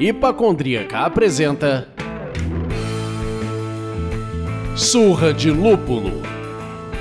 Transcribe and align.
Hipacondríaca 0.00 1.00
apresenta 1.00 1.86
Surra 4.74 5.30
de 5.34 5.50
Lúpulo. 5.50 6.22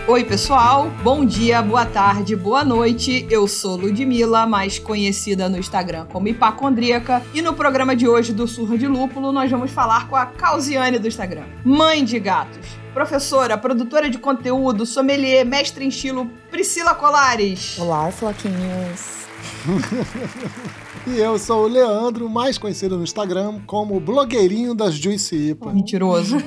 Oi, 0.05 0.25
pessoal. 0.25 0.89
Bom 1.01 1.23
dia, 1.23 1.61
boa 1.61 1.85
tarde, 1.85 2.35
boa 2.35 2.65
noite. 2.65 3.25
Eu 3.29 3.47
sou 3.47 3.77
Ludmilla, 3.77 4.45
mais 4.45 4.77
conhecida 4.77 5.47
no 5.47 5.57
Instagram 5.57 6.07
como 6.07 6.27
Hipacondríaca. 6.27 7.23
E 7.33 7.41
no 7.41 7.53
programa 7.53 7.95
de 7.95 8.05
hoje 8.05 8.33
do 8.33 8.45
Surra 8.47 8.77
de 8.77 8.87
Lúpulo, 8.87 9.31
nós 9.31 9.49
vamos 9.49 9.71
falar 9.71 10.09
com 10.09 10.17
a 10.17 10.25
Causiane 10.25 10.99
do 10.99 11.07
Instagram. 11.07 11.45
Mãe 11.63 12.03
de 12.03 12.19
gatos. 12.19 12.78
Professora, 12.93 13.57
produtora 13.57 14.09
de 14.09 14.17
conteúdo, 14.17 14.85
sommelier, 14.85 15.45
mestre 15.45 15.85
em 15.85 15.89
estilo, 15.89 16.29
Priscila 16.49 16.95
Colares. 16.95 17.77
Olá, 17.79 18.11
floquinhos. 18.11 19.19
E 21.07 21.17
eu 21.17 21.39
sou 21.39 21.63
o 21.63 21.67
Leandro, 21.67 22.29
mais 22.29 22.57
conhecido 22.57 22.97
no 22.97 23.03
Instagram 23.03 23.61
como 23.65 23.99
blogueirinho 23.99 24.75
das 24.75 24.93
Juicy 24.93 25.51
IPA. 25.51 25.73
Mentiroso. 25.73 26.37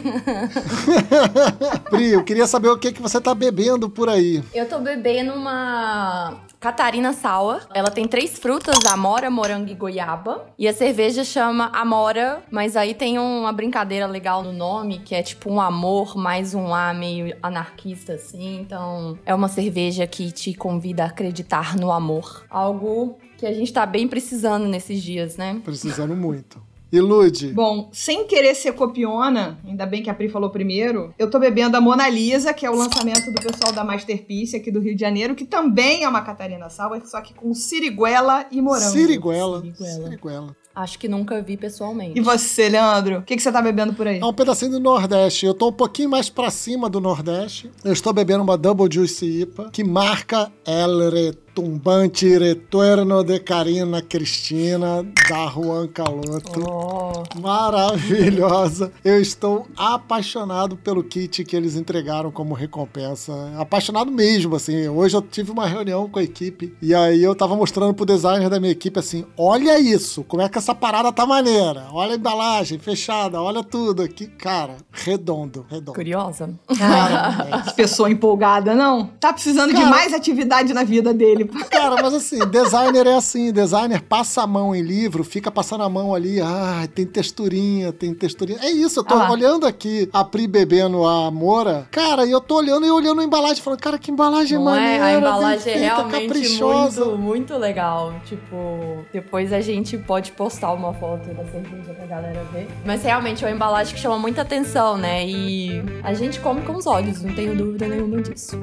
Pri, 1.90 2.10
eu 2.10 2.22
queria 2.22 2.46
saber 2.46 2.68
o 2.68 2.78
que, 2.78 2.92
que 2.92 3.02
você 3.02 3.20
tá 3.20 3.34
bebendo 3.34 3.88
por 3.88 4.08
aí. 4.08 4.42
Eu 4.54 4.68
tô 4.68 4.78
bebendo 4.78 5.32
uma 5.32 6.42
Catarina 6.62 7.12
Sour. 7.12 7.66
Ela 7.74 7.90
tem 7.90 8.06
três 8.06 8.38
frutas, 8.38 8.86
amora, 8.86 9.28
morango 9.28 9.68
e 9.68 9.74
goiaba. 9.74 10.46
E 10.56 10.68
a 10.68 10.72
cerveja 10.72 11.24
chama 11.24 11.66
Amora, 11.74 12.40
mas 12.52 12.76
aí 12.76 12.94
tem 12.94 13.18
uma 13.18 13.52
brincadeira 13.52 14.06
legal 14.06 14.44
no 14.44 14.52
nome, 14.52 15.00
que 15.00 15.12
é 15.12 15.24
tipo 15.24 15.50
um 15.50 15.60
amor 15.60 16.16
mais 16.16 16.54
um 16.54 16.72
A 16.72 16.94
meio 16.94 17.36
anarquista, 17.42 18.12
assim. 18.12 18.60
Então, 18.60 19.18
é 19.26 19.34
uma 19.34 19.48
cerveja 19.48 20.06
que 20.06 20.30
te 20.30 20.54
convida 20.54 21.02
a 21.02 21.06
acreditar 21.06 21.74
no 21.76 21.90
amor. 21.90 22.46
Algo 22.48 23.18
que 23.36 23.44
a 23.44 23.52
gente 23.52 23.72
tá 23.72 23.84
bem 23.84 24.06
precisando 24.06 24.68
nesses 24.68 25.02
dias, 25.02 25.36
né? 25.36 25.60
Precisando 25.64 26.14
muito. 26.14 26.62
Ilude. 26.92 27.48
Bom, 27.54 27.88
sem 27.90 28.26
querer 28.26 28.54
ser 28.54 28.72
copiona, 28.72 29.58
ainda 29.66 29.86
bem 29.86 30.02
que 30.02 30.10
a 30.10 30.14
Pri 30.14 30.28
falou 30.28 30.50
primeiro, 30.50 31.14
eu 31.18 31.30
tô 31.30 31.38
bebendo 31.38 31.76
a 31.76 31.80
Mona 31.80 32.06
Lisa, 32.08 32.52
que 32.52 32.66
é 32.66 32.70
o 32.70 32.76
lançamento 32.76 33.32
do 33.32 33.40
pessoal 33.40 33.72
da 33.72 33.82
Masterpiece 33.82 34.56
aqui 34.56 34.70
do 34.70 34.78
Rio 34.78 34.94
de 34.94 35.00
Janeiro, 35.00 35.34
que 35.34 35.46
também 35.46 36.04
é 36.04 36.08
uma 36.08 36.20
Catarina 36.20 36.68
Salva, 36.68 37.00
só 37.06 37.20
que 37.22 37.32
com 37.32 37.54
siriguela 37.54 38.44
e 38.50 38.60
morango. 38.60 38.92
Siriguela. 38.92 39.60
Siriguela. 39.62 40.04
Siriguela. 40.04 40.56
Acho 40.74 40.98
que 40.98 41.06
nunca 41.06 41.40
vi 41.42 41.56
pessoalmente. 41.56 42.18
E 42.18 42.22
você, 42.22 42.68
Leandro? 42.68 43.18
O 43.18 43.22
que, 43.22 43.36
que 43.36 43.42
você 43.42 43.52
tá 43.52 43.60
bebendo 43.60 43.92
por 43.92 44.06
aí? 44.06 44.18
É 44.20 44.24
um 44.24 44.32
pedacinho 44.32 44.70
do 44.70 44.80
Nordeste. 44.80 45.44
Eu 45.44 45.52
tô 45.52 45.68
um 45.68 45.72
pouquinho 45.72 46.08
mais 46.08 46.30
pra 46.30 46.50
cima 46.50 46.88
do 46.88 46.98
Nordeste. 46.98 47.70
Eu 47.84 47.92
estou 47.92 48.12
bebendo 48.12 48.42
uma 48.42 48.56
Double 48.56 48.88
Juicy 48.90 49.42
IPA 49.42 49.70
que 49.70 49.84
marca 49.84 50.50
El 50.64 51.10
Retumbante 51.56 52.38
Retorno 52.38 53.22
de 53.22 53.38
Karina 53.38 54.00
Cristina 54.00 55.04
da 55.28 55.46
Juan 55.48 55.86
Caloto. 55.86 56.64
Oh, 56.66 57.22
Maravilhosa. 57.38 58.90
Eu 59.04 59.20
estou 59.20 59.66
apaixonado 59.76 60.76
pelo 60.78 61.04
kit 61.04 61.44
que 61.44 61.54
eles 61.54 61.76
entregaram 61.76 62.30
como 62.30 62.54
recompensa. 62.54 63.32
Apaixonado 63.58 64.10
mesmo, 64.10 64.56
assim. 64.56 64.88
Hoje 64.88 65.14
eu 65.14 65.20
tive 65.20 65.50
uma 65.50 65.66
reunião 65.66 66.08
com 66.08 66.18
a 66.18 66.22
equipe 66.22 66.74
e 66.80 66.94
aí 66.94 67.22
eu 67.22 67.34
tava 67.34 67.54
mostrando 67.54 67.92
pro 67.92 68.06
designer 68.06 68.48
da 68.48 68.58
minha 68.58 68.72
equipe 68.72 68.98
assim: 68.98 69.26
olha 69.36 69.78
isso, 69.78 70.24
como 70.24 70.40
é 70.40 70.48
que 70.48 70.56
essa 70.56 70.74
parada 70.74 71.12
tá 71.12 71.26
maneira. 71.26 71.86
Olha 71.92 72.12
a 72.14 72.16
embalagem 72.16 72.78
fechada, 72.78 73.42
olha 73.42 73.62
tudo 73.62 74.00
aqui. 74.02 74.26
Cara, 74.26 74.78
redondo, 74.90 75.66
redondo. 75.68 75.92
curiosa? 75.96 76.48
Cara, 76.78 77.72
pessoa 77.76 78.10
empolgada, 78.10 78.74
não? 78.74 79.06
Tá 79.20 79.34
precisando 79.34 79.68
de 79.68 79.76
Cara- 79.76 79.90
mais 79.90 80.14
atividade 80.14 80.72
na 80.72 80.82
vida 80.82 81.12
dele. 81.12 81.41
Cara, 81.70 82.00
mas 82.02 82.14
assim, 82.14 82.38
designer 82.46 83.06
é 83.06 83.14
assim, 83.14 83.52
designer 83.52 84.02
passa 84.02 84.42
a 84.42 84.46
mão 84.46 84.74
em 84.74 84.82
livro, 84.82 85.24
fica 85.24 85.50
passando 85.50 85.82
a 85.84 85.88
mão 85.88 86.14
ali, 86.14 86.40
ah, 86.40 86.88
tem 86.94 87.06
texturinha, 87.06 87.92
tem 87.92 88.14
texturinha. 88.14 88.58
É 88.62 88.70
isso, 88.70 89.00
eu 89.00 89.04
tô 89.04 89.14
Ah 89.14 89.30
olhando 89.30 89.66
aqui 89.66 90.08
a 90.12 90.24
Pri 90.24 90.46
bebendo 90.46 91.06
a 91.06 91.30
Moura, 91.30 91.86
cara, 91.90 92.24
e 92.26 92.30
eu 92.30 92.40
tô 92.40 92.56
olhando 92.56 92.86
e 92.86 92.90
olhando 92.90 93.20
a 93.20 93.24
embalagem, 93.24 93.62
falando, 93.62 93.80
cara, 93.80 93.98
que 93.98 94.10
embalagem 94.10 94.58
Não 94.58 94.64
maneira, 94.64 95.10
é? 95.10 95.14
A 95.14 95.18
embalagem 95.18 95.72
é 95.72 95.78
realmente 95.78 96.26
caprichosa. 96.28 97.04
muito, 97.04 97.18
muito 97.18 97.56
legal. 97.56 98.14
Tipo, 98.24 99.04
depois 99.12 99.52
a 99.52 99.60
gente 99.60 99.96
pode 99.98 100.32
postar 100.32 100.72
uma 100.72 100.92
foto 100.94 101.28
da 101.34 101.44
cerveja 101.46 101.94
pra 101.94 102.06
galera 102.06 102.44
ver. 102.52 102.68
Mas 102.84 103.02
realmente 103.02 103.44
é 103.44 103.48
uma 103.48 103.54
embalagem 103.54 103.94
que 103.94 104.00
chama 104.00 104.18
muita 104.18 104.42
atenção, 104.42 104.96
né? 104.96 105.26
E 105.26 105.82
a 106.02 106.12
gente 106.14 106.40
come 106.40 106.62
com 106.62 106.74
os 106.76 106.86
olhos, 106.86 107.22
não 107.22 107.34
tenho 107.34 107.56
dúvida 107.56 107.86
nenhuma 107.88 108.20
disso. 108.20 108.58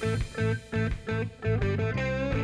thank 0.00 0.36
you 1.44 2.37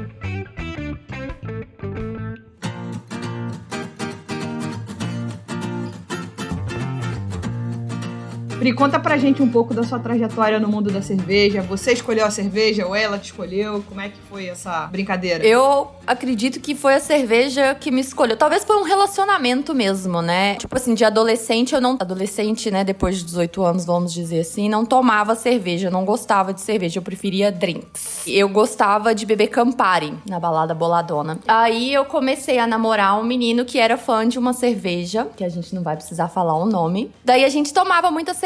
Pri, 8.58 8.72
conta 8.72 9.00
pra 9.00 9.16
gente 9.16 9.42
um 9.42 9.48
pouco 9.48 9.74
da 9.74 9.82
sua 9.82 9.98
trajetória 9.98 10.60
no 10.60 10.68
mundo 10.68 10.90
da 10.90 11.02
cerveja. 11.02 11.60
Você 11.62 11.92
escolheu 11.92 12.24
a 12.24 12.30
cerveja 12.30 12.86
ou 12.86 12.94
ela 12.94 13.18
te 13.18 13.26
escolheu? 13.26 13.84
Como 13.88 14.00
é 14.00 14.08
que 14.08 14.18
foi 14.30 14.46
essa 14.46 14.86
brincadeira? 14.86 15.44
Eu 15.44 15.90
acredito 16.06 16.60
que 16.60 16.74
foi 16.74 16.94
a 16.94 17.00
cerveja 17.00 17.74
que 17.74 17.90
me 17.90 18.00
escolheu. 18.00 18.36
Talvez 18.36 18.64
foi 18.64 18.76
um 18.76 18.84
relacionamento 18.84 19.74
mesmo, 19.74 20.22
né? 20.22 20.54
Tipo 20.54 20.76
assim, 20.76 20.94
de 20.94 21.04
adolescente 21.04 21.74
eu 21.74 21.80
não. 21.80 21.96
Adolescente, 22.00 22.70
né? 22.70 22.84
Depois 22.84 23.18
de 23.18 23.24
18 23.24 23.62
anos, 23.64 23.84
vamos 23.84 24.12
dizer 24.12 24.40
assim, 24.40 24.68
não 24.68 24.84
tomava 24.84 25.34
cerveja, 25.34 25.90
não 25.90 26.04
gostava 26.04 26.54
de 26.54 26.60
cerveja, 26.60 26.98
eu 26.98 27.02
preferia 27.02 27.50
drinks. 27.50 28.22
Eu 28.26 28.48
gostava 28.48 29.14
de 29.14 29.26
beber 29.26 29.48
Campari 29.48 30.14
na 30.28 30.38
balada 30.38 30.74
boladona. 30.74 31.38
Aí 31.46 31.92
eu 31.92 32.04
comecei 32.04 32.58
a 32.58 32.66
namorar 32.66 33.18
um 33.18 33.24
menino 33.24 33.64
que 33.64 33.78
era 33.78 33.98
fã 33.98 34.26
de 34.28 34.38
uma 34.38 34.52
cerveja, 34.52 35.26
que 35.36 35.44
a 35.44 35.48
gente 35.48 35.74
não 35.74 35.82
vai 35.82 35.96
precisar 35.96 36.28
falar 36.28 36.56
o 36.56 36.64
nome. 36.64 37.10
Daí 37.24 37.44
a 37.44 37.48
gente 37.48 37.72
tomava 37.72 38.10
muita 38.10 38.32
cerveja, 38.32 38.43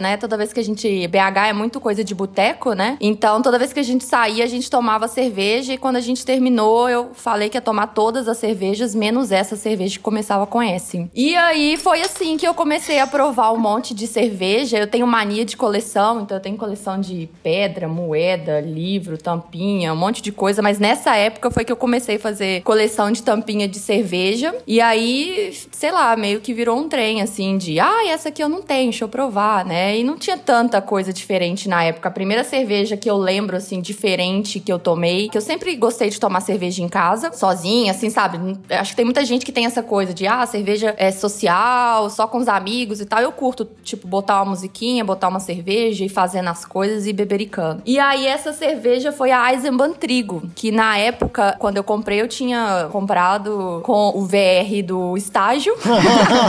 né? 0.00 0.16
Toda 0.16 0.36
vez 0.36 0.52
que 0.52 0.60
a 0.60 0.64
gente. 0.64 1.08
BH 1.08 1.48
é 1.48 1.52
muito 1.52 1.80
coisa 1.80 2.02
de 2.02 2.14
boteco, 2.14 2.72
né? 2.72 2.96
Então 3.00 3.42
toda 3.42 3.58
vez 3.58 3.72
que 3.72 3.80
a 3.80 3.84
gente 3.84 4.04
saía, 4.04 4.44
a 4.44 4.46
gente 4.46 4.70
tomava 4.70 5.08
cerveja 5.08 5.74
e 5.74 5.78
quando 5.78 5.96
a 5.96 6.00
gente 6.00 6.24
terminou, 6.24 6.88
eu 6.88 7.10
falei 7.14 7.48
que 7.48 7.56
ia 7.56 7.60
tomar 7.60 7.88
todas 7.88 8.28
as 8.28 8.38
cervejas, 8.38 8.94
menos 8.94 9.32
essa 9.32 9.56
cerveja 9.56 9.98
que 9.98 10.02
começava 10.02 10.46
com 10.46 10.62
S. 10.62 11.08
E 11.14 11.36
aí 11.36 11.76
foi 11.76 12.00
assim 12.00 12.36
que 12.36 12.46
eu 12.46 12.54
comecei 12.54 12.98
a 12.98 13.06
provar 13.06 13.52
um 13.52 13.58
monte 13.58 13.94
de 13.94 14.06
cerveja. 14.06 14.78
Eu 14.78 14.86
tenho 14.86 15.06
mania 15.06 15.44
de 15.44 15.56
coleção, 15.56 16.22
então 16.22 16.36
eu 16.36 16.42
tenho 16.42 16.56
coleção 16.56 17.00
de 17.00 17.28
pedra, 17.42 17.88
moeda, 17.88 18.60
livro, 18.60 19.18
tampinha, 19.18 19.92
um 19.92 19.96
monte 19.96 20.22
de 20.22 20.32
coisa. 20.32 20.62
Mas 20.62 20.78
nessa 20.78 21.16
época 21.16 21.50
foi 21.50 21.64
que 21.64 21.72
eu 21.72 21.76
comecei 21.76 22.16
a 22.16 22.20
fazer 22.20 22.62
coleção 22.62 23.10
de 23.10 23.22
tampinha 23.22 23.68
de 23.68 23.78
cerveja. 23.78 24.54
E 24.66 24.80
aí, 24.80 25.52
sei 25.72 25.90
lá, 25.90 26.16
meio 26.16 26.40
que 26.40 26.54
virou 26.54 26.78
um 26.78 26.88
trem 26.88 27.22
assim 27.22 27.58
de, 27.58 27.78
ah, 27.80 28.06
essa 28.08 28.28
aqui 28.28 28.42
eu 28.42 28.48
não 28.48 28.62
tenho, 28.62 28.90
deixa 28.90 29.04
eu 29.04 29.08
provar, 29.08 29.33
né? 29.64 29.98
E 29.98 30.04
não 30.04 30.16
tinha 30.16 30.36
tanta 30.38 30.80
coisa 30.80 31.12
diferente 31.12 31.68
na 31.68 31.82
época. 31.84 32.08
A 32.08 32.12
primeira 32.12 32.44
cerveja 32.44 32.96
que 32.96 33.08
eu 33.08 33.16
lembro, 33.16 33.56
assim, 33.56 33.80
diferente 33.80 34.60
que 34.60 34.72
eu 34.72 34.78
tomei, 34.78 35.28
que 35.28 35.36
eu 35.36 35.42
sempre 35.42 35.74
gostei 35.76 36.10
de 36.10 36.18
tomar 36.20 36.40
cerveja 36.40 36.82
em 36.82 36.88
casa, 36.88 37.32
sozinha, 37.32 37.92
assim, 37.92 38.10
sabe? 38.10 38.58
Acho 38.70 38.90
que 38.90 38.96
tem 38.96 39.04
muita 39.04 39.24
gente 39.24 39.44
que 39.44 39.52
tem 39.52 39.66
essa 39.66 39.82
coisa 39.82 40.12
de, 40.14 40.26
ah, 40.26 40.44
cerveja 40.46 40.94
é 40.98 41.10
social, 41.10 42.08
só 42.10 42.26
com 42.26 42.38
os 42.38 42.48
amigos 42.48 43.00
e 43.00 43.06
tal. 43.06 43.20
Eu 43.20 43.32
curto, 43.32 43.68
tipo, 43.82 44.06
botar 44.06 44.42
uma 44.42 44.50
musiquinha, 44.50 45.04
botar 45.04 45.28
uma 45.28 45.40
cerveja 45.40 46.04
e 46.04 46.08
fazendo 46.08 46.48
as 46.48 46.64
coisas 46.64 47.06
e 47.06 47.12
bebericando. 47.12 47.82
E 47.84 47.98
aí, 47.98 48.26
essa 48.26 48.52
cerveja 48.52 49.12
foi 49.12 49.30
a 49.30 49.52
Eisenbahn 49.52 49.92
Trigo, 49.92 50.42
que 50.54 50.70
na 50.70 50.96
época, 50.98 51.56
quando 51.58 51.76
eu 51.76 51.84
comprei, 51.84 52.20
eu 52.20 52.28
tinha 52.28 52.88
comprado 52.90 53.80
com 53.84 54.12
o 54.14 54.24
VR 54.24 54.82
do 54.84 55.16
estágio. 55.16 55.74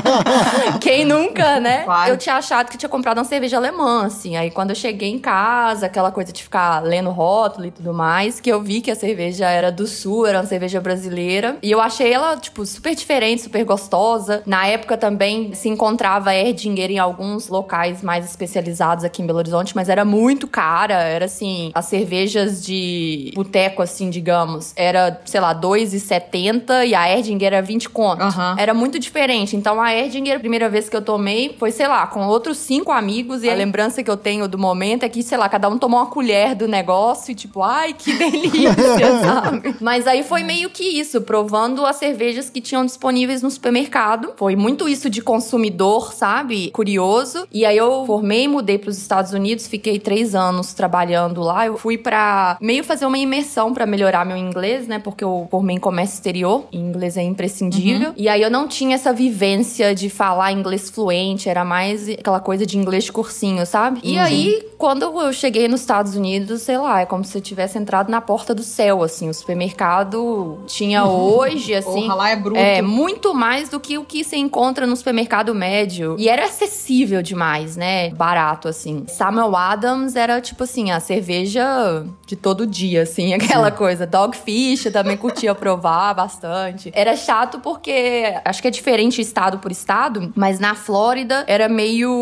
Quem 0.81 1.05
nunca, 1.05 1.59
né? 1.59 1.83
Claro. 1.83 2.11
Eu 2.11 2.17
tinha 2.17 2.35
achado 2.35 2.69
que 2.69 2.74
tinha 2.77 2.89
comprado 2.89 3.17
uma 3.17 3.23
cerveja 3.23 3.57
alemã, 3.57 4.05
assim. 4.05 4.35
Aí 4.35 4.51
quando 4.51 4.71
eu 4.71 4.75
cheguei 4.75 5.09
em 5.09 5.19
casa, 5.19 5.85
aquela 5.85 6.11
coisa 6.11 6.31
de 6.31 6.43
ficar 6.43 6.83
lendo 6.83 7.09
rótulo 7.09 7.65
e 7.67 7.71
tudo 7.71 7.93
mais, 7.93 8.39
que 8.39 8.49
eu 8.49 8.61
vi 8.61 8.81
que 8.81 8.91
a 8.91 8.95
cerveja 8.95 9.49
era 9.49 9.71
do 9.71 9.87
sul, 9.87 10.25
era 10.25 10.39
uma 10.39 10.45
cerveja 10.45 10.79
brasileira. 10.79 11.57
E 11.61 11.71
eu 11.71 11.81
achei 11.81 12.11
ela, 12.13 12.37
tipo, 12.37 12.65
super 12.65 12.95
diferente, 12.95 13.43
super 13.43 13.63
gostosa. 13.63 14.43
Na 14.45 14.67
época 14.67 14.97
também 14.97 15.53
se 15.53 15.69
encontrava 15.69 16.33
Erdinger 16.33 16.91
em 16.91 16.99
alguns 16.99 17.47
locais 17.47 18.01
mais 18.01 18.25
especializados 18.25 19.03
aqui 19.03 19.21
em 19.21 19.25
Belo 19.25 19.39
Horizonte, 19.39 19.75
mas 19.75 19.89
era 19.89 20.05
muito 20.05 20.47
cara. 20.47 20.95
Era 20.95 21.25
assim, 21.25 21.71
as 21.73 21.85
cervejas 21.85 22.63
de 22.63 23.31
boteco, 23.35 23.81
assim, 23.81 24.09
digamos, 24.09 24.73
era, 24.75 25.21
sei 25.25 25.39
lá, 25.39 25.53
2,70 25.53 26.85
e 26.85 26.95
a 26.95 27.09
Erdinger 27.09 27.47
era 27.47 27.61
20 27.61 27.89
conto. 27.89 28.21
Aham. 28.21 28.55
Era 28.57 28.73
muito 28.73 28.99
diferente. 28.99 29.55
Então 29.55 29.81
a 29.81 29.93
Erdinger, 29.93 30.37
a 30.37 30.39
primeira 30.39 30.69
vez 30.69 30.89
que 30.89 30.95
eu 30.95 31.01
tomei, 31.01 31.55
foi, 31.57 31.71
sei 31.71 31.87
lá, 31.87 32.07
com 32.07 32.25
outros 32.27 32.57
cinco 32.65 32.91
amigos 32.91 33.43
e 33.43 33.49
a 33.49 33.53
lembrança 33.53 34.03
que 34.03 34.09
eu 34.09 34.17
tenho 34.17 34.47
do 34.47 34.57
momento 34.57 35.03
é 35.03 35.09
que, 35.09 35.21
sei 35.21 35.37
lá, 35.37 35.47
cada 35.47 35.69
um 35.69 35.77
tomou 35.77 35.99
uma 35.99 36.07
colher 36.07 36.55
do 36.55 36.67
negócio 36.67 37.31
e 37.31 37.35
tipo, 37.35 37.61
ai, 37.61 37.93
que 37.93 38.11
delícia, 38.17 39.19
sabe? 39.21 39.75
Mas 39.79 40.07
aí 40.07 40.23
foi 40.23 40.43
meio 40.43 40.69
que 40.69 40.83
isso, 40.83 41.21
provando 41.21 41.85
as 41.85 41.97
cervejas 41.97 42.49
que 42.49 42.61
tinham 42.61 42.85
disponíveis 42.85 43.41
no 43.41 43.51
supermercado. 43.51 44.33
Foi 44.35 44.55
muito 44.55 44.87
isso 44.89 45.09
de 45.09 45.21
consumidor, 45.21 46.13
sabe? 46.13 46.71
Curioso. 46.71 47.47
E 47.51 47.65
aí 47.65 47.77
eu 47.77 48.05
formei, 48.05 48.47
mudei 48.47 48.77
para 48.77 48.89
os 48.89 48.97
Estados 48.97 49.31
Unidos, 49.33 49.67
fiquei 49.67 49.99
três 49.99 50.35
anos 50.35 50.73
trabalhando 50.73 51.41
lá. 51.41 51.67
Eu 51.67 51.77
fui 51.77 51.97
para 51.97 52.57
meio 52.59 52.83
fazer 52.83 53.05
uma 53.05 53.17
imersão 53.17 53.73
para 53.73 53.85
melhorar 53.85 54.25
meu 54.25 54.37
inglês, 54.37 54.87
né? 54.87 54.99
Porque 54.99 55.23
eu 55.23 55.47
formei 55.51 55.75
em 55.75 55.79
comércio 55.79 56.15
exterior, 56.15 56.65
e 56.71 56.77
inglês 56.77 57.17
é 57.17 57.23
imprescindível. 57.23 58.09
Uhum. 58.09 58.15
E 58.17 58.27
aí 58.27 58.41
eu 58.41 58.49
não 58.49 58.67
tinha 58.67 58.95
essa 58.95 59.13
vivência 59.13 59.93
de 59.93 60.09
falar 60.09 60.51
inglês 60.51 60.89
fluente, 60.89 61.49
era 61.49 61.63
mais 61.65 62.09
aquela 62.09 62.39
coisa 62.39 62.54
de 62.63 62.77
inglês 62.77 63.05
de 63.05 63.11
cursinho, 63.11 63.65
sabe? 63.65 63.99
E 64.03 64.17
uhum. 64.17 64.21
aí, 64.21 64.67
quando 64.77 65.03
eu 65.03 65.33
cheguei 65.33 65.67
nos 65.67 65.81
Estados 65.81 66.15
Unidos, 66.15 66.61
sei 66.61 66.77
lá, 66.77 67.01
é 67.01 67.05
como 67.05 67.23
se 67.23 67.35
eu 67.35 67.41
tivesse 67.41 67.79
entrado 67.79 68.11
na 68.11 68.21
porta 68.21 68.53
do 68.53 68.61
céu, 68.61 69.01
assim. 69.01 69.29
O 69.29 69.33
supermercado 69.33 70.59
tinha 70.67 71.05
hoje, 71.09 71.73
assim. 71.73 72.01
Porra, 72.01 72.13
lá 72.13 72.29
é 72.29 72.35
bruto. 72.35 72.59
É, 72.59 72.81
muito 72.81 73.33
mais 73.33 73.69
do 73.69 73.79
que 73.79 73.97
o 73.97 74.03
que 74.03 74.23
se 74.23 74.37
encontra 74.37 74.85
no 74.85 74.95
supermercado 74.95 75.55
médio. 75.55 76.15
E 76.19 76.29
era 76.29 76.45
acessível 76.45 77.23
demais, 77.23 77.75
né? 77.75 78.09
Barato, 78.11 78.67
assim. 78.67 79.05
Samuel 79.07 79.55
Adams 79.55 80.15
era, 80.15 80.39
tipo 80.39 80.63
assim, 80.63 80.91
a 80.91 80.99
cerveja 80.99 82.05
de 82.27 82.35
todo 82.35 82.67
dia, 82.67 83.03
assim, 83.03 83.33
aquela 83.35 83.71
Sim. 83.71 83.77
coisa. 83.77 84.05
Dogfish 84.05 84.85
eu 84.85 84.91
também 84.91 85.17
curtia 85.17 85.55
provar 85.55 86.13
bastante. 86.13 86.91
Era 86.93 87.15
chato 87.15 87.59
porque 87.59 88.35
acho 88.43 88.61
que 88.61 88.67
é 88.67 88.71
diferente 88.71 89.21
estado 89.21 89.57
por 89.59 89.71
estado, 89.71 90.31
mas 90.35 90.59
na 90.59 90.75
Flórida 90.75 91.43
era 91.47 91.67
meio 91.69 92.15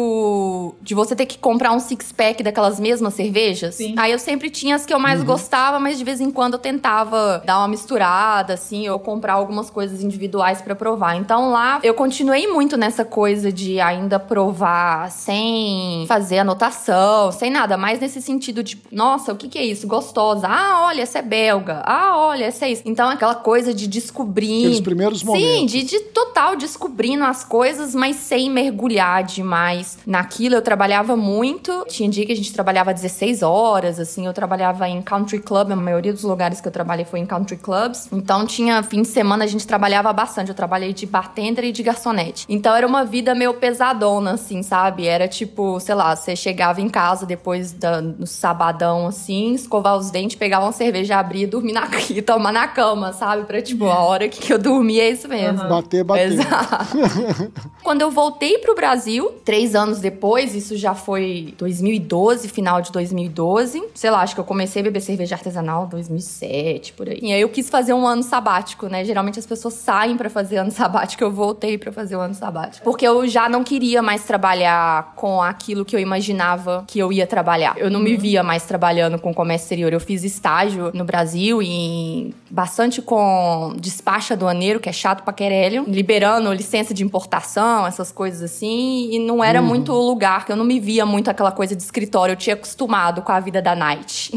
de 0.81 0.93
você 0.93 1.15
ter 1.15 1.25
que 1.25 1.37
comprar 1.37 1.71
um 1.71 1.79
six-pack 1.79 2.43
daquelas 2.43 2.79
mesmas 2.79 3.13
cervejas. 3.13 3.75
Sim. 3.75 3.95
Aí 3.97 4.11
eu 4.11 4.19
sempre 4.19 4.49
tinha 4.49 4.75
as 4.75 4.85
que 4.85 4.93
eu 4.93 4.99
mais 4.99 5.19
uhum. 5.19 5.25
gostava, 5.25 5.79
mas 5.79 5.97
de 5.97 6.03
vez 6.03 6.19
em 6.21 6.31
quando 6.31 6.53
eu 6.53 6.59
tentava 6.59 7.41
dar 7.45 7.59
uma 7.59 7.67
misturada, 7.67 8.53
assim, 8.53 8.87
ou 8.89 8.99
comprar 8.99 9.33
algumas 9.33 9.69
coisas 9.69 10.03
individuais 10.03 10.61
para 10.61 10.75
provar. 10.75 11.15
Então 11.15 11.51
lá 11.51 11.79
eu 11.83 11.93
continuei 11.93 12.47
muito 12.47 12.77
nessa 12.77 13.05
coisa 13.05 13.51
de 13.51 13.79
ainda 13.79 14.19
provar 14.19 15.11
sem 15.11 16.05
fazer 16.07 16.39
anotação, 16.39 17.31
sem 17.31 17.49
nada, 17.49 17.77
mais 17.77 17.99
nesse 17.99 18.21
sentido 18.21 18.63
de, 18.63 18.81
nossa, 18.91 19.33
o 19.33 19.35
que, 19.35 19.47
que 19.47 19.57
é 19.57 19.65
isso? 19.65 19.87
Gostosa. 19.87 20.47
Ah, 20.47 20.85
olha, 20.85 21.01
essa 21.01 21.19
é 21.19 21.21
belga. 21.21 21.81
Ah, 21.85 22.17
olha, 22.17 22.45
essa 22.45 22.65
é 22.65 22.71
isso. 22.71 22.83
Então 22.85 23.09
aquela 23.09 23.35
coisa 23.35 23.73
de 23.73 23.87
descobrir. 23.87 24.65
Aqueles 24.65 24.81
primeiros 24.81 25.23
momentos. 25.23 25.49
Sim, 25.49 25.65
de, 25.65 25.83
de 25.83 25.99
total 25.99 26.55
descobrindo 26.55 27.23
as 27.23 27.43
coisas, 27.43 27.93
mas 27.95 28.15
sem 28.17 28.49
mergulhar 28.49 29.23
demais 29.23 29.97
naquilo. 30.13 30.55
Eu 30.55 30.61
trabalhava 30.61 31.17
muito. 31.17 31.85
Tinha 31.87 32.07
dia 32.07 32.25
que 32.25 32.31
a 32.31 32.35
gente 32.35 32.53
trabalhava 32.53 32.93
16 32.93 33.41
horas, 33.41 33.99
assim. 33.99 34.27
Eu 34.27 34.33
trabalhava 34.33 34.87
em 34.87 35.01
country 35.01 35.39
club. 35.39 35.71
A 35.71 35.75
maioria 35.75 36.13
dos 36.13 36.23
lugares 36.23 36.61
que 36.61 36.67
eu 36.67 36.71
trabalhei 36.71 37.03
foi 37.03 37.19
em 37.19 37.25
country 37.25 37.57
clubs. 37.57 38.07
Então 38.11 38.45
tinha 38.45 38.81
fim 38.83 39.01
de 39.01 39.07
semana 39.07 39.43
a 39.43 39.47
gente 39.47 39.65
trabalhava 39.65 40.13
bastante. 40.13 40.49
Eu 40.49 40.55
trabalhei 40.55 40.93
de 40.93 41.05
bartender 41.07 41.65
e 41.65 41.71
de 41.71 41.81
garçonete. 41.81 42.45
Então 42.47 42.75
era 42.75 42.85
uma 42.85 43.03
vida 43.03 43.33
meio 43.33 43.55
pesadona, 43.55 44.33
assim, 44.33 44.61
sabe? 44.61 45.07
Era 45.07 45.27
tipo, 45.27 45.79
sei 45.79 45.95
lá, 45.95 46.15
você 46.15 46.35
chegava 46.35 46.79
em 46.79 46.89
casa 46.89 47.25
depois 47.25 47.71
da, 47.71 47.99
no 48.01 48.27
sabadão, 48.27 49.07
assim, 49.07 49.53
escovar 49.53 49.97
os 49.97 50.11
dentes, 50.11 50.37
pegava 50.37 50.65
uma 50.65 50.71
cerveja, 50.71 51.17
abrir 51.17 51.43
e 51.43 51.47
dormir 51.47 51.73
na, 51.73 51.89
e 52.09 52.21
tomar 52.21 52.53
na 52.53 52.67
cama, 52.67 53.13
sabe? 53.13 53.45
Pra, 53.45 53.61
tipo, 53.61 53.85
a 53.85 53.99
hora 53.99 54.27
que 54.29 54.53
eu 54.53 54.59
dormi 54.59 54.99
é 54.99 55.09
isso 55.09 55.27
mesmo. 55.27 55.63
Uhum. 55.63 55.69
Bater, 55.69 56.03
bater. 56.03 56.33
Exato. 56.33 56.97
Quando 57.81 58.01
eu 58.01 58.11
voltei 58.11 58.59
pro 58.59 58.75
Brasil, 58.75 59.31
três 59.43 59.73
anos 59.75 60.02
depois, 60.03 60.53
isso 60.53 60.75
já 60.75 60.93
foi 60.93 61.53
2012, 61.57 62.49
final 62.49 62.81
de 62.81 62.91
2012. 62.91 63.81
Sei 63.95 64.11
lá, 64.11 64.21
acho 64.21 64.35
que 64.35 64.41
eu 64.41 64.43
comecei 64.43 64.81
a 64.81 64.83
beber 64.83 64.99
cerveja 64.99 65.35
artesanal 65.35 65.87
2007, 65.87 66.91
por 66.91 67.07
aí. 67.07 67.19
E 67.21 67.31
aí 67.31 67.39
eu 67.39 67.47
quis 67.47 67.69
fazer 67.69 67.93
um 67.93 68.05
ano 68.05 68.21
sabático, 68.21 68.87
né? 68.87 69.05
Geralmente 69.05 69.39
as 69.39 69.45
pessoas 69.45 69.75
saem 69.75 70.17
para 70.17 70.29
fazer 70.29 70.57
ano 70.57 70.69
sabático, 70.75 71.23
eu 71.23 71.31
voltei 71.31 71.77
para 71.77 71.91
fazer 71.91 72.17
o 72.17 72.19
ano 72.19 72.35
sabático. 72.35 72.83
Porque 72.83 73.07
eu 73.07 73.25
já 73.27 73.47
não 73.47 73.63
queria 73.63 74.01
mais 74.01 74.25
trabalhar 74.25 75.13
com 75.15 75.41
aquilo 75.41 75.85
que 75.85 75.95
eu 75.95 75.99
imaginava 75.99 76.83
que 76.85 76.99
eu 76.99 77.11
ia 77.11 77.25
trabalhar. 77.25 77.75
Eu 77.77 77.89
não 77.89 78.01
me 78.01 78.17
via 78.17 78.43
mais 78.43 78.63
trabalhando 78.63 79.17
com 79.17 79.33
comércio 79.33 79.65
exterior. 79.65 79.93
Eu 79.93 79.99
fiz 79.99 80.23
estágio 80.23 80.91
no 80.93 81.05
Brasil 81.05 81.61
e 81.63 82.35
bastante 82.51 83.01
com 83.01 83.73
despacho 83.79 84.33
aduaneiro, 84.33 84.79
que 84.79 84.89
é 84.89 84.93
chato 84.93 85.23
pra 85.23 85.33
querelho, 85.33 85.85
liberando 85.87 86.51
licença 86.53 86.93
de 86.93 87.03
importação, 87.03 87.87
essas 87.87 88.11
coisas 88.11 88.43
assim, 88.43 89.09
e 89.11 89.17
não 89.17 89.43
era 89.43 89.61
uhum. 89.61 89.67
muito 89.67 89.82
o 89.91 90.01
lugar, 90.01 90.45
que 90.45 90.51
eu 90.51 90.55
não 90.55 90.65
me 90.65 90.79
via 90.79 91.05
muito 91.05 91.29
aquela 91.29 91.51
coisa 91.51 91.75
de 91.75 91.83
escritório, 91.83 92.33
eu 92.33 92.37
tinha 92.37 92.53
acostumado 92.55 93.21
com 93.21 93.31
a 93.31 93.39
vida 93.39 93.61
da 93.61 93.75
night. 93.75 94.31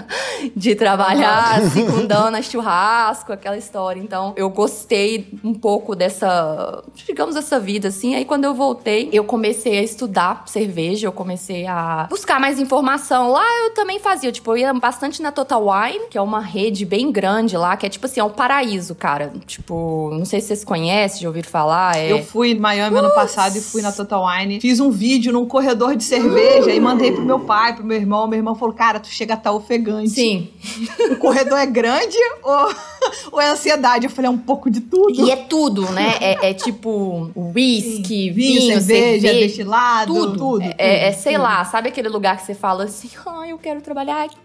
de 0.54 0.74
trabalhar 0.74 1.60
uhum. 1.60 1.70
segundando 1.70 2.36
a 2.36 2.42
churrasco, 2.42 3.32
aquela 3.32 3.56
história. 3.56 4.00
Então, 4.00 4.32
eu 4.36 4.48
gostei 4.48 5.28
um 5.44 5.54
pouco 5.54 5.94
dessa, 5.94 6.82
digamos, 7.06 7.36
essa 7.36 7.58
vida, 7.58 7.88
assim. 7.88 8.14
Aí, 8.14 8.24
quando 8.24 8.44
eu 8.44 8.54
voltei, 8.54 9.08
eu 9.12 9.24
comecei 9.24 9.78
a 9.78 9.82
estudar 9.82 10.44
cerveja, 10.46 11.06
eu 11.06 11.12
comecei 11.12 11.66
a 11.66 12.06
buscar 12.08 12.40
mais 12.40 12.58
informação. 12.58 13.30
Lá 13.30 13.44
eu 13.64 13.74
também 13.74 13.98
fazia, 13.98 14.32
tipo, 14.32 14.50
eu 14.52 14.58
ia 14.58 14.74
bastante 14.74 15.22
na 15.22 15.30
Total 15.32 15.62
Wine, 15.62 16.06
que 16.10 16.18
é 16.18 16.22
uma 16.22 16.40
rede 16.40 16.84
bem 16.84 17.10
grande 17.12 17.56
lá, 17.56 17.76
que 17.76 17.86
é 17.86 17.88
tipo 17.88 18.06
assim, 18.06 18.20
é 18.20 18.24
um 18.24 18.30
paraíso, 18.30 18.94
cara. 18.94 19.32
Tipo, 19.46 20.10
não 20.12 20.24
sei 20.24 20.40
se 20.40 20.48
vocês 20.48 20.64
conhecem, 20.64 21.22
já 21.22 21.28
ouviram 21.28 21.48
falar. 21.48 21.96
É... 21.96 22.12
Eu 22.12 22.22
fui 22.22 22.52
em 22.52 22.58
Miami 22.58 22.96
ano 22.96 23.14
passado 23.14 23.56
e 23.56 23.60
fui 23.60 23.82
na 23.82 23.92
Total 23.92 24.24
Wine. 24.26 24.60
Fiz 24.60 24.80
um 24.80 24.89
vídeo 24.90 25.32
num 25.32 25.46
corredor 25.46 25.96
de 25.96 26.04
cerveja 26.04 26.70
e 26.70 26.80
mandei 26.80 27.12
pro 27.12 27.22
meu 27.22 27.40
pai, 27.40 27.74
pro 27.74 27.84
meu 27.84 27.96
irmão. 27.96 28.26
Meu 28.26 28.38
irmão 28.38 28.54
falou: 28.54 28.74
Cara, 28.74 29.00
tu 29.00 29.08
chega 29.08 29.34
a 29.34 29.36
estar 29.36 29.50
tá 29.50 29.56
ofegante. 29.56 30.10
Sim. 30.10 30.48
O 31.10 31.16
corredor 31.16 31.58
é 31.58 31.66
grande 31.66 32.16
ou, 32.42 32.74
ou 33.32 33.40
é 33.40 33.48
ansiedade? 33.48 34.06
Eu 34.06 34.10
falei: 34.10 34.28
É 34.28 34.30
um 34.30 34.38
pouco 34.38 34.70
de 34.70 34.80
tudo. 34.80 35.26
E 35.26 35.30
é 35.30 35.36
tudo, 35.36 35.90
né? 35.92 36.16
É, 36.20 36.50
é 36.50 36.54
tipo 36.54 37.30
whisky, 37.36 38.30
vinho, 38.30 38.60
vinho, 38.60 38.80
cerveja, 38.80 39.28
cerveja 39.28 39.46
destilado, 39.46 40.14
tudo. 40.14 40.38
tudo, 40.38 40.62
é, 40.62 40.74
é, 40.78 41.08
é, 41.08 41.12
sei 41.12 41.34
tudo. 41.34 41.42
lá, 41.42 41.64
sabe 41.64 41.88
aquele 41.88 42.08
lugar 42.08 42.36
que 42.36 42.44
você 42.44 42.54
fala 42.54 42.84
assim: 42.84 43.08
Ai, 43.26 43.48
oh, 43.48 43.50
eu 43.52 43.58
quero 43.58 43.80
trabalhar 43.80 44.24
aqui. 44.24 44.36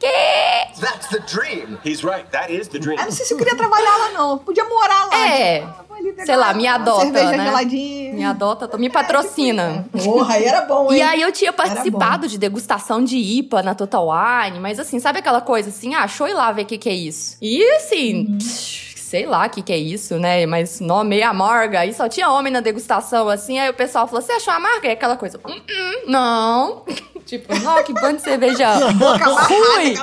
That's 0.80 1.08
the 1.10 1.20
dream. 1.20 1.78
He's 1.86 2.04
right. 2.04 2.26
That 2.32 2.54
is 2.54 2.68
the 2.68 2.80
dream. 2.80 2.98
Eu 3.00 3.06
não 3.06 3.12
sei 3.12 3.26
se 3.26 3.34
eu 3.34 3.38
queria 3.38 3.56
trabalhar 3.56 3.98
lá, 3.98 4.12
não. 4.12 4.38
Podia 4.38 4.66
morar 4.66 5.06
lá. 5.08 5.28
É. 5.28 5.60
Tipo, 5.62 5.95
sei 6.26 6.36
lá, 6.36 6.54
me 6.54 6.68
adota, 6.68 7.02
cerveja 7.02 7.38
né? 7.38 7.46
Geladinha. 7.46 8.14
Me 8.14 8.24
adota, 8.24 8.78
me 8.78 8.90
patrocina. 8.92 9.86
É, 9.94 9.98
tipo, 9.98 10.14
porra, 10.14 10.36
aí 10.36 10.46
era 10.46 10.62
bom, 10.62 10.92
hein? 10.92 11.00
E 11.00 11.02
aí 11.02 11.22
eu 11.22 11.32
tinha 11.32 11.54
participado 11.54 12.28
de 12.28 12.38
degustação 12.38 13.04
de 13.04 13.18
IPA 13.18 13.64
na 13.64 13.76
Total 13.76 14.06
Wine, 14.08 14.60
mas 14.60 14.80
assim, 14.80 15.00
sabe 15.00 15.20
aquela 15.20 15.42
coisa 15.42 15.70
assim, 15.70 15.96
ah, 15.96 16.08
eu 16.20 16.28
ir 16.28 16.34
lá 16.34 16.52
ver 16.52 16.64
o 16.64 16.66
que, 16.66 16.78
que 16.78 16.90
é 16.90 16.94
isso. 16.94 17.38
E 17.42 17.64
assim. 17.76 18.28
Uhum. 18.30 18.40
sei 18.40 19.26
lá 19.26 19.46
o 19.46 19.50
que, 19.50 19.62
que 19.62 19.72
é 19.72 19.78
isso, 19.78 20.18
né? 20.18 20.46
Mas 20.46 20.80
nome 20.80 21.22
amarga. 21.22 21.82
Aí 21.82 21.94
só 21.94 22.10
tinha 22.10 22.30
homem 22.30 22.52
na 22.52 22.60
degustação, 22.60 23.30
assim. 23.30 23.60
Aí 23.60 23.70
o 23.70 23.74
pessoal 23.74 24.08
falou: 24.08 24.22
Você 24.22 24.34
achou 24.34 24.54
amarga? 24.54 24.88
E 24.88 24.92
aquela 24.92 25.16
coisa: 25.16 25.40
hum, 25.46 25.54
hum, 25.54 26.04
Não. 26.08 26.84
Tipo, 27.26 27.58
não, 27.60 27.84
que 27.84 27.92
bando 27.92 28.18
de 28.18 28.22
cerveja 28.22 28.76
ruim. 28.78 29.96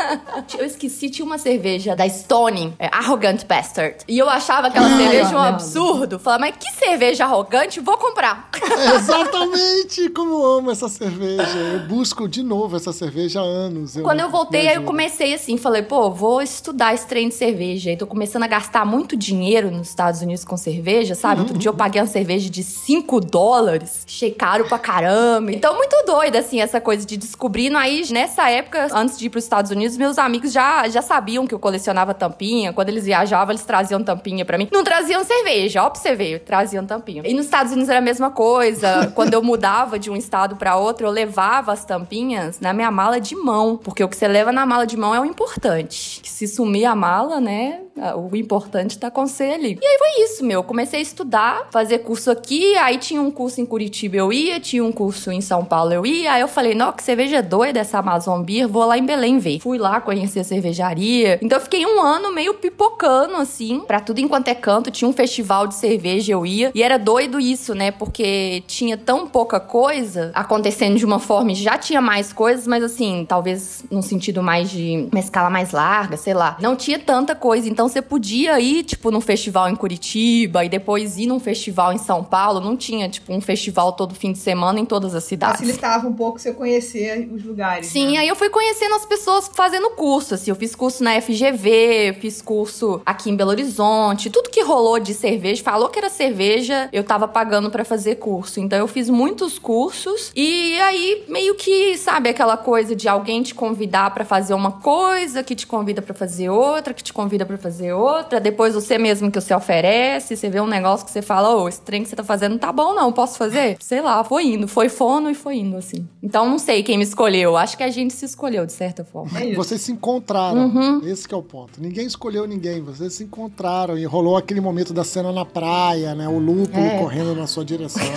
eu 0.58 0.64
esqueci, 0.64 1.10
tinha 1.10 1.24
uma 1.24 1.36
cerveja 1.36 1.94
da 1.94 2.08
Stone, 2.08 2.74
é, 2.78 2.86
Arrogant 2.86 3.44
Bastard. 3.46 3.96
E 4.08 4.18
eu 4.18 4.28
achava 4.28 4.68
aquela 4.68 4.86
Ai, 4.86 4.96
cerveja 4.96 5.36
um 5.36 5.38
absurdo. 5.38 6.18
Falava, 6.18 6.40
mas 6.40 6.56
que 6.56 6.72
cerveja 6.72 7.24
arrogante, 7.24 7.78
vou 7.78 7.98
comprar. 7.98 8.48
exatamente 8.96 10.08
como 10.10 10.32
eu 10.32 10.44
amo 10.58 10.70
essa 10.70 10.88
cerveja. 10.88 11.58
Eu 11.58 11.80
busco 11.80 12.26
de 12.26 12.42
novo 12.42 12.76
essa 12.76 12.92
cerveja 12.92 13.40
há 13.40 13.44
anos. 13.44 13.96
Eu 13.96 14.02
Quando 14.02 14.20
eu 14.20 14.30
voltei, 14.30 14.68
aí 14.68 14.76
eu 14.76 14.82
comecei 14.84 15.34
assim, 15.34 15.58
falei, 15.58 15.82
pô, 15.82 16.10
vou 16.10 16.40
estudar 16.40 16.94
esse 16.94 17.06
trem 17.06 17.28
de 17.28 17.34
cerveja. 17.34 17.90
E 17.90 17.96
tô 17.98 18.06
começando 18.06 18.44
a 18.44 18.48
gastar 18.48 18.86
muito 18.86 19.14
dinheiro 19.14 19.70
nos 19.70 19.88
Estados 19.88 20.22
Unidos 20.22 20.44
com 20.44 20.56
cerveja, 20.56 21.14
sabe? 21.14 21.36
Uhum. 21.36 21.42
Outro 21.42 21.58
dia 21.58 21.68
eu 21.68 21.74
paguei 21.74 22.00
uma 22.00 22.06
cerveja 22.08 22.48
de 22.48 22.62
5 22.62 23.20
dólares. 23.20 24.04
Achei 24.06 24.30
caro 24.30 24.64
pra 24.64 24.78
caramba. 24.78 25.52
Então, 25.52 25.76
muito 25.76 25.94
doida, 26.06 26.38
assim, 26.38 26.61
essa 26.62 26.80
coisa 26.80 27.06
de 27.06 27.16
descobrindo. 27.16 27.76
Aí, 27.76 28.02
nessa 28.10 28.48
época, 28.50 28.88
antes 28.92 29.18
de 29.18 29.26
ir 29.26 29.30
para 29.30 29.38
os 29.38 29.44
Estados 29.44 29.70
Unidos, 29.70 29.96
meus 29.96 30.18
amigos 30.18 30.52
já, 30.52 30.88
já 30.88 31.02
sabiam 31.02 31.46
que 31.46 31.54
eu 31.54 31.58
colecionava 31.58 32.14
tampinha. 32.14 32.72
Quando 32.72 32.88
eles 32.88 33.04
viajavam, 33.04 33.52
eles 33.52 33.64
traziam 33.64 34.02
tampinha 34.02 34.44
para 34.44 34.58
mim. 34.58 34.68
Não 34.72 34.84
traziam 34.84 35.24
cerveja, 35.24 35.82
ó, 35.82 35.90
pra 35.90 36.00
você 36.00 36.14
ver, 36.14 36.40
traziam 36.40 36.84
tampinha. 36.86 37.22
E 37.24 37.34
nos 37.34 37.44
Estados 37.44 37.72
Unidos 37.72 37.88
era 37.88 37.98
a 37.98 38.02
mesma 38.02 38.30
coisa. 38.30 39.12
Quando 39.14 39.34
eu 39.34 39.42
mudava 39.42 39.98
de 39.98 40.10
um 40.10 40.16
estado 40.16 40.56
para 40.56 40.76
outro, 40.76 41.06
eu 41.06 41.10
levava 41.10 41.72
as 41.72 41.84
tampinhas 41.84 42.60
na 42.60 42.72
minha 42.72 42.90
mala 42.90 43.20
de 43.20 43.34
mão. 43.36 43.76
Porque 43.76 44.02
o 44.02 44.08
que 44.08 44.16
você 44.16 44.28
leva 44.28 44.52
na 44.52 44.64
mala 44.64 44.86
de 44.86 44.96
mão 44.96 45.14
é 45.14 45.20
o 45.20 45.24
importante. 45.24 46.20
Que 46.22 46.30
se 46.30 46.46
sumir 46.46 46.84
a 46.84 46.94
mala, 46.94 47.40
né? 47.40 47.80
O 48.16 48.34
importante 48.34 48.98
tá 48.98 49.10
com 49.10 49.26
você 49.26 49.44
ali. 49.44 49.78
E 49.80 49.86
aí 49.86 49.98
foi 49.98 50.24
isso, 50.24 50.44
meu. 50.44 50.62
Comecei 50.62 50.98
a 50.98 51.02
estudar, 51.02 51.68
fazer 51.70 51.98
curso 51.98 52.30
aqui, 52.30 52.74
aí 52.76 52.98
tinha 52.98 53.20
um 53.20 53.30
curso 53.30 53.60
em 53.60 53.66
Curitiba, 53.66 54.16
eu 54.16 54.32
ia, 54.32 54.58
tinha 54.58 54.84
um 54.84 54.90
curso 54.90 55.30
em 55.30 55.40
São 55.40 55.64
Paulo, 55.64 55.92
eu 55.92 56.06
ia. 56.06 56.32
Aí 56.32 56.40
eu 56.40 56.48
falei, 56.48 56.74
não, 56.74 56.92
que 56.92 57.02
cerveja 57.02 57.42
doida 57.42 57.80
essa 57.80 57.98
Amazon 57.98 58.42
Beer, 58.42 58.66
vou 58.66 58.84
lá 58.84 58.96
em 58.96 59.04
Belém 59.04 59.38
ver. 59.38 59.60
Fui 59.60 59.78
lá 59.78 60.00
conhecer 60.00 60.40
a 60.40 60.44
cervejaria. 60.44 61.38
Então 61.42 61.58
eu 61.58 61.62
fiquei 61.62 61.84
um 61.84 62.00
ano 62.00 62.32
meio 62.32 62.54
pipocando, 62.54 63.36
assim, 63.36 63.80
pra 63.80 64.00
tudo 64.00 64.20
enquanto 64.20 64.48
é 64.48 64.54
canto. 64.54 64.90
Tinha 64.90 65.08
um 65.08 65.12
festival 65.12 65.66
de 65.66 65.74
cerveja, 65.74 66.32
eu 66.32 66.46
ia. 66.46 66.72
E 66.74 66.82
era 66.82 66.98
doido 66.98 67.38
isso, 67.38 67.74
né? 67.74 67.90
Porque 67.90 68.62
tinha 68.66 68.96
tão 68.96 69.26
pouca 69.26 69.60
coisa 69.60 70.30
acontecendo 70.34 70.96
de 70.96 71.04
uma 71.04 71.18
forma 71.18 71.52
e 71.52 71.54
já 71.54 71.76
tinha 71.76 72.00
mais 72.00 72.32
coisas, 72.32 72.66
mas 72.66 72.82
assim, 72.82 73.24
talvez 73.28 73.84
num 73.90 74.02
sentido 74.02 74.42
mais 74.42 74.70
de 74.70 75.08
uma 75.12 75.20
escala 75.20 75.50
mais 75.50 75.72
larga, 75.72 76.16
sei 76.16 76.34
lá. 76.34 76.56
Não 76.60 76.74
tinha 76.74 76.98
tanta 76.98 77.34
coisa. 77.34 77.68
Então 77.68 77.81
você 77.88 78.02
podia 78.02 78.58
ir, 78.60 78.84
tipo, 78.84 79.10
num 79.10 79.20
festival 79.20 79.68
em 79.68 79.76
Curitiba 79.76 80.64
e 80.64 80.68
depois 80.68 81.18
ir 81.18 81.26
num 81.26 81.40
festival 81.40 81.92
em 81.92 81.98
São 81.98 82.22
Paulo. 82.22 82.60
Não 82.60 82.76
tinha, 82.76 83.08
tipo, 83.08 83.32
um 83.32 83.40
festival 83.40 83.92
todo 83.92 84.14
fim 84.14 84.32
de 84.32 84.38
semana 84.38 84.80
em 84.80 84.84
todas 84.84 85.14
as 85.14 85.24
cidades. 85.24 85.60
Facilitava 85.60 86.08
um 86.08 86.12
pouco 86.12 86.38
você 86.38 86.52
conhecer 86.52 87.28
os 87.32 87.44
lugares. 87.44 87.86
Sim, 87.86 88.12
né? 88.12 88.18
aí 88.18 88.28
eu 88.28 88.36
fui 88.36 88.50
conhecendo 88.50 88.94
as 88.94 89.06
pessoas 89.06 89.50
fazendo 89.54 89.90
curso, 89.90 90.34
assim. 90.34 90.50
Eu 90.50 90.56
fiz 90.56 90.74
curso 90.74 91.02
na 91.02 91.20
FGV, 91.20 92.16
fiz 92.20 92.42
curso 92.42 93.00
aqui 93.04 93.30
em 93.30 93.36
Belo 93.36 93.50
Horizonte. 93.50 94.30
Tudo 94.30 94.50
que 94.50 94.62
rolou 94.62 94.98
de 94.98 95.14
cerveja, 95.14 95.62
falou 95.62 95.88
que 95.88 95.98
era 95.98 96.08
cerveja, 96.08 96.88
eu 96.92 97.04
tava 97.04 97.26
pagando 97.26 97.70
para 97.70 97.84
fazer 97.84 98.16
curso. 98.16 98.60
Então 98.60 98.78
eu 98.78 98.86
fiz 98.86 99.08
muitos 99.08 99.58
cursos 99.58 100.32
e 100.34 100.78
aí 100.80 101.24
meio 101.28 101.54
que, 101.54 101.96
sabe, 101.96 102.28
aquela 102.28 102.56
coisa 102.56 102.94
de 102.94 103.08
alguém 103.08 103.42
te 103.42 103.54
convidar 103.54 104.12
para 104.12 104.24
fazer 104.24 104.54
uma 104.54 104.72
coisa, 104.72 105.42
que 105.42 105.54
te 105.54 105.66
convida 105.66 106.02
para 106.02 106.14
fazer 106.14 106.48
outra, 106.48 106.94
que 106.94 107.02
te 107.02 107.12
convida 107.12 107.44
para 107.44 107.56
fazer 107.56 107.71
outra, 107.92 108.40
depois 108.40 108.74
você 108.74 108.98
mesmo 108.98 109.30
que 109.30 109.40
você 109.40 109.54
oferece, 109.54 110.36
você 110.36 110.50
vê 110.50 110.60
um 110.60 110.66
negócio 110.66 111.06
que 111.06 111.12
você 111.12 111.22
fala, 111.22 111.54
ô, 111.54 111.62
oh, 111.62 111.68
esse 111.68 111.80
trem 111.80 112.02
que 112.02 112.08
você 112.08 112.16
tá 112.16 112.24
fazendo 112.24 112.52
não 112.52 112.58
tá 112.58 112.72
bom 112.72 112.94
não, 112.94 113.12
posso 113.12 113.38
fazer? 113.38 113.76
Sei 113.80 114.02
lá, 114.02 114.22
foi 114.24 114.46
indo, 114.46 114.68
foi 114.68 114.88
fono 114.88 115.30
e 115.30 115.34
foi 115.34 115.56
indo, 115.56 115.76
assim. 115.76 116.06
Então 116.22 116.48
não 116.48 116.58
sei 116.58 116.82
quem 116.82 116.98
me 116.98 117.04
escolheu, 117.04 117.56
acho 117.56 117.76
que 117.76 117.82
a 117.82 117.90
gente 117.90 118.12
se 118.12 118.24
escolheu, 118.24 118.66
de 118.66 118.72
certa 118.72 119.04
forma. 119.04 119.40
É 119.40 119.54
vocês 119.54 119.80
se 119.80 119.92
encontraram, 119.92 120.66
uhum. 120.66 121.00
esse 121.04 121.32
é 121.32 121.36
o 121.36 121.42
ponto. 121.42 121.80
Ninguém 121.80 122.06
escolheu 122.06 122.46
ninguém, 122.46 122.82
vocês 122.82 123.14
se 123.14 123.24
encontraram 123.24 123.96
e 123.96 124.04
rolou 124.04 124.36
aquele 124.36 124.60
momento 124.60 124.92
da 124.92 125.04
cena 125.04 125.32
na 125.32 125.44
praia, 125.44 126.14
né, 126.14 126.28
o 126.28 126.38
lúpulo 126.38 126.84
é. 126.84 126.98
correndo 126.98 127.34
na 127.34 127.46
sua 127.46 127.64
direção. 127.64 128.02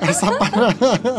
Essa 0.00 0.26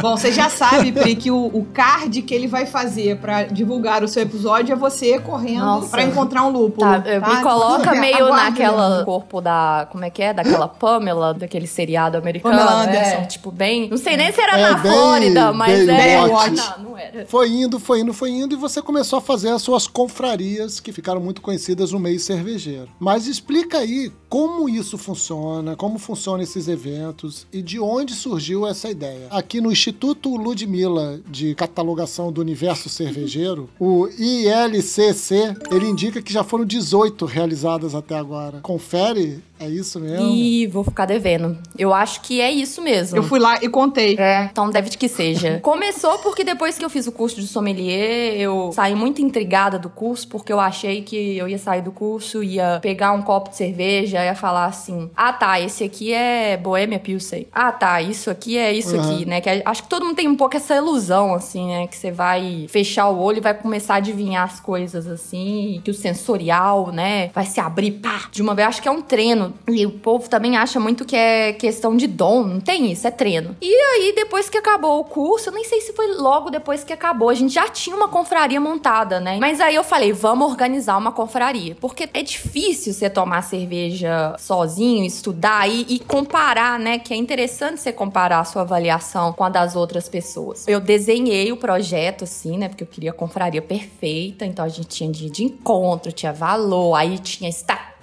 Bom, 0.01 0.17
você 0.17 0.31
já 0.31 0.50
sabe, 0.50 0.91
Pri, 0.91 1.15
que 1.15 1.31
o, 1.31 1.45
o, 1.47 1.65
card 1.74 2.21
que 2.21 2.33
ele 2.33 2.47
vai 2.47 2.65
fazer 2.65 3.17
para 3.17 3.43
divulgar 3.43 4.03
o 4.03 4.07
seu 4.07 4.24
episódio 4.24 4.74
é 4.74 4.75
você 4.75 5.19
correndo 5.19 5.88
para 5.89 6.03
encontrar 6.03 6.43
um 6.43 6.50
lúpulo. 6.50 6.88
Tá, 6.88 7.01
tá? 7.01 7.19
Coloca 7.45 7.95
meio 7.95 8.29
naquela 8.29 9.03
corpo 9.05 9.41
da. 9.41 9.87
Como 9.91 10.03
é 10.03 10.09
que 10.09 10.23
é? 10.23 10.33
Daquela 10.33 10.67
Pamela, 10.67 11.33
daquele 11.33 11.67
seriado 11.67 12.17
americano. 12.17 12.57
Pamela 12.57 12.83
Anderson. 12.83 13.21
É, 13.21 13.25
tipo, 13.25 13.51
bem. 13.51 13.89
Não 13.89 13.97
sei 13.97 14.17
nem 14.17 14.31
se 14.31 14.41
era 14.41 14.57
é, 14.57 14.61
na 14.61 14.77
bem, 14.77 14.91
Flórida, 14.91 15.53
mas 15.53 15.87
é. 15.87 16.17
Não, 16.17 16.79
não 16.79 16.97
era. 16.97 17.25
Foi 17.25 17.49
indo, 17.49 17.79
foi 17.79 17.99
indo, 17.99 18.13
foi 18.13 18.29
indo, 18.31 18.55
e 18.55 18.57
você 18.57 18.81
começou 18.81 19.19
a 19.19 19.21
fazer 19.21 19.49
as 19.49 19.61
suas 19.61 19.87
confrarias 19.87 20.79
que 20.79 20.91
ficaram 20.91 21.21
muito 21.21 21.41
conhecidas 21.41 21.91
no 21.91 21.99
meio 21.99 22.19
cervejeiro. 22.19 22.89
Mas 22.99 23.27
explica 23.27 23.79
aí 23.79 24.11
como 24.36 24.68
isso 24.68 24.98
funciona, 24.98 25.77
como 25.77 25.98
funcionam 25.98 26.42
esses 26.42 26.68
eventos 26.68 27.48
e 27.54 27.62
de 27.62 27.80
onde 27.80 28.13
surgiu 28.13 28.68
essa 28.68 28.89
ideia. 28.89 29.27
Aqui 29.30 29.62
no 29.62 29.72
Instituto 29.72 30.36
Ludmilla 30.36 31.22
de 31.25 31.56
Catalogação 31.56 32.34
do 32.34 32.42
Universo 32.42 32.89
Cervejeiro, 32.89 33.70
o 33.80 34.10
ILCC, 34.10 35.56
ele 35.72 35.88
indica 35.88 36.22
que 36.22 36.34
já 36.34 36.44
foram 36.44 36.65
18 36.65 37.24
realizadas 37.24 37.96
até 37.96 38.18
agora. 38.18 38.60
Confere 38.60 39.42
é 39.57 39.67
isso 39.67 40.00
mesmo? 40.00 40.27
Ih, 40.27 40.67
vou 40.67 40.83
ficar 40.83 41.05
devendo. 41.05 41.57
Eu 41.77 41.93
acho 41.93 42.21
que 42.21 42.41
é 42.41 42.51
isso 42.51 42.81
mesmo. 42.81 43.17
Eu 43.17 43.24
fui 43.24 43.39
lá 43.39 43.57
e 43.62 43.69
contei. 43.69 44.17
É, 44.17 44.50
então 44.51 44.69
deve 44.69 44.89
que 44.89 45.07
seja. 45.07 45.59
Começou 45.63 46.19
porque 46.19 46.43
depois 46.43 46.77
que 46.77 46.83
eu 46.83 46.89
fiz 46.89 47.07
o 47.07 47.12
curso 47.12 47.39
de 47.39 47.47
sommelier, 47.47 48.35
eu 48.39 48.71
saí 48.74 48.93
muito 48.93 49.21
intrigada 49.21 49.79
do 49.79 49.89
curso, 49.89 50.27
porque 50.27 50.51
eu 50.51 50.59
achei 50.59 51.01
que 51.01 51.38
eu 51.38 51.47
ia 51.47 51.57
sair 51.57 51.81
do 51.81 51.91
curso, 51.91 52.43
ia 52.43 52.79
pegar 52.81 53.13
um 53.13 53.21
copo 53.21 53.50
de 53.50 53.55
cerveja, 53.55 54.24
ia 54.24 54.35
falar 54.35 54.65
assim: 54.65 55.09
ah 55.15 55.31
tá, 55.31 55.59
esse 55.59 55.83
aqui 55.83 56.12
é 56.12 56.57
Boêmia 56.57 57.00
Pilsen. 57.00 57.47
Ah 57.51 57.71
tá, 57.71 58.01
isso 58.01 58.29
aqui 58.29 58.57
é 58.57 58.74
isso 58.74 58.95
uhum. 58.95 59.13
aqui, 59.13 59.25
né? 59.25 59.39
Que 59.39 59.62
acho 59.63 59.83
que 59.83 59.89
todo 59.89 60.05
mundo 60.05 60.15
tem 60.15 60.27
um 60.27 60.35
pouco 60.35 60.57
essa 60.57 60.75
ilusão, 60.75 61.33
assim, 61.33 61.67
né? 61.67 61.88
Que 61.88 61.95
você 61.95 62.12
vai 62.12 62.65
fechar 62.69 63.07
o 63.07 63.19
olho 63.19 63.38
e 63.38 63.41
vai 63.41 63.53
começar 63.53 63.95
a 63.95 63.97
adivinhar 63.97 64.43
as 64.43 64.59
coisas, 64.59 65.07
assim, 65.07 65.81
que 65.83 65.91
o 65.91 65.93
sensorial, 65.93 66.91
né? 66.91 67.29
Vai 67.33 67.45
se 67.45 67.59
abrir, 67.59 67.91
pá, 67.91 68.25
de 68.31 68.41
uma 68.41 68.53
vez. 68.53 68.67
Acho 68.67 68.81
que 68.81 68.88
é 68.88 68.91
um 68.91 69.01
treino 69.01 69.44
treino. 69.49 69.53
E 69.67 69.85
o 69.85 69.91
povo 69.91 70.29
também 70.29 70.57
acha 70.57 70.79
muito 70.79 71.05
que 71.05 71.15
é 71.15 71.53
questão 71.53 71.95
de 71.95 72.07
dom. 72.07 72.43
Não 72.43 72.59
tem 72.59 72.91
isso, 72.91 73.07
é 73.07 73.11
treino. 73.11 73.55
E 73.61 73.73
aí, 73.73 74.13
depois 74.15 74.49
que 74.49 74.57
acabou 74.57 74.99
o 74.99 75.03
curso, 75.03 75.49
eu 75.49 75.53
nem 75.53 75.63
sei 75.63 75.81
se 75.81 75.93
foi 75.93 76.13
logo 76.15 76.49
depois 76.49 76.83
que 76.83 76.93
acabou, 76.93 77.29
a 77.29 77.33
gente 77.33 77.53
já 77.53 77.67
tinha 77.67 77.95
uma 77.95 78.07
confraria 78.07 78.59
montada, 78.59 79.19
né? 79.19 79.37
Mas 79.39 79.59
aí 79.59 79.75
eu 79.75 79.83
falei, 79.83 80.11
vamos 80.11 80.49
organizar 80.49 80.97
uma 80.97 81.11
confraria. 81.11 81.75
Porque 81.79 82.09
é 82.13 82.21
difícil 82.21 82.93
você 82.93 83.09
tomar 83.09 83.41
cerveja 83.41 84.35
sozinho, 84.39 85.05
estudar 85.05 85.69
e, 85.69 85.85
e 85.89 85.99
comparar, 85.99 86.79
né? 86.79 86.99
Que 86.99 87.13
é 87.13 87.17
interessante 87.17 87.81
você 87.81 87.91
comparar 87.91 88.39
a 88.39 88.45
sua 88.45 88.61
avaliação 88.63 89.33
com 89.33 89.43
a 89.43 89.49
das 89.49 89.75
outras 89.75 90.09
pessoas. 90.09 90.67
Eu 90.67 90.79
desenhei 90.79 91.51
o 91.51 91.57
projeto, 91.57 92.23
assim, 92.23 92.57
né? 92.57 92.67
Porque 92.69 92.83
eu 92.83 92.87
queria 92.87 93.11
a 93.11 93.13
confraria 93.13 93.61
perfeita. 93.61 94.45
Então 94.45 94.65
a 94.65 94.69
gente 94.69 94.87
tinha 94.87 95.11
dia 95.11 95.29
de 95.29 95.43
encontro, 95.43 96.11
tinha 96.11 96.33
valor, 96.33 96.95
aí 96.95 97.17
tinha 97.19 97.49
estatística 97.49 97.94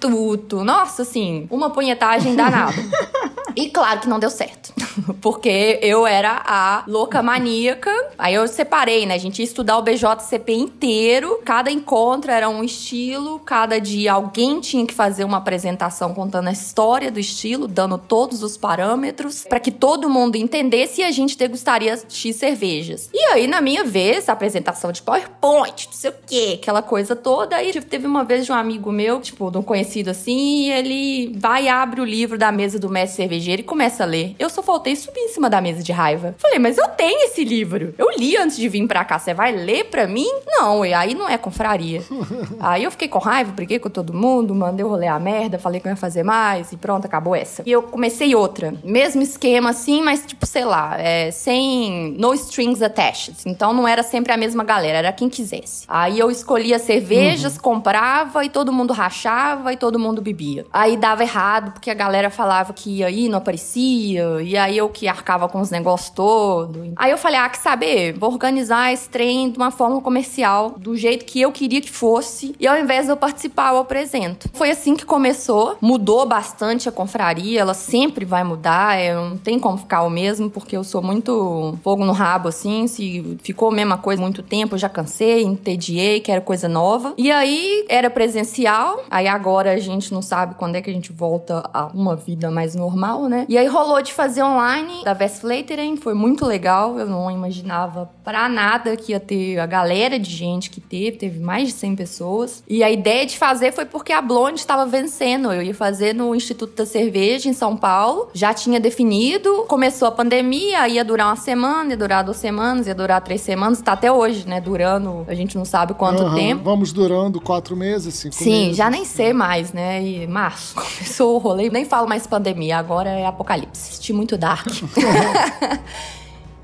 Nossa, 0.63 1.03
assim, 1.03 1.47
uma 1.49 1.69
punhetagem 1.69 2.35
danada. 2.35 2.73
e 3.55 3.69
claro 3.69 4.01
que 4.01 4.09
não 4.09 4.19
deu 4.19 4.29
certo. 4.29 4.72
Porque 5.21 5.79
eu 5.81 6.05
era 6.05 6.41
a 6.45 6.83
louca 6.87 7.21
maníaca. 7.21 7.91
Aí 8.17 8.33
eu 8.33 8.47
separei, 8.47 9.05
né? 9.05 9.15
A 9.15 9.19
gente 9.19 9.39
ia 9.39 9.45
estudar 9.45 9.77
o 9.77 9.81
BJCP 9.81 10.53
inteiro. 10.53 11.39
Cada 11.45 11.71
encontro 11.71 12.31
era 12.31 12.49
um 12.49 12.63
estilo. 12.63 13.39
Cada 13.39 13.79
dia 13.79 14.13
alguém 14.13 14.59
tinha 14.59 14.85
que 14.85 14.93
fazer 14.93 15.23
uma 15.23 15.37
apresentação 15.37 16.13
contando 16.13 16.47
a 16.47 16.51
história 16.51 17.11
do 17.11 17.19
estilo, 17.19 17.67
dando 17.67 17.97
todos 17.97 18.43
os 18.43 18.57
parâmetros, 18.57 19.45
para 19.47 19.59
que 19.59 19.71
todo 19.71 20.09
mundo 20.09 20.35
entendesse 20.35 21.01
e 21.01 21.03
a 21.03 21.11
gente 21.11 21.37
degustaria 21.37 21.97
X 22.09 22.35
cervejas. 22.35 23.09
E 23.13 23.19
aí, 23.25 23.47
na 23.47 23.61
minha 23.61 23.83
vez, 23.83 24.27
a 24.27 24.33
apresentação 24.33 24.91
de 24.91 25.01
PowerPoint, 25.01 25.87
não 25.87 25.93
sei 25.93 26.09
o 26.09 26.15
quê, 26.25 26.59
aquela 26.61 26.81
coisa 26.81 27.15
toda. 27.15 27.55
Aí 27.55 27.71
teve 27.81 28.07
uma 28.07 28.23
vez 28.23 28.45
de 28.45 28.51
um 28.51 28.55
amigo 28.55 28.91
meu, 28.91 29.21
tipo, 29.21 29.51
não 29.51 29.61
conhecia 29.61 29.83
conhecido 29.83 30.09
assim, 30.09 30.65
e 30.65 30.71
ele 30.71 31.37
vai 31.37 31.67
abre 31.67 32.01
o 32.01 32.05
livro 32.05 32.37
da 32.37 32.51
mesa 32.51 32.79
do 32.79 32.89
mestre 32.89 33.17
cervejeiro 33.17 33.61
e 33.61 33.65
começa 33.65 34.03
a 34.03 34.05
ler. 34.05 34.35
Eu 34.39 34.49
só 34.49 34.63
faltei 34.63 34.82
subir 34.95 35.19
em 35.19 35.29
cima 35.29 35.49
da 35.49 35.61
mesa 35.61 35.81
de 35.81 35.91
raiva. 35.91 36.35
Falei, 36.37 36.59
mas 36.59 36.77
eu 36.77 36.87
tenho 36.89 37.25
esse 37.25 37.43
livro. 37.43 37.93
Eu 37.97 38.09
li 38.17 38.37
antes 38.37 38.57
de 38.57 38.67
vir 38.69 38.87
pra 38.87 39.03
cá. 39.05 39.19
Você 39.19 39.33
vai 39.33 39.51
ler 39.51 39.85
pra 39.85 40.07
mim? 40.07 40.29
Não, 40.45 40.85
e 40.85 40.93
aí 40.93 41.13
não 41.13 41.29
é 41.29 41.37
confraria. 41.37 42.01
aí 42.59 42.83
eu 42.83 42.91
fiquei 42.91 43.07
com 43.07 43.19
raiva, 43.19 43.51
briguei 43.51 43.79
com 43.79 43.89
todo 43.89 44.13
mundo, 44.13 44.53
mandei 44.53 44.85
rolê 44.85 45.07
a 45.07 45.19
merda, 45.19 45.57
falei 45.57 45.79
que 45.79 45.87
eu 45.87 45.91
ia 45.91 45.95
fazer 45.95 46.23
mais 46.23 46.71
e 46.71 46.77
pronto, 46.77 47.05
acabou 47.05 47.35
essa. 47.35 47.63
E 47.65 47.71
eu 47.71 47.83
comecei 47.83 48.35
outra. 48.35 48.73
Mesmo 48.83 49.21
esquema 49.21 49.69
assim, 49.69 50.01
mas 50.01 50.25
tipo, 50.25 50.45
sei 50.45 50.65
lá, 50.65 50.99
é, 50.99 51.31
sem 51.31 52.15
no 52.17 52.33
strings 52.33 52.81
attached. 52.81 53.35
Então 53.45 53.73
não 53.73 53.87
era 53.87 54.03
sempre 54.03 54.31
a 54.31 54.37
mesma 54.37 54.63
galera, 54.63 54.97
era 54.99 55.13
quem 55.13 55.29
quisesse. 55.29 55.85
Aí 55.87 56.19
eu 56.19 56.29
escolhia 56.29 56.79
cervejas, 56.79 57.55
uhum. 57.55 57.61
comprava 57.61 58.43
e 58.43 58.49
todo 58.49 58.71
mundo 58.71 58.93
rachava 58.93 59.71
e 59.73 59.77
todo 59.77 59.99
mundo 59.99 60.21
bebia. 60.21 60.65
Aí 60.71 60.97
dava 60.97 61.23
errado, 61.23 61.71
porque 61.71 61.89
a 61.89 61.93
galera 61.93 62.29
falava 62.29 62.73
que 62.73 62.99
ia 62.99 63.09
ir, 63.09 63.29
não 63.29 63.37
aparecia, 63.37 64.41
e 64.41 64.57
aí 64.57 64.72
eu 64.77 64.89
que 64.89 65.07
arcava 65.07 65.47
com 65.47 65.59
os 65.59 65.69
negócios 65.69 66.09
todos. 66.09 66.91
Aí 66.95 67.11
eu 67.11 67.17
falei, 67.17 67.39
ah, 67.39 67.49
que 67.49 67.57
saber, 67.57 68.13
vou 68.13 68.31
organizar 68.31 68.91
esse 68.91 69.09
trem 69.09 69.49
de 69.49 69.57
uma 69.57 69.71
forma 69.71 70.01
comercial, 70.01 70.75
do 70.77 70.95
jeito 70.95 71.25
que 71.25 71.41
eu 71.41 71.51
queria 71.51 71.81
que 71.81 71.89
fosse, 71.89 72.55
e 72.59 72.67
ao 72.67 72.77
invés 72.77 73.05
de 73.05 73.11
eu 73.11 73.17
participar, 73.17 73.73
eu 73.73 73.79
apresento. 73.79 74.49
Foi 74.53 74.69
assim 74.69 74.95
que 74.95 75.05
começou, 75.05 75.77
mudou 75.81 76.25
bastante 76.25 76.87
a 76.89 76.91
confraria, 76.91 77.61
ela 77.61 77.73
sempre 77.73 78.25
vai 78.25 78.43
mudar, 78.43 78.97
é, 78.97 79.13
não 79.13 79.37
tem 79.37 79.59
como 79.59 79.77
ficar 79.77 80.03
o 80.03 80.09
mesmo, 80.09 80.49
porque 80.49 80.75
eu 80.75 80.83
sou 80.83 81.01
muito 81.01 81.77
fogo 81.83 82.05
no 82.05 82.11
rabo, 82.11 82.49
assim, 82.49 82.87
se 82.87 83.37
ficou 83.43 83.69
a 83.69 83.73
mesma 83.73 83.97
coisa 83.97 84.21
muito 84.21 84.41
tempo, 84.41 84.75
eu 84.75 84.79
já 84.79 84.89
cansei, 84.89 85.43
entediei, 85.43 86.19
quero 86.19 86.41
coisa 86.41 86.67
nova. 86.67 87.13
E 87.17 87.31
aí 87.31 87.85
era 87.89 88.09
presencial, 88.09 89.03
aí 89.09 89.27
agora 89.27 89.73
a 89.73 89.77
gente 89.77 90.13
não 90.13 90.21
sabe 90.21 90.55
quando 90.55 90.75
é 90.75 90.81
que 90.81 90.89
a 90.89 90.93
gente 90.93 91.11
volta 91.11 91.69
a 91.73 91.87
uma 91.87 92.15
vida 92.15 92.49
mais 92.49 92.75
normal, 92.75 93.27
né? 93.27 93.45
E 93.47 93.57
aí 93.57 93.67
rolou 93.67 94.01
de 94.01 94.13
fazer 94.13 94.43
online 94.43 94.62
da 95.03 95.15
Westflateren, 95.19 95.97
foi 95.97 96.13
muito 96.13 96.45
legal, 96.45 96.97
eu 96.97 97.05
não 97.05 97.29
imaginava 97.29 98.09
pra 98.23 98.47
nada 98.47 98.95
que 98.95 99.11
ia 99.11 99.19
ter 99.19 99.59
a 99.59 99.65
galera 99.65 100.17
de 100.17 100.29
gente 100.29 100.69
que 100.69 100.79
teve, 100.79 101.17
teve 101.17 101.39
mais 101.39 101.67
de 101.69 101.73
100 101.75 101.95
pessoas. 101.95 102.63
E 102.67 102.83
a 102.83 102.89
ideia 102.91 103.25
de 103.25 103.37
fazer 103.37 103.71
foi 103.71 103.85
porque 103.85 104.11
a 104.13 104.21
Blonde 104.21 104.59
estava 104.59 104.85
vencendo. 104.85 105.51
Eu 105.51 105.61
ia 105.61 105.73
fazer 105.75 106.13
no 106.13 106.33
Instituto 106.35 106.75
da 106.75 106.85
Cerveja 106.85 107.49
em 107.49 107.53
São 107.53 107.75
Paulo, 107.75 108.29
já 108.33 108.53
tinha 108.53 108.79
definido, 108.79 109.65
começou 109.67 110.07
a 110.07 110.11
pandemia, 110.11 110.87
ia 110.87 111.03
durar 111.03 111.27
uma 111.27 111.35
semana, 111.35 111.91
ia 111.91 111.97
durar 111.97 112.23
duas 112.23 112.37
semanas, 112.37 112.87
ia 112.87 112.95
durar 112.95 113.21
três 113.21 113.41
semanas, 113.41 113.81
tá 113.81 113.93
até 113.93 114.11
hoje, 114.11 114.47
né? 114.47 114.61
Durando, 114.61 115.25
a 115.27 115.33
gente 115.33 115.57
não 115.57 115.65
sabe 115.65 115.93
quanto 115.93 116.23
Aham, 116.23 116.35
tempo. 116.35 116.63
Vamos 116.63 116.93
durando 116.93 117.39
quatro 117.41 117.75
meses, 117.75 118.15
cinco 118.15 118.35
Sim, 118.35 118.63
meses. 118.65 118.77
já 118.77 118.89
nem 118.89 119.05
sei 119.05 119.33
mais, 119.33 119.73
né? 119.73 120.01
E 120.03 120.27
março 120.27 120.75
começou 120.75 121.35
o 121.35 121.37
rolê, 121.37 121.69
nem 121.69 121.85
falo 121.85 122.07
mais 122.07 122.25
pandemia, 122.25 122.77
agora 122.77 123.09
é 123.09 123.25
apocalipse. 123.25 123.89
Assisti 123.89 124.13
muito 124.13 124.37
Dark. 124.53 124.67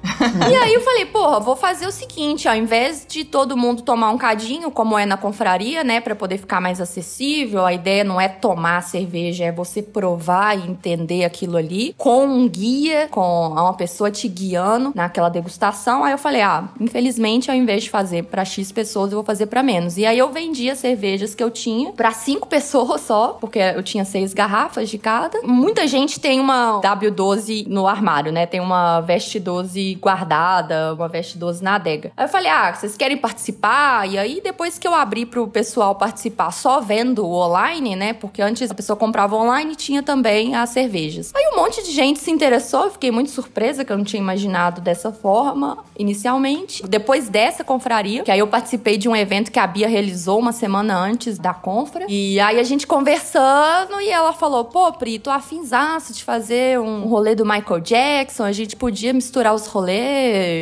e 0.03 0.56
aí 0.56 0.74
eu 0.74 0.82
falei, 0.82 1.06
porra, 1.06 1.39
vou 1.39 1.56
fazer 1.56 1.86
o 1.86 1.91
seguinte, 1.91 2.48
ao 2.48 2.56
invés 2.56 3.06
de 3.08 3.25
todo 3.25 3.58
mundo 3.58 3.82
tomar 3.82 4.10
um 4.10 4.18
cadinho, 4.18 4.72
como 4.72 4.98
é 4.98 5.06
na 5.06 5.18
confraria, 5.18 5.84
né, 5.84 6.00
Pra 6.00 6.15
poder 6.15 6.38
ficar 6.38 6.62
mais 6.62 6.79
acessível, 6.79 7.65
a 7.65 7.74
ideia 7.74 8.03
não 8.03 8.20
é 8.20 8.27
tomar 8.27 8.82
cerveja, 8.82 9.46
é 9.46 9.51
você 9.51 9.82
provar 9.82 10.58
e 10.58 10.70
entender 10.70 11.25
aquilo 11.25 11.58
ali 11.58 11.94
com 11.98 12.25
um 12.25 12.48
guia, 12.48 13.08
com 13.12 13.50
uma 13.50 13.74
pessoa 13.74 14.10
te 14.10 14.27
guiando 14.27 14.91
naquela 14.96 15.29
degustação. 15.29 16.03
Aí 16.03 16.13
eu 16.13 16.18
falei, 16.18 16.41
ah, 16.41 16.70
infelizmente 16.79 17.51
ao 17.51 17.58
invés 17.58 17.84
de 17.84 17.89
fazer 17.89 18.24
pra 18.24 18.46
X 18.46 18.72
pessoas, 18.72 19.12
eu 19.12 19.18
vou 19.18 19.25
fazer 19.25 19.48
pra 19.48 19.62
menos. 19.62 19.98
E 19.98 20.06
aí 20.06 20.18
eu 20.18 20.32
vendia 20.32 20.75
cervejas 20.75 21.36
que 21.36 21.44
eu 21.44 21.51
tinha 21.51 21.91
pra 21.91 22.12
cinco 22.12 22.48
pessoas 22.50 23.01
só, 23.01 23.29
porque 23.39 23.60
eu 23.60 23.84
tinha 23.84 24.06
seis 24.06 24.34
garrafas 24.34 24.89
de 24.89 24.98
cada. 24.98 25.41
Muita 25.44 25.86
gente 25.86 26.20
tem 26.20 26.39
uma 26.39 26.79
W12 26.82 27.68
no 27.68 27.88
armário, 27.88 28.32
né? 28.32 28.46
Tem 28.46 28.60
uma 28.60 29.01
Veste 29.01 29.39
12 29.39 29.88
guardada, 29.96 30.93
uma 30.93 31.08
Veste 31.08 31.38
12 31.38 31.63
na 31.63 31.75
adega. 31.75 32.12
Aí 32.15 32.25
eu 32.25 32.29
falei, 32.29 32.50
ah, 32.50 32.74
vocês 32.74 32.96
querem 32.96 33.17
participar? 33.17 34.08
E 34.08 34.17
aí 34.17 34.41
depois 34.43 34.77
que 34.77 34.88
eu 34.88 34.93
abri 34.93 35.25
pro 35.25 35.48
pessoal 35.48 35.96
participar 35.96 36.51
só 36.51 36.79
vendo 36.79 37.25
online, 37.25 37.96
né? 37.96 38.13
Porque 38.13 38.41
antes 38.41 38.69
a 38.69 38.75
pessoa 38.75 38.96
comprava 38.96 39.36
online 39.36 39.74
e 39.74 39.75
tinha 39.75 40.03
também 40.03 40.55
as 40.55 40.69
cervejas. 40.69 41.31
Aí 41.36 41.50
um 41.53 41.58
monte 41.58 41.84
de 41.84 41.91
gente 41.91 42.19
se 42.19 42.31
interessou, 42.31 42.86
eu 42.86 42.91
fiquei 42.91 43.12
muito 43.12 43.31
surpresa 43.31 43.84
que 43.84 43.91
eu 43.91 43.98
não 43.98 44.03
tinha 44.03 44.22
imaginado 44.22 44.81
dessa 44.81 45.12
forma 45.12 45.84
inicialmente. 45.98 46.84
Depois 46.88 47.29
dessa 47.29 47.63
confraria, 47.63 48.24
que 48.24 48.31
aí 48.31 48.39
eu 48.39 48.48
participei 48.48 48.98
de 48.98 49.08
um 49.10 49.15
evento 49.15 49.51
que 49.51 49.60
a 49.60 49.67
Bia 49.67 49.88
realizou 49.88 50.39
uma 50.39 50.51
semana 50.51 50.98
antes 50.98 51.38
da 51.38 51.53
confra. 51.53 52.05
E 52.08 52.39
aí 52.39 52.60
a 52.60 52.63
gente 52.63 52.88
conversando 52.88 54.00
e 54.01 54.10
ela 54.10 54.34
falou: 54.34 54.65
pô, 54.65 54.91
Pri, 54.93 55.19
tô 55.19 55.29
afinzaço 55.29 56.13
de 56.13 56.24
fazer 56.24 56.79
um 56.79 57.08
rolê 57.08 57.36
do 57.36 57.46
Michael 57.46 57.79
Jackson. 57.81 58.43
A 58.43 58.51
gente 58.51 58.75
podia 58.75 59.13
misturar 59.13 59.53
os 59.53 59.67
rolês, 59.67 59.78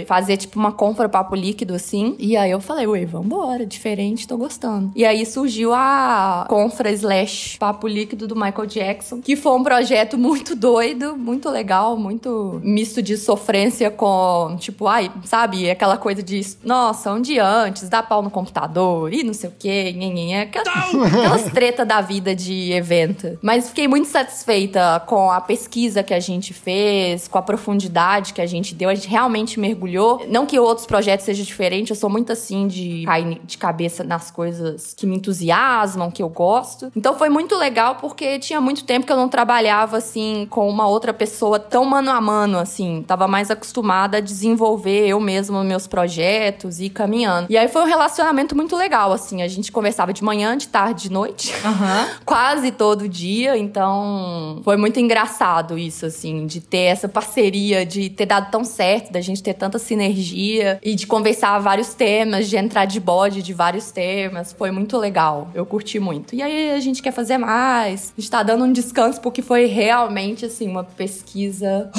fazer 0.08 0.38
tipo 0.38 0.60
uma 0.60 0.72
confra 0.72 1.10
papo 1.10 1.36
líquido 1.36 1.74
assim. 1.76 2.16
E 2.20 2.36
aí 2.36 2.52
eu 2.52 2.60
falei: 2.60 2.88
ué, 2.88 3.06
vambora, 3.06 3.66
diferente, 3.66 4.28
tô 4.28 4.38
gostando. 4.38 4.92
E 4.96 5.06
aí 5.06 5.26
surgiu 5.26 5.74
a 5.74 6.46
confra 6.50 6.92
slash 6.92 7.58
papo 7.58 7.88
líquido 7.88 8.28
do 8.28 8.36
Michael 8.36 8.66
Jackson, 8.66 9.22
que 9.22 9.36
foi 9.36 9.54
um 9.54 9.64
projeto 9.64 10.18
muito 10.18 10.56
doido, 10.56 11.18
muito 11.18 11.50
legal, 11.50 11.98
muito 11.98 12.60
misto 12.64 13.02
de 13.02 13.18
sofrência 13.18 13.90
com, 13.90 14.56
tipo, 14.60 14.88
ai, 14.88 15.12
sabe, 15.24 15.70
aquela 15.70 15.98
coisa 15.98 16.22
de, 16.22 16.42
nossa, 16.64 17.12
um 17.12 17.22
dia 17.22 17.46
antes, 17.46 17.90
dá 17.90 18.02
pau 18.04 18.22
no 18.22 18.30
computador 18.30 19.14
e 19.14 19.24
não 19.24 19.34
sei 19.34 19.50
o 19.50 19.54
quê, 19.58 19.94
nhenhenhé, 19.96 20.42
aquelas, 20.42 20.68
aquelas 21.14 21.44
treta 21.52 21.86
da 21.86 22.02
vida 22.02 22.36
de 22.36 22.72
evento. 22.72 23.38
Mas 23.42 23.70
fiquei 23.70 23.88
muito 23.88 24.08
satisfeita 24.08 25.02
com 25.06 25.32
a 25.32 25.42
pesquisa 25.42 26.04
que 26.04 26.14
a 26.14 26.20
gente 26.20 26.54
fez, 26.54 27.28
com 27.28 27.38
a 27.38 27.42
profundidade 27.42 28.34
que 28.34 28.42
a 28.42 28.46
gente 28.46 28.76
deu, 28.76 28.90
a 28.90 28.96
gente 28.96 29.07
realmente 29.08 29.60
mergulhou. 29.60 30.26
Não 30.28 30.46
que 30.46 30.60
outros 30.60 30.86
projetos 30.86 31.26
sejam 31.26 31.46
diferentes, 31.46 31.90
eu 31.90 31.96
sou 31.96 32.10
muito 32.10 32.32
assim 32.32 32.68
de 32.68 33.04
cair 33.06 33.40
de 33.44 33.58
cabeça 33.58 34.04
nas 34.04 34.32
coisas 34.32 34.94
que 34.96 35.06
me 35.06 35.16
entusiasmam, 35.16 36.12
que 36.12 36.22
eu 36.22 36.30
gosto. 36.30 36.92
Então 36.96 37.18
foi 37.18 37.30
muito 37.30 37.56
legal 37.56 37.96
porque 37.96 38.40
tinha 38.40 38.60
muito 38.62 38.84
tempo 38.84 39.06
que 39.06 39.12
eu 39.12 39.18
não 39.18 39.30
trabalhava 39.30 39.98
assim 39.98 40.48
com 40.50 40.70
uma 40.70 40.88
outra 40.88 41.14
pessoa 41.14 41.60
tão 41.60 41.86
mano 41.86 42.12
a 42.12 42.22
mano, 42.22 42.60
assim. 42.60 43.04
Tava 43.08 43.28
mais 43.28 43.50
acostumada 43.50 44.18
a 44.18 44.22
desenvolver 44.22 45.08
eu 45.08 45.20
mesma 45.20 45.64
meus 45.64 45.88
projetos 45.88 46.80
e 46.80 46.86
ir 46.86 46.90
caminhando. 46.90 47.48
E 47.50 47.58
aí 47.58 47.68
foi 47.68 47.82
um 47.84 47.86
relacionamento 47.86 48.56
muito 48.56 48.76
legal, 48.76 49.12
assim. 49.12 49.42
A 49.42 49.48
gente 49.48 49.72
conversava 49.72 50.12
de 50.14 50.24
manhã, 50.24 50.58
de 50.58 50.68
tarde, 50.68 51.04
de 51.04 51.12
noite. 51.12 51.54
Aham. 51.64 52.08
Quase 52.26 52.72
todo 52.72 53.08
dia, 53.08 53.58
então 53.58 54.62
foi 54.64 54.78
muito 54.78 55.00
engraçado 55.00 55.78
isso, 55.78 56.06
assim, 56.06 56.46
de 56.46 56.60
ter 56.60 56.88
essa 56.88 57.08
parceria, 57.08 57.86
de 57.86 58.10
ter 58.10 58.26
dado 58.26 58.52
tão 58.52 58.64
certo, 58.64 58.97
da 59.12 59.22
gente 59.22 59.42
ter 59.42 59.54
tanta 59.54 59.80
sinergia 59.80 60.80
e 60.84 60.96
de 60.96 61.08
conversar 61.08 61.58
vários 61.60 61.94
temas, 61.94 62.50
de 62.50 62.58
entrar 62.58 62.86
de 62.86 63.00
bode 63.00 63.42
de 63.42 63.54
vários 63.54 63.92
temas. 63.92 64.54
Foi 64.54 64.72
muito 64.72 64.98
legal. 64.98 65.50
Eu 65.54 65.66
curti 65.66 66.00
muito. 66.00 66.36
E 66.36 66.42
aí 66.42 66.72
a 66.72 66.80
gente 66.80 67.02
quer 67.02 67.12
fazer 67.12 67.38
mais. 67.38 68.14
A 68.18 68.22
gente 68.22 68.32
tá 68.32 68.44
dando 68.44 68.64
um 68.66 68.72
descanso 68.72 69.22
porque 69.22 69.42
foi 69.42 69.66
realmente, 69.66 70.46
assim, 70.46 70.68
uma 70.68 70.84
pesquisa 70.84 71.90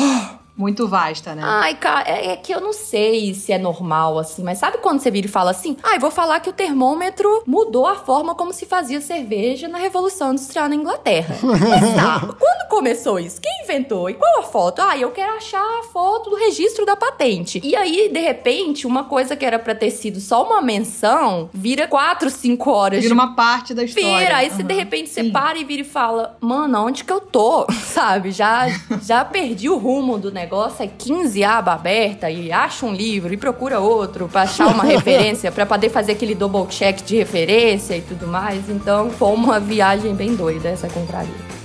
Muito 0.58 0.88
vasta, 0.88 1.36
né? 1.36 1.42
Ai, 1.44 1.74
cara, 1.76 2.08
é, 2.08 2.32
é 2.32 2.36
que 2.36 2.52
eu 2.52 2.60
não 2.60 2.72
sei 2.72 3.32
se 3.32 3.52
é 3.52 3.58
normal, 3.58 4.18
assim, 4.18 4.42
mas 4.42 4.58
sabe 4.58 4.78
quando 4.78 4.98
você 4.98 5.08
vira 5.10 5.28
e 5.28 5.30
fala 5.30 5.52
assim? 5.52 5.76
Ai, 5.84 6.00
vou 6.00 6.10
falar 6.10 6.40
que 6.40 6.50
o 6.50 6.52
termômetro 6.52 7.44
mudou 7.46 7.86
a 7.86 7.94
forma 7.94 8.34
como 8.34 8.52
se 8.52 8.66
fazia 8.66 9.00
cerveja 9.00 9.68
na 9.68 9.78
Revolução 9.78 10.32
Industrial 10.32 10.68
na 10.68 10.74
Inglaterra. 10.74 11.36
Mas 11.42 11.94
tá, 11.94 12.20
quando 12.20 12.68
começou 12.68 13.20
isso? 13.20 13.40
Quem 13.40 13.62
inventou? 13.62 14.10
E 14.10 14.14
qual 14.14 14.40
a 14.40 14.42
foto? 14.42 14.80
Ah, 14.82 14.96
eu 14.98 15.10
quero 15.12 15.32
achar 15.36 15.62
a 15.80 15.84
foto 15.84 16.30
do 16.30 16.36
registro 16.36 16.84
da 16.84 16.96
patente. 16.96 17.60
E 17.62 17.76
aí, 17.76 18.08
de 18.08 18.20
repente, 18.20 18.86
uma 18.86 19.04
coisa 19.04 19.36
que 19.36 19.44
era 19.44 19.58
pra 19.58 19.74
ter 19.74 19.90
sido 19.90 20.18
só 20.20 20.44
uma 20.44 20.60
menção, 20.60 21.48
vira 21.54 21.86
quatro, 21.86 22.30
cinco 22.30 22.70
horas 22.70 22.98
Vira 23.00 23.08
de 23.08 23.12
uma 23.14 23.36
parte 23.36 23.72
da 23.74 23.84
história. 23.84 24.18
Vira, 24.18 24.36
aí 24.38 24.50
você 24.50 24.62
Aham. 24.62 24.66
de 24.68 24.74
repente 24.74 25.08
você 25.10 25.22
Sim. 25.22 25.30
para 25.30 25.56
e 25.58 25.64
vira 25.64 25.82
e 25.82 25.84
fala, 25.84 26.36
mano, 26.40 26.84
onde 26.84 27.04
que 27.04 27.12
eu 27.12 27.20
tô? 27.20 27.66
Sabe? 27.84 28.30
Já, 28.32 28.66
já 29.02 29.24
perdi 29.24 29.68
o 29.68 29.76
rumo 29.76 30.18
do 30.18 30.30
negócio, 30.32 30.47
é 30.82 30.86
15 30.86 31.42
aba 31.44 31.72
aberta 31.72 32.30
e 32.30 32.50
acha 32.52 32.86
um 32.86 32.92
livro 32.92 33.32
e 33.32 33.36
procura 33.36 33.80
outro 33.80 34.28
pra 34.28 34.42
achar 34.42 34.66
uma 34.66 34.84
referência, 34.84 35.52
pra 35.52 35.66
poder 35.66 35.90
fazer 35.90 36.12
aquele 36.12 36.34
double 36.34 36.66
check 36.68 37.02
de 37.04 37.16
referência 37.16 37.96
e 37.96 38.00
tudo 38.00 38.26
mais. 38.26 38.68
Então 38.68 39.10
foi 39.10 39.32
uma 39.32 39.60
viagem 39.60 40.14
bem 40.14 40.34
doida 40.34 40.68
essa 40.68 40.88
compraria. 40.88 41.57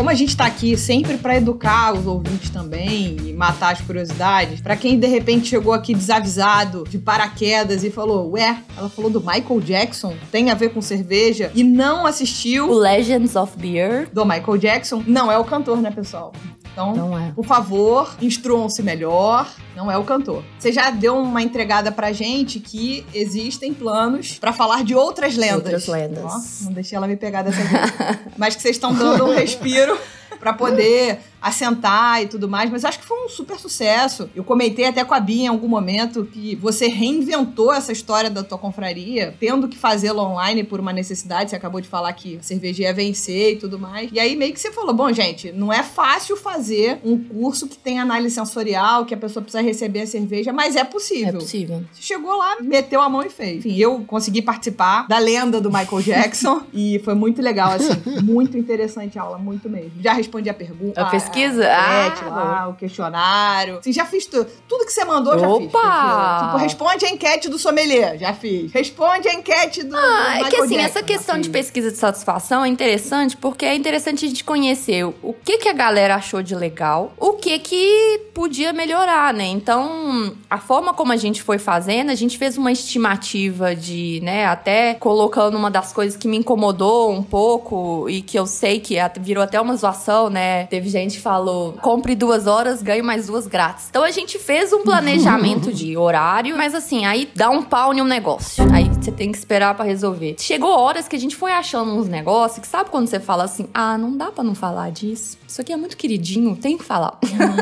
Como 0.00 0.08
a 0.08 0.14
gente 0.14 0.34
tá 0.34 0.46
aqui 0.46 0.78
sempre 0.78 1.18
pra 1.18 1.36
educar 1.36 1.92
os 1.92 2.06
ouvintes 2.06 2.48
também 2.48 3.18
e 3.22 3.34
matar 3.34 3.74
as 3.74 3.82
curiosidades, 3.82 4.58
pra 4.58 4.74
quem 4.74 4.98
de 4.98 5.06
repente 5.06 5.48
chegou 5.48 5.74
aqui 5.74 5.94
desavisado, 5.94 6.84
de 6.88 6.96
paraquedas 6.96 7.84
e 7.84 7.90
falou: 7.90 8.30
Ué, 8.30 8.62
ela 8.78 8.88
falou 8.88 9.10
do 9.10 9.20
Michael 9.20 9.60
Jackson, 9.60 10.16
tem 10.32 10.50
a 10.50 10.54
ver 10.54 10.70
com 10.70 10.80
cerveja, 10.80 11.52
e 11.54 11.62
não 11.62 12.04
O 12.04 12.06
assistiu 12.06 12.72
Legends 12.72 13.36
of 13.36 13.58
Beer 13.58 14.08
do 14.10 14.24
Michael 14.24 14.56
Jackson, 14.56 15.04
não 15.06 15.30
é 15.30 15.36
o 15.36 15.44
cantor, 15.44 15.82
né, 15.82 15.90
pessoal? 15.90 16.32
Então, 16.80 16.94
não 16.94 17.18
é. 17.18 17.32
por 17.32 17.44
favor, 17.44 18.16
instruam-se 18.22 18.82
melhor, 18.82 19.46
não 19.76 19.90
é 19.90 19.98
o 19.98 20.04
cantor. 20.04 20.42
Você 20.58 20.72
já 20.72 20.90
deu 20.90 21.16
uma 21.18 21.42
entregada 21.42 21.92
pra 21.92 22.12
gente 22.12 22.58
que 22.58 23.04
existem 23.12 23.74
planos 23.74 24.38
pra 24.38 24.52
falar 24.52 24.82
de 24.82 24.94
outras 24.94 25.36
lendas. 25.36 25.56
Outras 25.56 25.86
lendas. 25.86 26.24
Ó, 26.24 26.64
não 26.64 26.72
deixei 26.72 26.96
ela 26.96 27.06
me 27.06 27.16
pegar 27.16 27.42
dessa 27.42 27.62
vez. 27.62 28.18
Mas 28.36 28.56
que 28.56 28.62
vocês 28.62 28.76
estão 28.76 28.94
dando 28.94 29.26
um 29.26 29.34
respiro 29.34 29.96
pra 30.38 30.54
poder 30.54 31.20
assentar 31.40 32.22
e 32.22 32.26
tudo 32.26 32.48
mais, 32.48 32.70
mas 32.70 32.84
acho 32.84 32.98
que 32.98 33.04
foi 33.06 33.24
um 33.24 33.28
super 33.28 33.58
sucesso. 33.58 34.28
Eu 34.34 34.44
comentei 34.44 34.84
até 34.86 35.04
com 35.04 35.14
a 35.14 35.20
Bia 35.20 35.44
em 35.44 35.48
algum 35.48 35.68
momento 35.68 36.24
que 36.24 36.54
você 36.56 36.86
reinventou 36.88 37.72
essa 37.72 37.92
história 37.92 38.30
da 38.30 38.42
tua 38.42 38.58
confraria, 38.58 39.34
tendo 39.38 39.68
que 39.68 39.78
fazê-la 39.78 40.22
online 40.22 40.64
por 40.64 40.80
uma 40.80 40.92
necessidade. 40.92 41.50
Você 41.50 41.56
acabou 41.56 41.80
de 41.80 41.88
falar 41.88 42.12
que 42.12 42.36
a 42.38 42.42
cerveja 42.42 42.82
ia 42.84 42.92
vencer 42.94 43.54
e 43.54 43.56
tudo 43.56 43.78
mais. 43.78 44.10
E 44.12 44.18
aí 44.20 44.36
meio 44.36 44.52
que 44.52 44.60
você 44.60 44.70
falou: 44.72 44.94
bom, 44.94 45.12
gente, 45.12 45.52
não 45.52 45.72
é 45.72 45.82
fácil 45.82 46.36
fazer 46.36 46.98
um 47.04 47.16
curso 47.22 47.66
que 47.66 47.76
tem 47.78 47.98
análise 47.98 48.34
sensorial, 48.34 49.04
que 49.04 49.14
a 49.14 49.16
pessoa 49.16 49.42
precisa 49.42 49.62
receber 49.62 50.02
a 50.02 50.06
cerveja, 50.06 50.52
mas 50.52 50.76
é 50.76 50.80
É 50.80 50.84
possível. 50.84 51.34
possível. 51.34 51.84
Você 51.92 52.02
chegou 52.02 52.36
lá, 52.36 52.56
meteu 52.60 53.00
a 53.00 53.08
mão 53.08 53.22
e 53.22 53.28
fez. 53.30 53.58
Enfim, 53.58 53.76
eu 53.76 54.02
consegui 54.06 54.42
participar 54.42 55.06
da 55.06 55.18
lenda 55.18 55.60
do 55.60 55.70
Michael 55.70 56.02
Jackson 56.02 56.62
e 56.72 56.98
foi 57.04 57.14
muito 57.14 57.40
legal, 57.42 57.72
assim. 57.72 57.90
muito 58.22 58.56
interessante 58.58 59.18
a 59.18 59.22
aula, 59.22 59.38
muito 59.38 59.68
mesmo. 59.68 59.92
Já 60.00 60.12
respondi 60.12 60.48
a 60.48 60.54
pergunta. 60.54 61.00
A 61.00 61.06
pesquisa 61.30 61.50
pesquisa? 61.50 61.68
Ah, 61.72 62.14
Ah, 62.20 62.28
lá, 62.28 62.68
o 62.68 62.74
questionário. 62.74 63.78
Assim, 63.78 63.92
já 63.92 64.04
fiz 64.04 64.26
tudo. 64.26 64.50
Tudo 64.68 64.84
que 64.84 64.92
você 64.92 65.04
mandou, 65.04 65.38
já 65.38 65.46
fiz. 65.46 65.66
Opa! 65.66 66.40
Ó. 66.42 66.46
Tipo, 66.46 66.56
responde 66.58 67.06
a 67.06 67.10
enquete 67.10 67.48
do 67.48 67.58
sommelier, 67.58 68.18
já 68.18 68.32
fiz. 68.32 68.72
Responde 68.72 69.28
a 69.28 69.34
enquete 69.34 69.82
do. 69.82 69.96
Ah, 69.96 70.38
do 70.38 70.46
é 70.46 70.50
que 70.50 70.56
assim, 70.56 70.76
Jackson, 70.76 70.86
essa 70.98 71.02
questão 71.02 71.40
de 71.40 71.50
pesquisa 71.50 71.90
de 71.90 71.96
satisfação 71.96 72.64
é 72.64 72.68
interessante 72.68 73.36
porque 73.36 73.64
é 73.64 73.74
interessante 73.74 74.24
a 74.24 74.28
gente 74.28 74.44
conhecer 74.44 75.04
o 75.04 75.34
que, 75.44 75.58
que 75.58 75.68
a 75.68 75.72
galera 75.72 76.16
achou 76.16 76.42
de 76.42 76.54
legal, 76.54 77.12
o 77.18 77.34
que 77.34 77.58
que 77.58 78.20
podia 78.34 78.72
melhorar, 78.72 79.32
né? 79.32 79.46
Então, 79.46 80.34
a 80.50 80.58
forma 80.58 80.92
como 80.92 81.12
a 81.12 81.16
gente 81.16 81.42
foi 81.42 81.58
fazendo, 81.58 82.10
a 82.10 82.14
gente 82.16 82.36
fez 82.36 82.58
uma 82.58 82.72
estimativa 82.72 83.72
de, 83.74 84.20
né, 84.24 84.46
até 84.46 84.94
colocando 84.94 85.56
uma 85.56 85.70
das 85.70 85.92
coisas 85.92 86.16
que 86.16 86.26
me 86.26 86.38
incomodou 86.38 87.12
um 87.12 87.22
pouco 87.22 88.10
e 88.10 88.20
que 88.20 88.36
eu 88.36 88.46
sei 88.46 88.80
que 88.80 88.96
virou 89.20 89.44
até 89.44 89.60
uma 89.60 89.76
zoação, 89.76 90.28
né? 90.28 90.66
Teve 90.66 90.88
gente 90.88 91.16
que 91.16 91.22
falou, 91.22 91.74
compre 91.74 92.16
duas 92.16 92.48
horas, 92.48 92.82
ganhe 92.82 93.00
mais 93.00 93.28
duas 93.28 93.46
grátis. 93.46 93.86
Então, 93.90 94.02
a 94.02 94.10
gente 94.10 94.38
fez 94.40 94.72
um 94.72 94.82
planejamento 94.82 95.72
de 95.72 95.96
horário, 95.96 96.56
mas 96.56 96.74
assim, 96.74 97.06
aí 97.06 97.30
dá 97.34 97.48
um 97.48 97.62
pau 97.62 97.94
em 97.94 98.02
um 98.02 98.04
negócio. 98.04 98.64
Aí 98.74 98.88
você 98.88 99.12
tem 99.12 99.30
que 99.30 99.38
esperar 99.38 99.76
pra 99.76 99.84
resolver. 99.84 100.34
Chegou 100.38 100.70
horas 100.70 101.06
que 101.06 101.14
a 101.14 101.18
gente 101.18 101.36
foi 101.36 101.52
achando 101.52 101.92
uns 101.92 102.08
negócios 102.08 102.60
que 102.60 102.66
sabe 102.66 102.90
quando 102.90 103.06
você 103.06 103.20
fala 103.20 103.44
assim: 103.44 103.68
ah, 103.72 103.96
não 103.96 104.16
dá 104.16 104.32
pra 104.32 104.42
não 104.42 104.54
falar 104.54 104.90
disso. 104.90 105.38
Isso 105.46 105.60
aqui 105.60 105.72
é 105.72 105.76
muito 105.76 105.96
queridinho, 105.96 106.56
tem 106.56 106.76
que 106.76 106.84
falar. 106.84 107.18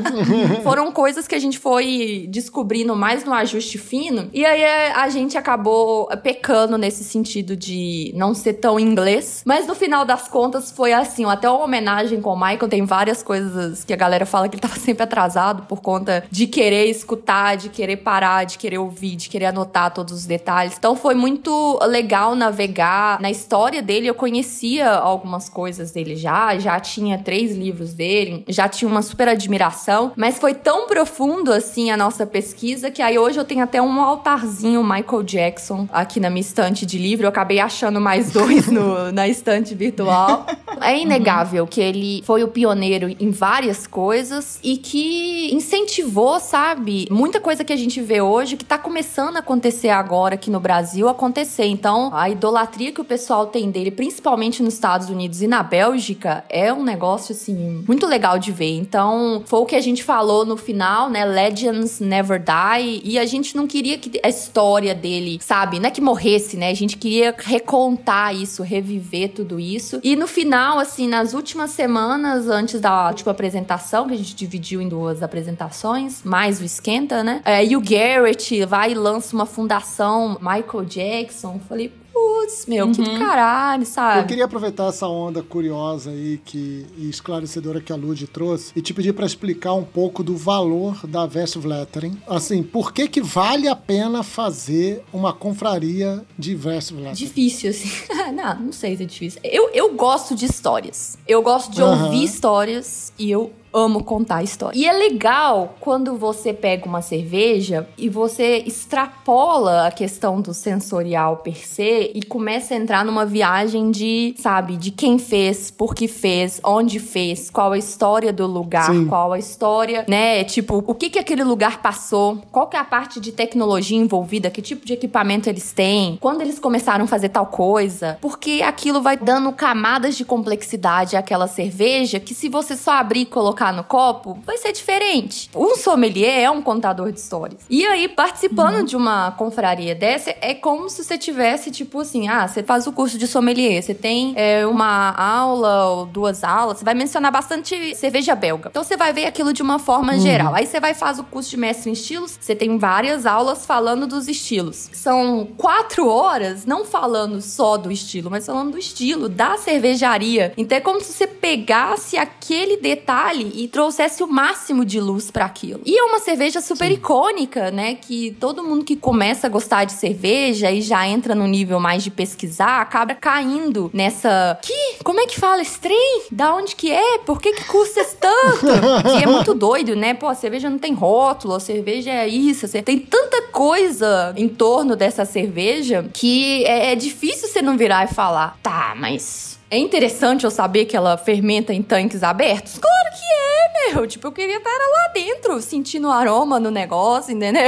Foram 0.65 0.91
coisas 0.91 1.29
que 1.29 1.35
a 1.35 1.39
gente 1.39 1.59
foi 1.59 2.27
descobrindo 2.31 2.78
mais 2.85 3.25
no 3.25 3.33
ajuste 3.33 3.79
fino. 3.79 4.29
E 4.33 4.45
aí 4.45 4.61
é, 4.61 4.93
a 4.93 5.09
gente 5.09 5.37
acabou 5.37 6.07
pecando 6.23 6.77
nesse 6.77 7.05
sentido 7.05 7.57
de 7.57 8.13
não 8.15 8.35
ser 8.35 8.55
tão 8.55 8.79
inglês. 8.79 9.43
Mas 9.45 9.67
no 9.67 9.75
final 9.75 10.05
das 10.05 10.29
contas 10.29 10.71
foi 10.71 10.93
assim, 10.93 11.25
até 11.25 11.49
uma 11.49 11.65
homenagem 11.65 12.21
com 12.21 12.31
o 12.31 12.37
Michael. 12.39 12.69
Tem 12.69 12.85
várias 12.85 13.23
coisas 13.23 13.85
que 13.85 13.93
a 13.93 13.97
galera 13.97 14.27
fala 14.27 14.49
que 14.49 14.57
ele 14.57 14.63
tava 14.63 14.77
sempre 14.81 15.03
atrasado 15.03 15.65
por 15.65 15.81
conta 15.81 16.25
de 16.31 16.47
querer 16.47 16.87
escutar, 16.87 17.57
de 17.57 17.69
querer 17.69 17.99
parar, 17.99 18.45
de 18.45 18.59
querer 18.59 18.79
ouvir, 18.79 19.17
de 19.17 19.29
querer 19.29 19.47
anotar 19.47 19.93
todos 19.93 20.13
os 20.13 20.27
detalhes. 20.27 20.75
Então 20.79 20.95
foi 20.97 21.15
muito 21.15 21.79
legal 21.83 22.35
navegar 22.35 23.21
na 23.21 23.31
história 23.31 23.83
dele. 23.83 24.07
Eu 24.07 24.15
conhecia 24.15 24.91
algumas 24.91 25.49
coisas 25.49 25.91
dele 25.91 26.17
já, 26.17 26.59
já 26.59 26.79
tinha 26.81 27.19
três 27.19 27.57
livros 27.57 27.95
dele, 27.95 28.45
já 28.49 28.69
tinha 28.69 28.89
uma 28.89 29.03
super 29.03 29.29
admiração, 29.29 30.13
mas 30.17 30.39
foi 30.39 30.55
tão 30.55 30.87
profundo 30.87 31.53
assim 31.53 31.91
a 31.91 31.97
nossa 31.97 32.27
pesquisa 32.27 32.68
que 32.77 33.01
aí 33.03 33.19
hoje 33.19 33.39
eu 33.39 33.45
tenho 33.45 33.63
até 33.63 33.81
um 33.81 34.01
altarzinho 34.03 34.83
Michael 34.83 35.23
Jackson 35.23 35.89
aqui 35.93 36.21
na 36.21 36.29
minha 36.29 36.41
estante 36.41 36.85
de 36.85 36.99
livro. 36.99 37.25
Eu 37.25 37.29
acabei 37.31 37.61
achando 37.61 38.01
mais 38.01 38.31
dois 38.31 38.67
no- 38.69 39.11
na 39.13 39.27
estante 39.27 39.75
virtual. 39.75 40.45
É 40.81 40.99
inegável 40.99 41.67
que 41.67 41.81
ele 41.81 42.23
foi 42.25 42.45
o 42.45 42.49
pioneiro 42.49 43.09
em 43.19 43.31
várias 43.31 43.87
coisas 43.87 44.59
e 44.63 44.77
que 44.77 45.53
incentivou, 45.55 46.39
sabe, 46.39 47.09
muita 47.11 47.41
coisa 47.41 47.65
que 47.65 47.73
a 47.73 47.77
gente 47.77 48.01
vê 48.01 48.21
hoje 48.21 48.57
que 48.57 48.65
tá 48.65 48.77
começando 48.79 49.37
a 49.37 49.41
acontecer 49.41 49.89
agora 49.89 50.35
aqui 50.35 50.51
no 50.51 50.61
Brasil 50.61 51.09
acontecer. 51.09 51.65
Então, 51.67 52.11
a 52.15 52.29
idolatria 52.31 52.93
que 52.93 53.01
o 53.01 53.05
pessoal 53.05 53.47
tem 53.47 53.71
dele, 53.71 53.91
principalmente 53.91 54.63
nos 54.63 54.75
Estados 54.75 55.09
Unidos 55.09 55.43
e 55.43 55.47
na 55.47 55.63
Bélgica, 55.63 56.45
é 56.49 56.73
um 56.73 56.85
negócio 56.85 57.33
assim 57.35 57.83
muito 57.89 58.07
legal 58.07 58.39
de 58.39 58.53
ver. 58.53 58.77
Então, 58.77 59.43
foi 59.47 59.61
o 59.61 59.67
que 59.67 59.75
a 59.77 59.81
gente 59.81 60.05
falou 60.05 60.45
no 60.45 60.57
final, 60.57 61.09
né? 61.11 61.25
Legends 61.25 61.99
never 62.01 62.39
die 62.39 62.58
e 63.05 63.19
a 63.19 63.27
gente 63.27 63.57
não 63.57 63.67
queria 63.67 63.99
que 63.99 64.19
a 64.23 64.29
história 64.29 64.95
dele, 64.95 65.39
sabe, 65.41 65.79
não 65.79 65.89
é 65.89 65.91
que 65.91 66.01
morresse, 66.01 66.57
né? 66.57 66.71
A 66.71 66.75
gente 66.75 66.97
queria 66.97 67.35
recontar 67.37 68.35
isso, 68.35 68.63
reviver 68.63 69.31
tudo 69.31 69.61
isso. 69.61 70.01
E 70.03 70.17
no 70.17 70.27
final, 70.27 70.79
assim, 70.79 71.07
nas 71.07 71.35
últimas 71.35 71.71
semanas 71.71 72.49
antes 72.49 72.81
da 72.81 73.09
última 73.09 73.33
apresentação, 73.33 74.07
que 74.09 74.15
a 74.15 74.17
gente 74.17 74.35
dividiu 74.35 74.81
em 74.81 74.89
duas 74.89 75.23
apresentações, 75.23 76.23
mais 76.25 76.61
o 76.61 76.65
esquenta, 76.65 77.23
né? 77.23 77.41
É, 77.45 77.65
e 77.65 77.77
o 77.77 77.81
Garrett 77.81 78.65
vai 78.65 78.93
e 78.93 78.95
lança 78.95 79.35
uma 79.35 79.47
fundação 79.47 80.39
Michael 80.41 80.85
Jackson. 80.85 81.61
Falei, 81.69 81.93
putz, 82.13 82.67
meu, 82.67 82.91
que 82.91 83.03
do 83.03 83.19
caralho, 83.19 83.83
Eu 83.83 83.87
sabe? 83.87 84.29
queria 84.29 84.45
aproveitar 84.45 84.89
essa 84.89 85.07
onda 85.07 85.43
curiosa 85.43 86.11
aí 86.11 86.41
que, 86.45 86.87
e 86.97 87.09
esclarecedora 87.09 87.81
que 87.81 87.93
a 87.93 87.97
Lud 87.97 88.27
trouxe 88.29 88.73
e 88.75 88.81
te 88.83 88.93
pedir 88.95 89.13
para 89.13 89.27
explicar 89.27 89.75
um 89.75 89.85
pouco 89.85 90.23
do 90.23 90.37
valor 90.37 91.07
da 91.07 91.27
Vestvletering. 91.27 92.21
Assim, 92.27 92.63
por 92.63 92.93
que 92.93 93.09
que 93.09 93.21
vale 93.21 93.69
a 93.69 93.77
pena 93.77 94.23
fazer 94.23 95.03
uma 95.13 95.33
confraria 95.33 96.25
de 96.39 96.55
Vestvletering? 96.55 97.15
Difícil, 97.15 97.71
assim. 97.71 97.89
não, 98.35 98.61
não 98.61 98.73
sei 98.73 98.97
se 98.97 99.03
é 99.03 99.07
difícil. 99.07 99.41
Eu, 99.45 99.71
eu 99.73 99.95
gosto 99.95 100.35
de 100.35 100.47
histórias. 100.47 101.17
Eu 101.27 101.43
gosto 101.43 101.71
de 101.73 101.83
Aham. 101.83 102.05
ouvir 102.07 102.25
histórias 102.25 103.13
e 103.19 103.31
eu 103.31 103.53
amo 103.79 104.03
contar 104.03 104.43
histórias. 104.43 104.81
E 104.81 104.87
é 104.87 104.93
legal 104.93 105.75
quando 105.81 106.17
você 106.17 106.53
pega 106.53 106.87
uma 106.87 107.03
cerveja 107.03 107.89
e 107.97 108.09
você 108.09 108.63
extrapola 108.67 109.87
a 109.87 109.91
questão 109.91 110.41
do 110.41 110.53
sensorial 110.53 111.39
per 111.39 111.67
se 111.67 112.11
e 112.15 112.23
começa 112.23 112.75
a 112.75 112.77
entrar 112.77 113.05
numa 113.05 113.25
viagem 113.25 113.91
de, 113.91 114.35
sabe, 114.39 114.77
de 114.77 114.91
quem 114.91 115.19
fez, 115.19 115.71
por 115.71 115.95
que 115.95 116.09
fez, 116.09 116.61
onde 116.65 116.99
fez, 116.99 117.51
qual 117.51 117.73
a 117.73 117.79
história 117.79 118.33
do 118.33 118.47
lugar, 118.47 118.91
Sim. 118.91 119.07
qual 119.07 119.33
a 119.33 119.39
história, 119.39 120.05
né? 120.09 120.45
Tipo, 120.45 120.83
o 120.87 120.95
que 120.95 121.11
que 121.11 121.19
aquele 121.19 121.45
lugar 121.45 121.81
passou, 121.81 122.39
qual 122.51 122.67
que 122.67 122.77
é 122.77 122.81
a 122.81 122.85
parte 122.85 123.21
de 123.21 123.33
tecnologia 123.33 123.99
envolvida, 123.99 124.51
que 124.51 124.63
tipo 124.63 124.85
de 124.85 124.93
equipamento 124.93 125.49
eles 125.49 125.73
têm, 125.73 126.17
quando 126.21 126.41
eles 126.41 126.59
começaram 126.59 127.05
a 127.05 127.09
fazer 127.09 127.29
tal 127.29 127.47
coisa, 127.47 128.19
porque 128.21 128.63
aquilo 128.63 129.01
vai 129.01 129.17
dando 129.17 129.53
camadas 129.53 130.17
de 130.17 130.25
complexidade 130.25 131.17
àquela 131.17 131.47
cerveja 131.47 132.21
que 132.21 132.35
se 132.35 132.49
você 132.49 132.77
só 132.77 132.93
abrir 132.93 133.21
e 133.21 133.27
colocar 133.27 133.68
no 133.73 133.85
copo, 133.85 134.39
vai 134.45 134.59
ser 134.59 134.73
diferente. 134.73 135.51
Um 135.55 135.77
sommelier 135.77 136.43
é 136.43 136.51
um 136.51 136.63
contador 136.63 137.13
de 137.13 137.21
histórias. 137.21 137.61
E 137.69 137.85
aí, 137.87 138.09
participando 138.09 138.85
de 138.85 138.97
uma 138.97 139.33
confraria 139.33 139.95
dessa, 139.95 140.35
é 140.41 140.55
como 140.55 140.89
se 140.89 141.05
você 141.05 141.17
tivesse, 141.17 141.71
tipo 141.71 142.01
assim, 142.01 142.29
ah, 142.29 142.47
você 142.47 142.63
faz 142.63 142.87
o 142.87 142.93
curso 142.93 143.19
de 143.19 143.27
sommelier, 143.27 143.83
você 143.83 143.95
tem 143.95 144.33
é, 144.37 144.67
uma 144.67 145.11
aula 145.13 145.87
ou 145.91 146.07
duas 146.07 146.45
aulas, 146.45 146.79
você 146.79 146.85
vai 146.85 146.95
mencionar 146.95 147.33
bastante 147.33 147.95
cerveja 147.95 148.35
belga. 148.35 148.69
Então 148.71 148.83
você 148.83 148.97
vai 148.97 149.13
ver 149.13 149.27
aquilo 149.27 149.53
de 149.53 149.63
uma 149.63 149.79
forma 149.79 150.19
geral. 150.19 150.55
Aí 150.55 150.67
você 150.67 150.81
vai 150.81 150.95
fazer 150.95 151.21
o 151.21 151.25
curso 151.25 151.51
de 151.51 151.57
mestre 151.57 151.91
em 151.91 151.93
estilos, 151.93 152.39
você 152.41 152.55
tem 152.55 152.79
várias 152.79 153.27
aulas 153.27 153.67
falando 153.67 154.07
dos 154.07 154.29
estilos. 154.29 154.91
São 154.93 155.49
quatro 155.57 156.09
horas, 156.09 156.65
não 156.67 156.85
falando 156.85 157.41
só 157.41 157.77
do 157.77 157.91
estilo, 157.91 158.31
mas 158.31 158.47
falando 158.47 158.73
do 158.73 158.79
estilo, 158.79 159.29
da 159.29 159.57
cervejaria. 159.57 160.53
Então 160.57 160.79
é 160.79 160.81
como 160.81 161.01
se 161.01 161.13
você 161.13 161.27
pegasse 161.27 162.17
aquele 162.17 162.77
detalhe 162.77 163.48
e 163.55 163.69
trouxesse 163.69 164.23
o 164.23 164.27
máximo 164.27 164.85
de 164.85 165.01
luz 165.01 165.31
para 165.31 165.45
aquilo. 165.45 165.81
E 165.85 165.99
é 165.99 166.03
uma 166.05 166.19
cerveja 166.19 166.61
super 166.61 166.91
icônica, 166.91 167.71
né? 167.71 167.95
Que 167.95 168.37
todo 168.41 168.63
mundo 168.65 168.85
que 168.85 168.97
começa 168.97 169.47
a 169.47 169.51
gostar 169.51 169.85
de 169.85 169.93
cerveja 169.93 170.71
e 170.71 170.81
já 170.83 171.07
entra 171.07 171.35
no 171.35 171.47
nível 171.47 171.81
mais 171.81 172.03
de 172.03 172.11
pesquisar, 172.11 172.81
acaba 172.81 173.15
caindo 173.15 173.91
nessa. 173.93 174.59
Que? 174.63 174.97
Como 175.05 175.21
é 175.21 175.27
que 175.27 175.39
fala 175.39 175.63
esse 175.63 175.79
trem? 175.79 176.23
Da 176.31 176.55
onde 176.55 176.75
que 176.77 176.91
é? 176.91 177.19
Por 177.19 177.41
que 177.41 177.53
que 177.53 177.65
custa 177.65 178.05
tanto? 178.21 178.67
e 179.19 179.23
é 179.23 179.27
muito 179.27 179.55
doido, 179.55 179.95
né? 179.97 180.15
Pô, 180.15 180.27
a 180.29 180.35
cerveja 180.35 180.69
não 180.71 180.79
tem 180.79 180.95
rótulo, 180.95 181.55
a 181.55 181.61
cerveja 181.61 182.11
é 182.11 182.29
isso. 182.29 182.67
a 182.67 182.69
cer- 182.69 182.83
Tem 182.85 182.99
tanta 182.99 183.43
coisa 183.43 184.33
em 184.37 184.49
torno 184.49 184.97
dessa 184.97 185.25
cerveja 185.25 186.09
que 186.13 186.65
é, 186.65 186.93
é 186.93 186.95
difícil 186.95 187.49
você 187.49 187.61
não 187.63 187.77
virar 187.77 188.05
e 188.11 188.15
falar, 188.15 188.57
tá, 188.63 188.95
mas. 188.97 189.58
É 189.71 189.77
interessante 189.77 190.45
eu 190.45 190.51
saber 190.51 190.87
que 190.87 190.97
ela 190.97 191.19
fermenta 191.19 191.75
em 191.75 191.83
tanques 191.83 192.23
abertos? 192.23 192.79
Claro 192.79 193.11
que 193.15 193.91
é, 193.91 193.95
meu. 193.95 194.07
Tipo, 194.07 194.29
eu 194.29 194.33
queria 194.33 194.57
estar 194.57 194.71
lá 194.71 195.13
dentro, 195.13 195.61
sentindo 195.61 196.09
o 196.09 196.11
aroma 196.11 196.59
no 196.59 196.71
negócio, 196.71 197.35
entendeu? 197.35 197.63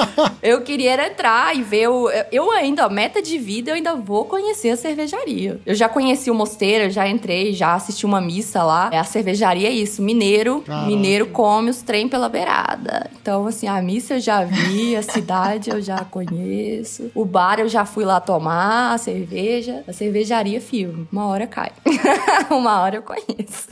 eu 0.42 0.62
queria 0.62 0.92
era 0.92 1.08
entrar 1.08 1.54
e 1.54 1.62
ver 1.62 1.88
o. 1.88 2.08
Eu 2.30 2.50
ainda, 2.50 2.88
meta 2.88 3.20
de 3.20 3.38
vida, 3.38 3.70
eu 3.70 3.74
ainda 3.74 3.94
vou 3.94 4.24
conhecer 4.24 4.70
a 4.70 4.76
cervejaria. 4.76 5.60
Eu 5.66 5.74
já 5.74 5.88
conheci 5.88 6.30
o 6.30 6.34
mosteiro, 6.34 6.90
já 6.90 7.06
entrei, 7.06 7.52
já 7.52 7.74
assisti 7.74 8.06
uma 8.06 8.20
missa 8.20 8.62
lá. 8.62 8.88
É 8.92 8.98
a 8.98 9.04
cervejaria 9.04 9.68
é 9.68 9.72
isso, 9.72 10.02
mineiro. 10.02 10.64
Mineiro 10.86 11.26
come 11.26 11.70
os 11.70 11.82
trem 11.82 12.08
pela 12.08 12.28
beirada. 12.28 13.10
Então, 13.20 13.46
assim, 13.46 13.68
a 13.68 13.80
missa 13.82 14.14
eu 14.14 14.20
já 14.20 14.42
vi, 14.42 14.96
a 14.96 15.02
cidade 15.02 15.70
eu 15.70 15.80
já 15.80 15.98
conheço. 16.04 17.10
O 17.14 17.24
bar 17.24 17.60
eu 17.60 17.68
já 17.68 17.84
fui 17.84 18.04
lá 18.04 18.20
tomar 18.20 18.94
a 18.94 18.98
cerveja. 18.98 19.84
A 19.86 19.92
cervejaria, 19.92 20.60
filho, 20.60 21.06
uma 21.12 21.26
hora 21.26 21.41
cai. 21.46 21.72
uma 22.50 22.80
hora 22.80 22.96
eu 22.96 23.02
conheço. 23.02 23.68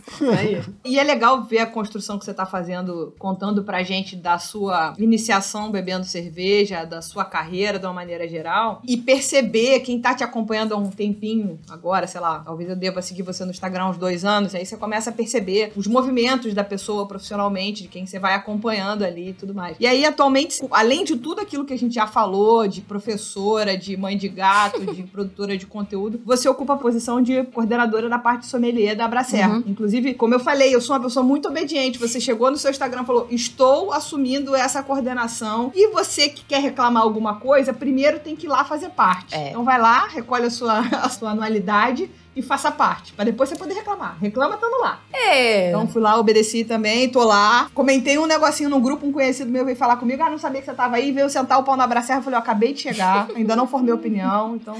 E 0.85 0.99
é 0.99 1.05
legal 1.05 1.43
ver 1.45 1.59
a 1.59 1.67
construção 1.67 2.19
que 2.19 2.25
você 2.25 2.35
tá 2.35 2.47
fazendo, 2.47 3.15
contando 3.19 3.63
pra 3.65 3.83
gente 3.83 4.17
da 4.17 4.39
sua 4.39 4.95
iniciação 4.99 5.71
bebendo 5.71 6.05
cerveja, 6.05 6.85
da 6.85 7.03
sua 7.03 7.25
carreira 7.25 7.79
de 7.79 7.87
uma 7.87 7.93
maneira 7.93 8.29
geral, 8.29 8.81
e 8.87 8.97
perceber 8.97 9.81
quem 9.81 10.01
tá 10.01 10.15
te 10.15 10.25
acompanhando 10.25 10.75
há 10.75 10.77
um 10.77 10.91
tempinho 10.91 11.59
agora, 11.69 12.07
sei 12.07 12.21
lá, 12.21 12.41
talvez 12.41 12.69
eu 12.69 12.77
deva 12.77 13.03
seguir 13.03 13.23
você 13.23 13.45
no 13.45 13.51
Instagram 13.51 13.85
há 13.85 13.91
uns 13.91 13.99
dois 13.99 14.25
anos, 14.25 14.55
aí 14.55 14.65
você 14.65 14.77
começa 14.77 15.11
a 15.11 15.13
perceber 15.13 15.73
os 15.77 15.87
movimentos 15.87 16.55
da 16.55 16.65
pessoa 16.65 17.07
profissionalmente, 17.07 17.83
de 17.83 17.89
quem 17.89 18.07
você 18.07 18.19
vai 18.19 18.35
acompanhando 18.35 19.03
ali 19.05 19.31
e 19.31 19.33
tudo 19.33 19.55
mais. 19.55 19.77
E 19.79 19.87
aí, 19.87 20.05
atualmente, 20.05 20.61
além 20.71 21.05
de 21.05 21.17
tudo 21.17 21.41
aquilo 21.41 21.65
que 21.65 21.73
a 21.73 21.79
gente 21.79 21.95
já 21.95 22.07
falou, 22.07 22.67
de 22.67 22.81
professora, 22.81 23.77
de 23.77 23.97
mãe 23.97 24.17
de 24.17 24.29
gato, 24.29 24.85
de 24.95 25.03
produtora 25.11 25.57
de 25.57 25.67
conteúdo, 25.67 26.21
você 26.25 26.49
ocupa 26.49 26.75
a 26.75 26.77
posição 26.77 27.21
de 27.21 27.43
coordenadora 27.61 28.09
da 28.09 28.19
parte 28.19 28.47
sommelier 28.47 28.97
da 28.97 29.05
Abracer. 29.05 29.47
Uhum. 29.47 29.63
Inclusive, 29.67 30.15
como 30.15 30.35
eu 30.35 30.41
falei, 30.41 30.75
eu 30.75 30.81
sou 30.81 30.97
uma 30.97 31.03
pessoa 31.03 31.25
muito 31.25 31.49
obediente. 31.49 31.99
Você 31.99 32.19
chegou 32.19 32.51
no 32.51 32.57
seu 32.57 32.71
Instagram 32.71 33.03
e 33.03 33.07
falou: 33.07 33.27
Estou 33.31 33.93
assumindo 33.93 34.55
essa 34.55 34.83
coordenação. 34.83 35.71
E 35.75 35.89
você 35.89 36.29
que 36.29 36.45
quer 36.45 36.61
reclamar 36.61 37.03
alguma 37.03 37.37
coisa, 37.37 37.73
primeiro 37.73 38.19
tem 38.19 38.35
que 38.35 38.47
ir 38.47 38.49
lá 38.49 38.65
fazer 38.65 38.91
parte. 38.91 39.35
É. 39.35 39.51
Então 39.51 39.63
vai 39.63 39.79
lá, 39.79 40.07
recolhe 40.07 40.47
a 40.47 40.51
sua, 40.51 40.81
a 41.03 41.09
sua 41.09 41.31
anualidade 41.31 42.11
e 42.35 42.41
faça 42.41 42.71
parte, 42.71 43.13
para 43.13 43.25
depois 43.25 43.49
você 43.49 43.57
poder 43.57 43.75
reclamar. 43.75 44.17
Reclama 44.21 44.55
estando 44.55 44.81
lá. 44.81 45.01
É. 45.13 45.69
Então 45.69 45.87
fui 45.89 46.01
lá, 46.01 46.19
obedeci 46.19 46.65
também, 46.65 47.09
tô 47.09 47.25
lá. 47.25 47.69
Comentei 47.75 48.19
um 48.19 48.27
negocinho 48.27 48.71
no 48.71 48.81
grupo, 48.81 49.07
um 49.07 49.13
conhecido 49.13 49.51
meu 49.51 49.65
veio 49.65 49.77
falar 49.77 49.97
comigo, 49.97 50.23
ah, 50.23 50.31
não 50.31 50.39
sabia 50.39 50.61
que 50.61 50.67
você 50.67 50.75
tava 50.75 50.97
aí, 50.97 51.13
veio 51.13 51.29
sentar 51.29 51.59
o 51.59 51.65
pau 51.65 51.77
na 51.77 51.87
bracerra, 51.87 52.23
falei, 52.23 52.37
eu 52.37 52.41
acabei 52.41 52.73
de 52.73 52.81
chegar, 52.81 53.29
ainda 53.35 53.57
não 53.57 53.67
formei 53.67 53.93
opinião, 53.93 54.55
então 54.55 54.77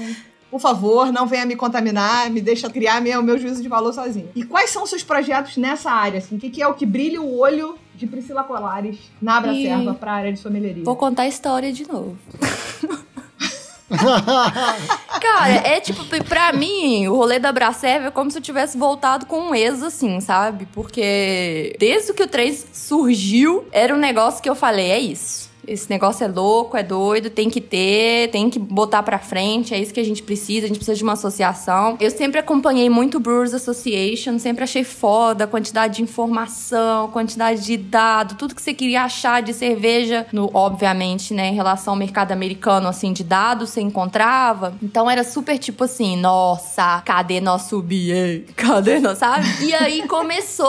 por 0.51 0.59
favor, 0.59 1.13
não 1.13 1.25
venha 1.25 1.45
me 1.45 1.55
contaminar, 1.55 2.29
me 2.29 2.41
deixa 2.41 2.69
criar 2.69 2.99
meu, 2.99 3.23
meu 3.23 3.39
juízo 3.39 3.63
de 3.63 3.69
valor 3.69 3.93
sozinho. 3.93 4.29
E 4.35 4.43
quais 4.43 4.69
são 4.69 4.85
seus 4.85 5.01
projetos 5.01 5.55
nessa 5.55 5.89
área? 5.89 6.17
Assim? 6.17 6.35
O 6.35 6.39
que, 6.39 6.49
que 6.49 6.61
é 6.61 6.67
o 6.67 6.73
que 6.73 6.85
brilha 6.85 7.21
o 7.21 7.39
olho 7.39 7.77
de 7.95 8.05
Priscila 8.05 8.43
Colares 8.43 8.97
na 9.21 9.37
Abra. 9.37 9.53
Serva 9.53 9.93
para 9.93 10.11
a 10.11 10.15
área 10.15 10.33
de 10.33 10.39
sommelieria? 10.39 10.83
Vou 10.83 10.97
contar 10.97 11.23
a 11.23 11.27
história 11.27 11.71
de 11.71 11.87
novo. 11.87 12.17
Cara, 15.21 15.53
é 15.67 15.79
tipo, 15.81 16.03
pra 16.23 16.53
mim, 16.53 17.07
o 17.07 17.15
rolê 17.15 17.39
da 17.39 17.51
Bracerva 17.51 18.07
é 18.07 18.11
como 18.11 18.31
se 18.31 18.37
eu 18.37 18.41
tivesse 18.41 18.77
voltado 18.77 19.25
com 19.25 19.49
um 19.49 19.55
ex, 19.55 19.83
assim, 19.83 20.19
sabe? 20.21 20.65
Porque 20.73 21.75
desde 21.77 22.13
que 22.13 22.23
o 22.23 22.27
3 22.27 22.67
surgiu, 22.71 23.65
era 23.71 23.93
um 23.93 23.97
negócio 23.97 24.41
que 24.41 24.49
eu 24.49 24.55
falei, 24.55 24.91
é 24.91 24.99
isso 24.99 25.50
esse 25.67 25.89
negócio 25.89 26.23
é 26.23 26.27
louco, 26.27 26.75
é 26.75 26.83
doido, 26.83 27.29
tem 27.29 27.49
que 27.49 27.61
ter, 27.61 28.29
tem 28.31 28.49
que 28.49 28.59
botar 28.59 29.03
pra 29.03 29.19
frente, 29.19 29.73
é 29.73 29.79
isso 29.79 29.93
que 29.93 29.99
a 29.99 30.05
gente 30.05 30.23
precisa, 30.23 30.65
a 30.65 30.67
gente 30.67 30.77
precisa 30.77 30.97
de 30.97 31.03
uma 31.03 31.13
associação. 31.13 31.97
Eu 31.99 32.09
sempre 32.11 32.39
acompanhei 32.39 32.89
muito 32.89 33.17
o 33.17 33.19
Brewers 33.19 33.53
Association, 33.53 34.39
sempre 34.39 34.63
achei 34.63 34.83
foda 34.83 35.43
a 35.43 35.47
quantidade 35.47 35.97
de 35.97 36.01
informação, 36.01 37.09
quantidade 37.09 37.63
de 37.63 37.77
dado, 37.77 38.35
tudo 38.35 38.55
que 38.55 38.61
você 38.61 38.73
queria 38.73 39.03
achar 39.03 39.41
de 39.41 39.53
cerveja, 39.53 40.25
no, 40.31 40.49
obviamente, 40.53 41.33
né, 41.33 41.49
em 41.49 41.53
relação 41.53 41.93
ao 41.93 41.97
mercado 41.99 42.31
americano, 42.31 42.87
assim, 42.87 43.13
de 43.13 43.23
dados, 43.23 43.69
você 43.69 43.81
encontrava. 43.81 44.73
Então 44.81 45.09
era 45.09 45.23
super 45.23 45.57
tipo 45.57 45.83
assim, 45.83 46.17
nossa, 46.17 47.01
cadê 47.01 47.39
nosso 47.39 47.81
BA? 47.81 48.51
Cadê 48.55 48.99
nosso, 48.99 49.19
sabe? 49.19 49.45
E 49.61 49.73
aí 49.73 50.07
começou 50.07 50.67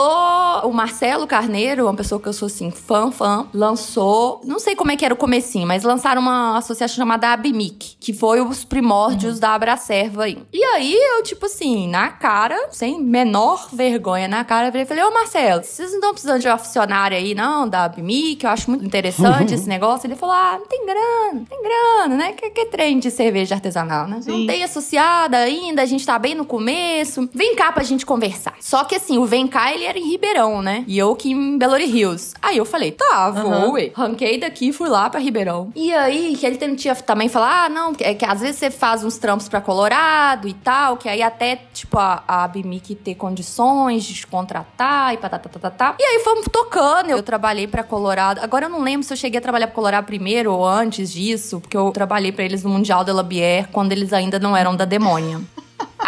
o 0.63 0.71
Marcelo 0.71 1.25
Carneiro, 1.25 1.85
uma 1.85 1.93
pessoa 1.93 2.21
que 2.21 2.27
eu 2.27 2.33
sou 2.33 2.45
assim, 2.45 2.69
fã, 2.69 3.11
fã, 3.11 3.47
lançou, 3.53 4.41
não 4.45 4.59
sei 4.59 4.75
como 4.75 4.82
é 4.91 4.97
que 4.97 5.05
era 5.05 5.13
o 5.13 5.17
comecinho, 5.17 5.67
mas 5.67 5.83
lançaram 5.83 6.21
uma 6.21 6.57
associação 6.57 6.95
chamada 6.95 7.33
ABMIC, 7.33 7.97
que 7.99 8.13
foi 8.13 8.41
os 8.41 8.63
primórdios 8.63 9.35
uhum. 9.35 9.39
da 9.39 9.53
Abracerva 9.53 10.23
aí. 10.23 10.37
E 10.51 10.63
aí 10.63 10.93
eu, 10.93 11.23
tipo 11.23 11.45
assim, 11.45 11.87
na 11.87 12.09
cara, 12.09 12.69
sem 12.71 13.01
menor 13.01 13.69
vergonha 13.71 14.27
na 14.27 14.43
cara, 14.43 14.71
eu 14.77 14.85
falei, 14.85 15.03
ô 15.03 15.11
Marcelo, 15.11 15.63
vocês 15.63 15.89
não 15.89 15.97
estão 15.97 16.11
precisando 16.11 16.41
de 16.41 16.49
um 16.49 16.57
funcionário 16.57 17.17
aí, 17.17 17.35
não, 17.35 17.67
da 17.67 17.85
ABMIC? 17.85 18.43
Eu 18.43 18.49
acho 18.49 18.69
muito 18.69 18.85
interessante 18.85 19.53
esse 19.55 19.67
negócio. 19.67 20.07
Ele 20.07 20.15
falou, 20.15 20.35
ah, 20.35 20.57
não 20.59 20.67
tem 20.67 20.85
grana, 20.85 21.33
não 21.33 21.45
tem 21.45 21.61
grana, 21.61 22.15
né? 22.15 22.33
Que, 22.33 22.49
que 22.49 22.65
trem 22.65 22.99
de 22.99 23.11
cerveja 23.11 23.55
artesanal, 23.55 24.07
né? 24.07 24.21
Sim. 24.21 24.31
Não 24.31 24.47
tem 24.47 24.63
associada 24.63 25.37
ainda, 25.37 25.81
a 25.81 25.85
gente 25.85 26.05
tá 26.05 26.17
bem 26.17 26.35
no 26.35 26.45
começo. 26.45 27.29
Vem 27.33 27.55
cá 27.55 27.71
pra 27.71 27.83
gente 27.83 28.05
conversar. 28.05 28.55
Só 28.59 28.83
que 28.83 28.95
assim, 28.95 29.17
o 29.17 29.25
Vem 29.25 29.47
cá, 29.47 29.73
ele 29.73 29.83
era 29.85 29.97
em 29.97 30.07
Ribeirão, 30.09 30.61
né? 30.61 30.83
E 30.87 30.97
eu 30.97 31.11
aqui 31.11 31.31
em 31.31 31.57
Belo 31.57 31.75
Hills. 31.77 32.35
Aí 32.41 32.57
eu 32.57 32.65
falei, 32.65 32.91
tá, 32.91 33.31
vou, 33.31 33.51
uhum. 33.51 33.71
ué. 33.71 33.91
Ranquei 33.95 34.37
daqui 34.37 34.71
fui 34.73 34.89
lá 34.89 35.09
pra 35.09 35.19
Ribeirão. 35.19 35.71
E 35.75 35.93
aí, 35.93 36.35
que 36.35 36.45
ele 36.45 36.75
tinha 36.75 36.95
também 36.95 37.29
falar, 37.29 37.65
ah, 37.65 37.69
não, 37.69 37.93
que, 37.93 38.13
que 38.15 38.25
às 38.25 38.41
vezes 38.41 38.57
você 38.57 38.71
faz 38.71 39.03
uns 39.03 39.17
trampos 39.17 39.47
pra 39.47 39.61
Colorado 39.61 40.47
e 40.47 40.53
tal, 40.53 40.97
que 40.97 41.07
aí 41.07 41.21
até, 41.21 41.55
tipo, 41.73 41.97
a, 41.97 42.23
a 42.27 42.47
Bimic 42.47 42.95
ter 42.95 43.15
condições 43.15 44.03
de 44.03 44.25
contratar 44.27 45.13
e 45.13 45.17
patatatá. 45.17 45.95
E 45.99 46.03
aí 46.03 46.19
fomos 46.23 46.45
tocando, 46.51 47.09
eu 47.09 47.21
trabalhei 47.23 47.67
pra 47.67 47.83
Colorado. 47.83 48.39
Agora 48.41 48.65
eu 48.65 48.69
não 48.69 48.81
lembro 48.81 49.05
se 49.05 49.13
eu 49.13 49.17
cheguei 49.17 49.39
a 49.39 49.41
trabalhar 49.41 49.67
pra 49.67 49.75
Colorado 49.75 50.05
primeiro 50.05 50.53
ou 50.53 50.65
antes 50.65 51.11
disso, 51.11 51.59
porque 51.59 51.77
eu 51.77 51.91
trabalhei 51.91 52.31
pra 52.31 52.43
eles 52.43 52.63
no 52.63 52.69
Mundial 52.69 53.03
de 53.03 53.11
la 53.11 53.23
Bière, 53.23 53.67
quando 53.71 53.91
eles 53.91 54.11
ainda 54.11 54.39
não 54.39 54.55
eram 54.55 54.75
da 54.75 54.85
Demônia. 54.85 55.39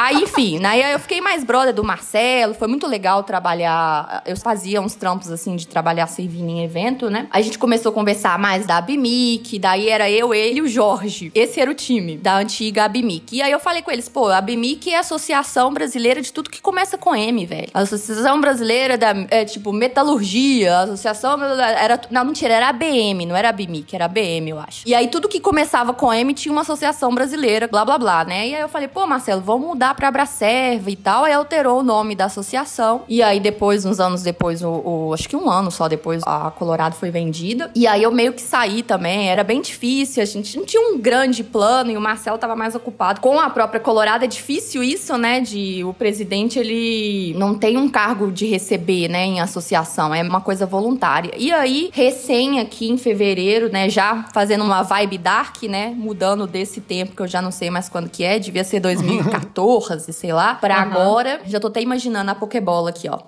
Aí, 0.06 0.22
enfim, 0.22 0.60
né, 0.60 0.70
aí 0.70 0.92
eu 0.92 1.00
fiquei 1.00 1.20
mais 1.20 1.44
brother 1.44 1.74
do 1.74 1.84
Marcelo, 1.84 2.54
foi 2.54 2.68
muito 2.68 2.86
legal 2.86 3.24
trabalhar. 3.24 4.22
Eu 4.24 4.38
fazia 4.38 4.80
uns 4.80 4.94
trampos 4.94 5.32
assim 5.32 5.56
de 5.56 5.68
trabalhar 5.68 6.06
servindo 6.06 6.48
em 6.48 6.64
evento, 6.64 7.10
né? 7.10 7.28
A 7.32 7.42
gente 7.42 7.58
começou 7.58 7.90
a 7.90 7.94
conversar 7.94 8.38
mais 8.38 8.68
da 8.68 8.78
Abimic, 8.78 9.58
daí 9.58 9.90
era 9.90 10.08
eu, 10.08 10.32
ele 10.32 10.60
e 10.60 10.62
o 10.62 10.68
Jorge. 10.68 11.32
Esse 11.34 11.60
era 11.60 11.72
o 11.72 11.74
time 11.74 12.18
da 12.18 12.38
antiga 12.38 12.86
Abimic. 12.86 13.36
E 13.36 13.42
aí 13.42 13.52
eu 13.52 13.60
falei 13.60 13.82
com 13.82 13.90
eles, 13.90 14.08
pô, 14.08 14.28
a 14.28 14.38
Abimic 14.38 14.92
é 14.92 14.98
a 14.98 15.00
Associação 15.00 15.74
Brasileira 15.74 16.22
de 16.22 16.32
tudo 16.32 16.52
que 16.52 16.62
começa 16.62 17.00
com 17.00 17.16
M, 17.16 17.44
velho. 17.44 17.70
A 17.74 17.80
Associação 17.80 18.40
Brasileira 18.40 19.00
da, 19.00 19.12
é, 19.32 19.44
tipo, 19.44 19.74
Metalurgia, 19.74 20.72
a 20.72 20.84
Associação 20.84 21.42
era 21.42 22.00
não, 22.12 22.26
mentira, 22.26 22.54
era 22.54 22.70
a 22.70 22.74
BM, 22.74 23.26
não 23.26 23.36
era 23.36 23.50
a 23.50 23.56
era 23.92 24.06
a 24.06 24.08
BM, 24.08 24.52
eu 24.52 24.60
acho. 24.60 24.84
E 24.86 24.94
aí 24.94 25.08
tudo 25.08 25.28
que 25.28 25.40
começava 25.40 25.96
com 25.96 26.14
M 26.14 26.32
tinha 26.36 26.52
uma 26.52 26.62
associação 26.62 27.12
brasileira, 27.12 27.68
blá 27.68 27.84
blá 27.84 27.98
blá, 27.98 28.24
né? 28.24 28.50
E 28.50 28.54
aí 28.54 28.62
eu 28.62 28.70
falei, 28.70 28.88
pô, 28.88 29.08
Marcelo, 29.08 29.42
vamos 29.42 29.66
mudar 29.66 29.95
mudar 29.96 29.96
pra 29.96 30.10
Abracerva 30.10 30.92
e 30.92 30.96
tal. 30.96 31.24
Aí 31.24 31.34
alterou 31.34 31.80
o 31.80 31.84
nome 31.84 32.16
da 32.16 32.26
associação. 32.26 33.04
E 33.08 33.24
aí 33.24 33.40
depois, 33.40 33.86
uns 33.86 34.00
anos 34.00 34.22
depois, 34.22 34.62
o, 34.62 34.70
o, 34.70 35.14
acho 35.14 35.28
que 35.28 35.36
um 35.36 35.50
ano 35.50 35.72
só 35.72 35.88
depois, 35.88 36.22
a 36.26 36.52
Colorado 36.52 36.96
foi 36.96 37.10
vendida. 37.10 37.72
E 37.74 37.88
aí 37.88 38.04
eu 38.04 38.12
meio 38.12 38.34
que 38.34 38.42
saí 38.42 38.84
também. 38.84 39.30
Era 39.30 39.44
bem 39.44 39.62
difícil. 39.62 40.22
A 40.22 40.26
gente 40.26 40.58
não 40.58 40.66
tinha 40.66 40.82
um 40.82 41.00
grande 41.00 41.44
plano 41.44 41.92
e 41.92 41.98
o 41.98 42.02
Marcelo 42.02 42.38
tava 42.38 42.56
mais 42.56 42.76
ocupado 42.76 43.22
com 43.22 43.40
a 43.40 43.50
própria 43.50 43.80
Colorado. 43.80 44.26
É 44.26 44.28
difícil 44.28 44.84
isso, 44.84 45.18
né? 45.18 45.40
De 45.40 45.84
o 45.84 45.94
presidente, 45.94 46.60
ele 46.60 47.34
não 47.38 47.56
tem 47.56 47.78
um 47.78 47.90
cargo 47.90 48.32
de 48.32 48.46
receber, 48.46 49.08
né? 49.08 49.26
Em 49.26 49.40
associação. 49.40 50.14
É 50.14 50.22
uma 50.22 50.42
coisa 50.42 50.66
voluntária. 50.66 51.32
E 51.38 51.52
aí, 51.52 51.90
recém 51.94 52.60
aqui 52.60 52.90
em 52.90 52.98
fevereiro, 52.98 53.72
né? 53.72 53.90
Já 53.90 54.26
fazendo 54.34 54.64
uma 54.64 54.84
vibe 54.84 55.18
dark, 55.18 55.64
né? 55.64 55.94
Mudando 55.96 56.46
desse 56.46 56.82
tempo 56.82 57.16
que 57.16 57.22
eu 57.22 57.28
já 57.28 57.42
não 57.42 57.52
sei 57.52 57.70
mais 57.70 57.88
quando 57.88 58.10
que 58.10 58.24
é. 58.24 58.38
Devia 58.38 58.64
ser 58.64 58.80
2014 58.82 59.85
e 59.94 60.14
sei 60.14 60.34
lá, 60.34 60.56
pra 60.56 60.76
uhum. 60.78 60.82
agora. 60.82 61.42
Já 61.46 61.60
tô 61.60 61.68
até 61.68 61.82
imaginando 61.82 62.32
a 62.32 62.36
Pokébola 62.36 62.90
aqui, 62.90 63.08
ó. 63.10 63.20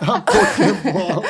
a 0.00 0.20
Pokébola. 0.20 1.22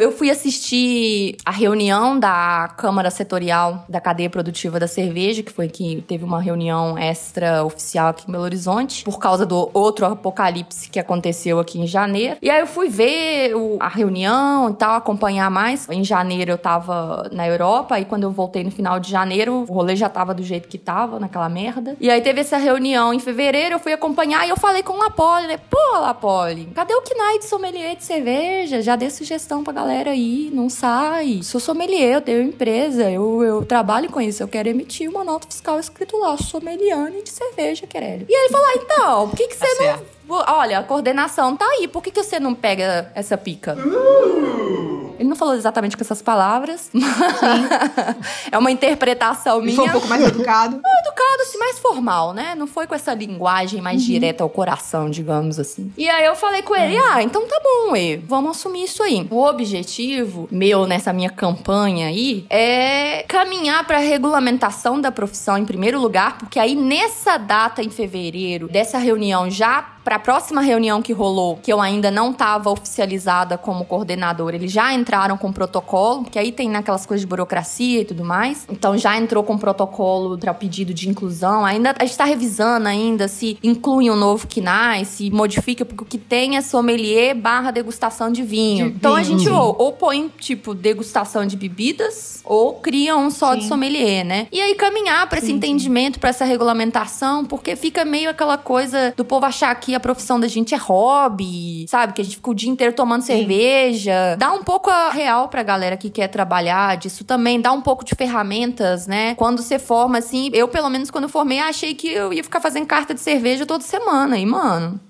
Eu 0.00 0.12
fui 0.12 0.30
assistir 0.30 1.36
a 1.44 1.50
reunião 1.50 2.18
da 2.18 2.72
Câmara 2.76 3.10
Setorial 3.10 3.84
da 3.88 4.00
Cadeia 4.00 4.28
Produtiva 4.28 4.80
da 4.80 4.86
Cerveja, 4.88 5.42
que 5.42 5.52
foi 5.52 5.68
que 5.68 6.02
teve 6.06 6.24
uma 6.24 6.40
reunião 6.40 6.98
extra 6.98 7.64
oficial 7.64 8.08
aqui 8.08 8.28
em 8.28 8.32
Belo 8.32 8.44
Horizonte, 8.44 9.04
por 9.04 9.18
causa 9.18 9.46
do 9.46 9.70
outro 9.72 10.06
apocalipse 10.06 10.88
que 10.90 10.98
aconteceu 10.98 11.58
aqui 11.58 11.80
em 11.80 11.86
janeiro. 11.86 12.36
E 12.42 12.50
aí 12.50 12.60
eu 12.60 12.66
fui 12.66 12.88
ver 12.88 13.54
o, 13.54 13.78
a 13.80 13.88
reunião 13.88 14.70
e 14.70 14.74
tal, 14.74 14.96
acompanhar 14.96 15.50
mais. 15.50 15.88
Em 15.88 16.04
janeiro 16.04 16.50
eu 16.50 16.58
tava 16.58 17.28
na 17.32 17.46
Europa, 17.46 17.98
e 18.00 18.04
quando 18.04 18.24
eu 18.24 18.30
voltei 18.30 18.64
no 18.64 18.70
final 18.70 18.98
de 18.98 19.10
janeiro, 19.10 19.64
o 19.68 19.72
rolê 19.72 19.96
já 19.96 20.08
tava 20.08 20.34
do 20.34 20.42
jeito 20.42 20.68
que 20.68 20.78
tava, 20.78 21.20
naquela 21.20 21.48
merda. 21.48 21.96
E 22.00 22.10
aí 22.10 22.20
teve 22.20 22.40
essa 22.40 22.56
reunião 22.56 23.14
em 23.14 23.18
fevereiro, 23.18 23.76
eu 23.76 23.78
fui 23.78 23.92
acompanhar 23.92 24.46
e 24.46 24.50
eu 24.50 24.56
falei 24.56 24.82
com 24.82 24.94
o 24.94 24.98
Lapoli, 24.98 25.46
né? 25.46 25.58
Pô, 25.58 25.98
Lapoli, 26.00 26.66
cadê 26.74 26.94
o 26.94 27.00
Knight 27.00 27.44
sommelier 27.44 27.96
de 27.96 28.04
cerveja? 28.04 28.82
Já 28.82 28.96
dei 28.96 29.10
sugestão 29.10 29.62
pra 29.62 29.72
galera 29.72 29.83
galera 29.84 30.12
aí, 30.12 30.50
não 30.50 30.70
sai. 30.70 31.40
Sou 31.42 31.60
sommelier, 31.60 32.14
eu 32.14 32.20
tenho 32.22 32.40
empresa, 32.42 33.10
eu, 33.10 33.42
eu 33.42 33.64
trabalho 33.66 34.10
com 34.10 34.18
isso, 34.18 34.42
eu 34.42 34.48
quero 34.48 34.68
emitir 34.68 35.10
uma 35.10 35.22
nota 35.22 35.46
fiscal 35.46 35.78
escrito 35.78 36.16
lá, 36.16 36.38
sommeliane 36.38 37.22
de 37.22 37.28
cerveja, 37.28 37.86
Querelli. 37.86 38.24
E 38.26 38.34
ele 38.34 38.48
falou, 38.48 38.66
ah, 38.66 38.74
então, 38.76 39.28
por 39.28 39.36
que, 39.36 39.48
que 39.48 39.56
tá 39.58 39.66
você 39.66 39.92
não... 39.92 40.14
Olha, 40.28 40.78
a 40.78 40.82
coordenação 40.82 41.56
tá 41.56 41.64
aí, 41.66 41.86
por 41.88 42.02
que, 42.02 42.10
que 42.10 42.22
você 42.22 42.40
não 42.40 42.54
pega 42.54 43.10
essa 43.14 43.36
pica? 43.36 43.74
Uh! 43.76 45.14
Ele 45.16 45.28
não 45.28 45.36
falou 45.36 45.54
exatamente 45.54 45.96
com 45.96 46.02
essas 46.02 46.20
palavras. 46.20 46.90
é 48.50 48.58
uma 48.58 48.70
interpretação 48.70 49.58
Ele 49.58 49.66
minha. 49.66 49.76
foi 49.76 49.86
um 49.88 49.92
pouco 49.92 50.08
mais 50.08 50.22
educado. 50.24 50.74
educado, 51.00 51.42
assim, 51.42 51.56
mais 51.58 51.78
formal, 51.78 52.32
né? 52.32 52.54
Não 52.56 52.66
foi 52.66 52.86
com 52.88 52.94
essa 52.96 53.14
linguagem 53.14 53.80
mais 53.80 54.00
Uhum. 54.02 54.06
direta 54.08 54.42
ao 54.42 54.50
coração, 54.50 55.08
digamos 55.08 55.60
assim. 55.60 55.92
E 55.96 56.08
aí 56.10 56.24
eu 56.26 56.34
falei 56.34 56.62
com 56.62 56.74
ele, 56.74 56.96
ah, 56.98 57.22
então 57.22 57.46
tá 57.46 57.60
bom, 57.62 57.94
e 57.94 58.16
vamos 58.16 58.56
assumir 58.56 58.84
isso 58.84 59.02
aí. 59.04 59.24
O 59.30 59.44
objetivo 59.44 60.48
meu 60.50 60.84
nessa 60.86 61.12
minha 61.12 61.30
campanha 61.30 62.08
aí 62.08 62.44
é 62.50 63.24
caminhar 63.28 63.86
pra 63.86 63.98
regulamentação 63.98 65.00
da 65.00 65.12
profissão 65.12 65.56
em 65.56 65.64
primeiro 65.64 66.00
lugar, 66.00 66.38
porque 66.38 66.58
aí 66.58 66.74
nessa 66.74 67.36
data 67.36 67.82
em 67.82 67.90
fevereiro, 67.90 68.66
dessa 68.68 68.98
reunião 68.98 69.48
já 69.48 69.80
para 70.14 70.20
a 70.20 70.34
próxima 70.34 70.60
reunião 70.60 71.02
que 71.02 71.12
rolou, 71.12 71.58
que 71.60 71.72
eu 71.72 71.80
ainda 71.80 72.08
não 72.08 72.30
estava 72.30 72.70
oficializada 72.70 73.58
como 73.58 73.84
coordenadora, 73.84 74.54
eles 74.54 74.70
já 74.70 74.92
entraram 74.94 75.36
com 75.36 75.52
protocolo, 75.52 76.24
que 76.24 76.38
aí 76.38 76.52
tem 76.52 76.68
naquelas 76.68 77.04
coisas 77.04 77.22
de 77.22 77.26
burocracia 77.26 78.02
e 78.02 78.04
tudo 78.04 78.24
mais. 78.24 78.64
Então 78.70 78.96
já 78.96 79.16
entrou 79.16 79.42
com 79.42 79.58
protocolo 79.58 80.38
para 80.38 80.54
pedido 80.54 80.94
de 80.94 81.08
inclusão. 81.08 81.64
Ainda 81.64 81.96
a 81.98 82.04
gente 82.04 82.12
está 82.12 82.24
revisando 82.24 82.86
ainda 82.86 83.26
se 83.26 83.58
inclui 83.60 84.08
um 84.08 84.14
novo 84.14 84.46
KNAI, 84.46 85.04
se 85.04 85.30
modifica, 85.32 85.84
porque 85.84 86.04
o 86.04 86.06
que 86.06 86.18
tem 86.18 86.56
é 86.56 86.60
sommelier 86.60 87.34
barra 87.34 87.72
degustação 87.72 88.30
de 88.30 88.44
vinho. 88.44 88.90
De 88.90 88.96
então 88.96 89.16
a 89.16 89.20
vinho, 89.20 89.38
gente 89.38 89.48
sim. 89.48 89.54
ou, 89.54 89.74
ou 89.76 89.92
põe, 89.94 90.30
tipo, 90.38 90.74
degustação 90.74 91.44
de 91.44 91.56
bebidas, 91.56 92.40
ou 92.44 92.74
cria 92.74 93.16
um 93.16 93.30
só 93.30 93.54
de 93.54 93.62
Sim. 93.62 93.68
sommelier, 93.68 94.24
né? 94.24 94.46
E 94.52 94.60
aí 94.60 94.74
caminhar 94.74 95.28
para 95.28 95.38
esse 95.38 95.48
sim. 95.48 95.54
entendimento, 95.54 96.20
para 96.20 96.28
essa 96.28 96.44
regulamentação, 96.44 97.44
porque 97.44 97.74
fica 97.74 98.04
meio 98.04 98.30
aquela 98.30 98.58
coisa 98.58 99.12
do 99.16 99.24
povo 99.24 99.46
achar 99.46 99.74
que 99.74 99.94
a 99.94 100.03
profissão 100.04 100.38
da 100.38 100.46
gente 100.46 100.74
é 100.74 100.76
hobby, 100.76 101.86
sabe? 101.88 102.12
Que 102.12 102.20
a 102.20 102.24
gente 102.24 102.36
fica 102.36 102.50
o 102.50 102.54
dia 102.54 102.68
inteiro 102.68 102.92
tomando 102.92 103.22
cerveja. 103.22 104.36
Dá 104.38 104.52
um 104.52 104.62
pouco 104.62 104.90
a 104.90 105.08
real 105.08 105.48
pra 105.48 105.62
galera 105.62 105.96
que 105.96 106.10
quer 106.10 106.28
trabalhar 106.28 106.98
disso 106.98 107.24
também, 107.24 107.58
dá 107.58 107.72
um 107.72 107.80
pouco 107.80 108.04
de 108.04 108.14
ferramentas, 108.14 109.06
né? 109.06 109.34
Quando 109.34 109.62
você 109.62 109.78
forma, 109.78 110.18
assim, 110.18 110.50
eu 110.52 110.68
pelo 110.68 110.90
menos 110.90 111.10
quando 111.10 111.24
eu 111.24 111.30
formei, 111.30 111.58
achei 111.58 111.94
que 111.94 112.08
eu 112.08 112.34
ia 112.34 112.44
ficar 112.44 112.60
fazendo 112.60 112.84
carta 112.84 113.14
de 113.14 113.20
cerveja 113.20 113.64
toda 113.64 113.82
semana. 113.82 114.36
E, 114.36 114.44
mano. 114.44 115.00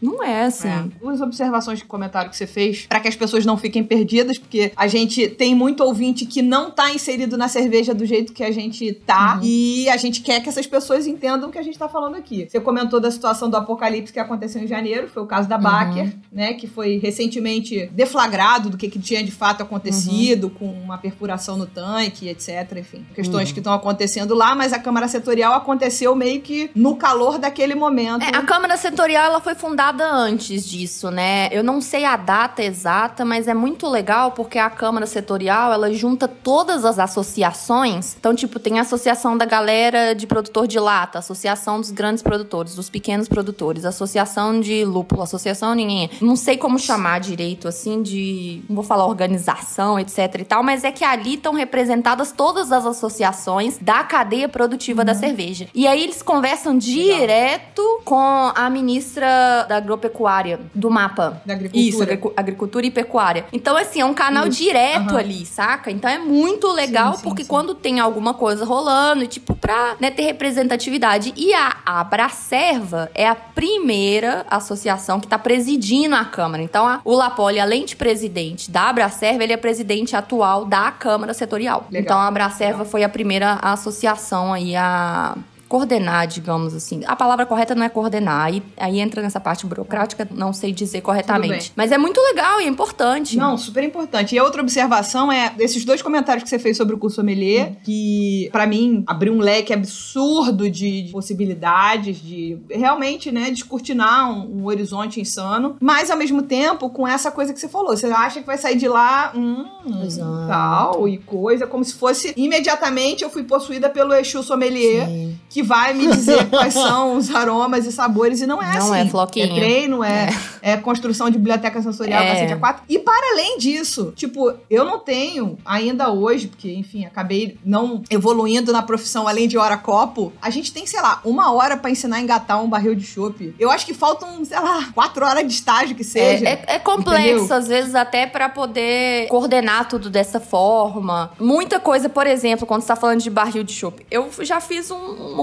Não 0.00 0.22
é 0.22 0.44
assim. 0.44 0.68
É. 0.68 0.84
Duas 1.00 1.20
observações 1.20 1.78
de 1.78 1.84
comentário 1.84 2.30
que 2.30 2.36
você 2.36 2.46
fez, 2.46 2.86
pra 2.86 3.00
que 3.00 3.08
as 3.08 3.16
pessoas 3.16 3.44
não 3.44 3.56
fiquem 3.56 3.82
perdidas, 3.84 4.38
porque 4.38 4.72
a 4.76 4.86
gente 4.86 5.28
tem 5.28 5.54
muito 5.54 5.82
ouvinte 5.84 6.24
que 6.26 6.42
não 6.42 6.70
tá 6.70 6.92
inserido 6.92 7.36
na 7.36 7.48
cerveja 7.48 7.92
do 7.94 8.06
jeito 8.06 8.32
que 8.32 8.42
a 8.42 8.50
gente 8.50 8.92
tá, 8.92 9.34
Uhum. 9.36 9.40
e 9.44 9.88
a 9.90 9.96
gente 9.96 10.20
quer 10.22 10.40
que 10.40 10.48
essas 10.48 10.66
pessoas 10.66 11.06
entendam 11.06 11.48
o 11.48 11.52
que 11.52 11.58
a 11.58 11.62
gente 11.62 11.78
tá 11.78 11.88
falando 11.88 12.16
aqui. 12.16 12.46
Você 12.48 12.58
comentou 12.60 13.00
da 13.00 13.10
situação 13.10 13.50
do 13.50 13.56
apocalipse 13.56 14.12
que 14.12 14.18
aconteceu 14.18 14.62
em 14.62 14.66
janeiro, 14.66 15.08
foi 15.08 15.22
o 15.22 15.26
caso 15.26 15.48
da 15.48 15.58
Baker, 15.58 16.12
né, 16.32 16.54
que 16.54 16.66
foi 16.66 16.98
recentemente 16.98 17.86
deflagrado 17.92 18.70
do 18.70 18.76
que, 18.76 18.88
que 18.88 18.98
tinha 18.98 19.22
de 19.22 19.30
fato 19.30 19.62
acontecido, 19.62 20.48
com 20.50 20.66
uma 20.66 20.96
perfuração 20.98 21.56
no 21.56 21.66
tanque, 21.66 22.28
etc, 22.28 22.78
enfim, 22.78 23.04
questões 23.14 23.52
que 23.52 23.58
estão 23.60 23.72
acontecendo 23.74 24.34
lá, 24.34 24.54
mas 24.54 24.72
a 24.72 24.78
Câmara 24.78 25.08
Setorial 25.08 25.54
aconteceu 25.54 26.14
meio 26.14 26.40
que 26.40 26.70
no 26.74 26.96
calor 26.96 27.38
daquele 27.38 27.74
momento. 27.74 28.22
É, 28.22 28.36
a 28.36 28.42
Câmara 28.42 28.76
Setorial 28.76 29.24
ela 29.26 29.40
foi 29.40 29.54
fundada 29.54 29.89
antes 29.98 30.66
disso, 30.66 31.10
né? 31.10 31.48
Eu 31.50 31.62
não 31.62 31.80
sei 31.80 32.04
a 32.04 32.16
data 32.16 32.62
exata, 32.62 33.24
mas 33.24 33.48
é 33.48 33.54
muito 33.54 33.88
legal 33.88 34.32
porque 34.32 34.58
a 34.58 34.70
Câmara 34.70 35.06
Setorial 35.06 35.72
ela 35.72 35.92
junta 35.92 36.28
todas 36.28 36.84
as 36.84 36.98
associações. 36.98 38.16
Então, 38.18 38.34
tipo, 38.34 38.58
tem 38.58 38.78
a 38.78 38.82
associação 38.82 39.36
da 39.36 39.44
galera 39.44 40.14
de 40.14 40.26
produtor 40.26 40.66
de 40.66 40.78
lata, 40.78 41.18
associação 41.18 41.80
dos 41.80 41.90
grandes 41.90 42.22
produtores, 42.22 42.74
dos 42.74 42.88
pequenos 42.90 43.28
produtores, 43.28 43.84
associação 43.84 44.60
de 44.60 44.84
lúpulo, 44.84 45.22
associação 45.22 45.74
ninguém. 45.74 46.10
Não 46.20 46.36
sei 46.36 46.56
como 46.56 46.78
chamar 46.78 47.20
direito, 47.20 47.66
assim, 47.66 48.02
de. 48.02 48.62
Não 48.68 48.76
vou 48.76 48.84
falar 48.84 49.06
organização, 49.06 49.98
etc 49.98 50.18
e 50.40 50.44
tal, 50.44 50.62
mas 50.62 50.84
é 50.84 50.92
que 50.92 51.04
ali 51.04 51.34
estão 51.34 51.54
representadas 51.54 52.32
todas 52.32 52.70
as 52.72 52.86
associações 52.86 53.78
da 53.78 54.04
cadeia 54.04 54.48
produtiva 54.48 55.04
da 55.04 55.14
cerveja. 55.14 55.68
E 55.74 55.86
aí 55.86 56.02
eles 56.02 56.22
conversam 56.22 56.76
direto 56.76 57.82
com 58.04 58.52
a 58.54 58.70
ministra 58.70 59.64
da 59.68 59.79
agropecuária 59.80 60.60
do 60.74 60.90
mapa. 60.90 61.42
Da 61.44 61.54
agricultura. 61.54 61.88
Isso, 61.88 62.02
agricu- 62.02 62.32
agricultura 62.36 62.86
e 62.86 62.90
pecuária. 62.90 63.44
Então, 63.52 63.76
assim, 63.76 64.00
é 64.00 64.04
um 64.04 64.14
canal 64.14 64.46
Isso, 64.46 64.62
direto 64.62 65.10
aham. 65.10 65.18
ali, 65.18 65.44
saca? 65.46 65.90
Então 65.90 66.08
é 66.10 66.18
muito 66.18 66.68
legal, 66.72 67.12
Sim, 67.12 67.18
sim, 67.18 67.24
porque 67.24 67.42
sim. 67.42 67.48
quando 67.48 67.74
tem 67.74 68.00
alguma 68.00 68.34
coisa 68.34 68.64
rolando, 68.64 69.26
tipo, 69.26 69.54
pra 69.56 69.96
né, 70.00 70.10
ter 70.10 70.22
representatividade. 70.22 71.32
E 71.36 71.52
a 71.54 71.76
Abracerva 71.84 73.10
é 73.14 73.26
a 73.28 73.34
primeira 73.34 74.44
associação 74.50 75.18
que 75.20 75.26
tá 75.26 75.38
presidindo 75.38 76.14
a 76.14 76.24
Câmara. 76.24 76.62
Então, 76.62 76.86
a- 76.86 77.00
o 77.04 77.14
Lapoli, 77.14 77.58
além 77.58 77.84
de 77.84 77.96
presidente 77.96 78.70
da 78.70 78.88
Abracerva, 78.88 79.42
ele 79.42 79.52
é 79.52 79.56
presidente 79.56 80.14
atual 80.14 80.64
da 80.64 80.90
Câmara 80.92 81.32
Setorial. 81.34 81.86
Legal, 81.90 82.02
Então, 82.02 82.18
a 82.18 82.26
Abracerva 82.26 82.78
legal. 82.78 82.86
foi 82.90 83.02
a 83.04 83.08
primeira 83.08 83.54
associação 83.62 84.52
aí 84.52 84.76
a 84.76 85.34
coordenar, 85.70 86.26
digamos 86.26 86.74
assim. 86.74 87.02
A 87.06 87.14
palavra 87.14 87.46
correta 87.46 87.76
não 87.76 87.84
é 87.84 87.88
coordenar, 87.88 88.46
aí, 88.46 88.60
aí 88.76 88.98
entra 88.98 89.22
nessa 89.22 89.38
parte 89.38 89.64
burocrática, 89.64 90.28
não 90.32 90.52
sei 90.52 90.72
dizer 90.72 91.00
corretamente. 91.00 91.72
Mas 91.76 91.92
é 91.92 91.96
muito 91.96 92.20
legal 92.20 92.60
e 92.60 92.64
é 92.64 92.66
importante. 92.66 93.36
Não, 93.36 93.56
super 93.56 93.84
importante. 93.84 94.34
E 94.34 94.38
a 94.38 94.42
outra 94.42 94.62
observação 94.62 95.30
é 95.30 95.50
desses 95.50 95.84
dois 95.84 96.02
comentários 96.02 96.42
que 96.42 96.50
você 96.50 96.58
fez 96.58 96.76
sobre 96.76 96.96
o 96.96 96.98
curso 96.98 97.16
sommelier, 97.16 97.76
que 97.84 98.48
pra 98.50 98.66
mim 98.66 99.04
abriu 99.06 99.32
um 99.32 99.38
leque 99.38 99.72
absurdo 99.72 100.68
de 100.68 101.08
possibilidades, 101.12 102.20
de 102.20 102.58
realmente, 102.68 103.30
né, 103.30 103.48
descortinar 103.52 104.28
um, 104.28 104.62
um 104.62 104.66
horizonte 104.66 105.20
insano, 105.20 105.76
mas 105.80 106.10
ao 106.10 106.16
mesmo 106.16 106.42
tempo 106.42 106.90
com 106.90 107.06
essa 107.06 107.30
coisa 107.30 107.52
que 107.52 107.60
você 107.60 107.68
falou, 107.68 107.96
você 107.96 108.06
acha 108.06 108.40
que 108.40 108.46
vai 108.46 108.58
sair 108.58 108.76
de 108.76 108.88
lá, 108.88 109.32
hum, 109.36 109.64
Exato. 110.04 110.48
tal 110.48 111.08
e 111.08 111.16
coisa, 111.18 111.64
como 111.64 111.84
se 111.84 111.94
fosse 111.94 112.34
imediatamente 112.36 113.22
eu 113.22 113.30
fui 113.30 113.44
possuída 113.44 113.88
pelo 113.88 114.12
Exu 114.14 114.42
sommelier, 114.42 115.06
Sim. 115.06 115.38
que 115.48 115.59
vai 115.62 115.92
me 115.94 116.06
dizer 116.08 116.46
quais 116.50 116.72
são 116.74 117.16
os 117.16 117.34
aromas 117.34 117.86
e 117.86 117.92
sabores, 117.92 118.40
e 118.40 118.46
não 118.46 118.62
é 118.62 118.78
Não 118.78 118.92
assim. 118.92 119.06
é, 119.06 119.10
Floquinha. 119.10 119.46
É 119.46 119.54
treino, 119.54 120.02
é, 120.04 120.28
é 120.62 120.76
construção 120.76 121.28
de 121.30 121.38
biblioteca 121.38 121.80
sensorial, 121.82 122.22
É. 122.22 122.32
cacete 122.32 122.52
a 122.52 122.56
quatro. 122.56 122.82
E 122.88 122.98
para 122.98 123.32
além 123.32 123.58
disso, 123.58 124.12
tipo, 124.16 124.52
eu 124.68 124.84
não 124.84 124.98
tenho 124.98 125.58
ainda 125.64 126.10
hoje, 126.10 126.48
porque, 126.48 126.72
enfim, 126.72 127.04
acabei 127.04 127.58
não 127.64 128.02
evoluindo 128.10 128.72
na 128.72 128.82
profissão 128.82 129.26
além 129.28 129.48
de 129.48 129.56
hora 129.58 129.76
copo, 129.76 130.32
a 130.40 130.50
gente 130.50 130.72
tem, 130.72 130.86
sei 130.86 131.00
lá, 131.00 131.20
uma 131.24 131.52
hora 131.52 131.76
pra 131.76 131.90
ensinar 131.90 132.16
a 132.16 132.20
engatar 132.20 132.62
um 132.62 132.68
barril 132.68 132.94
de 132.94 133.04
chopp. 133.04 133.54
Eu 133.58 133.70
acho 133.70 133.84
que 133.86 133.94
faltam, 133.94 134.44
sei 134.44 134.58
lá, 134.58 134.88
quatro 134.94 135.24
horas 135.24 135.46
de 135.46 135.52
estágio 135.52 135.94
que 135.96 136.04
seja. 136.04 136.46
É, 136.46 136.52
é- 136.52 136.64
é 136.74 136.78
complexo, 136.78 137.20
Entendeu? 137.44 137.56
às 137.56 137.66
vezes, 137.68 137.94
até 137.94 138.26
pra 138.26 138.48
poder 138.48 139.26
coordenar 139.28 139.88
tudo 139.88 140.10
dessa 140.10 140.38
forma. 140.40 141.30
Muita 141.38 141.80
coisa, 141.80 142.08
por 142.08 142.26
exemplo, 142.26 142.66
quando 142.66 142.82
você 142.82 142.88
tá 142.88 142.96
falando 142.96 143.20
de 143.20 143.30
barril 143.30 143.62
de 143.64 143.72
chopp. 143.72 144.04
Eu 144.10 144.28
já 144.40 144.60
fiz 144.60 144.90
um 144.90 144.96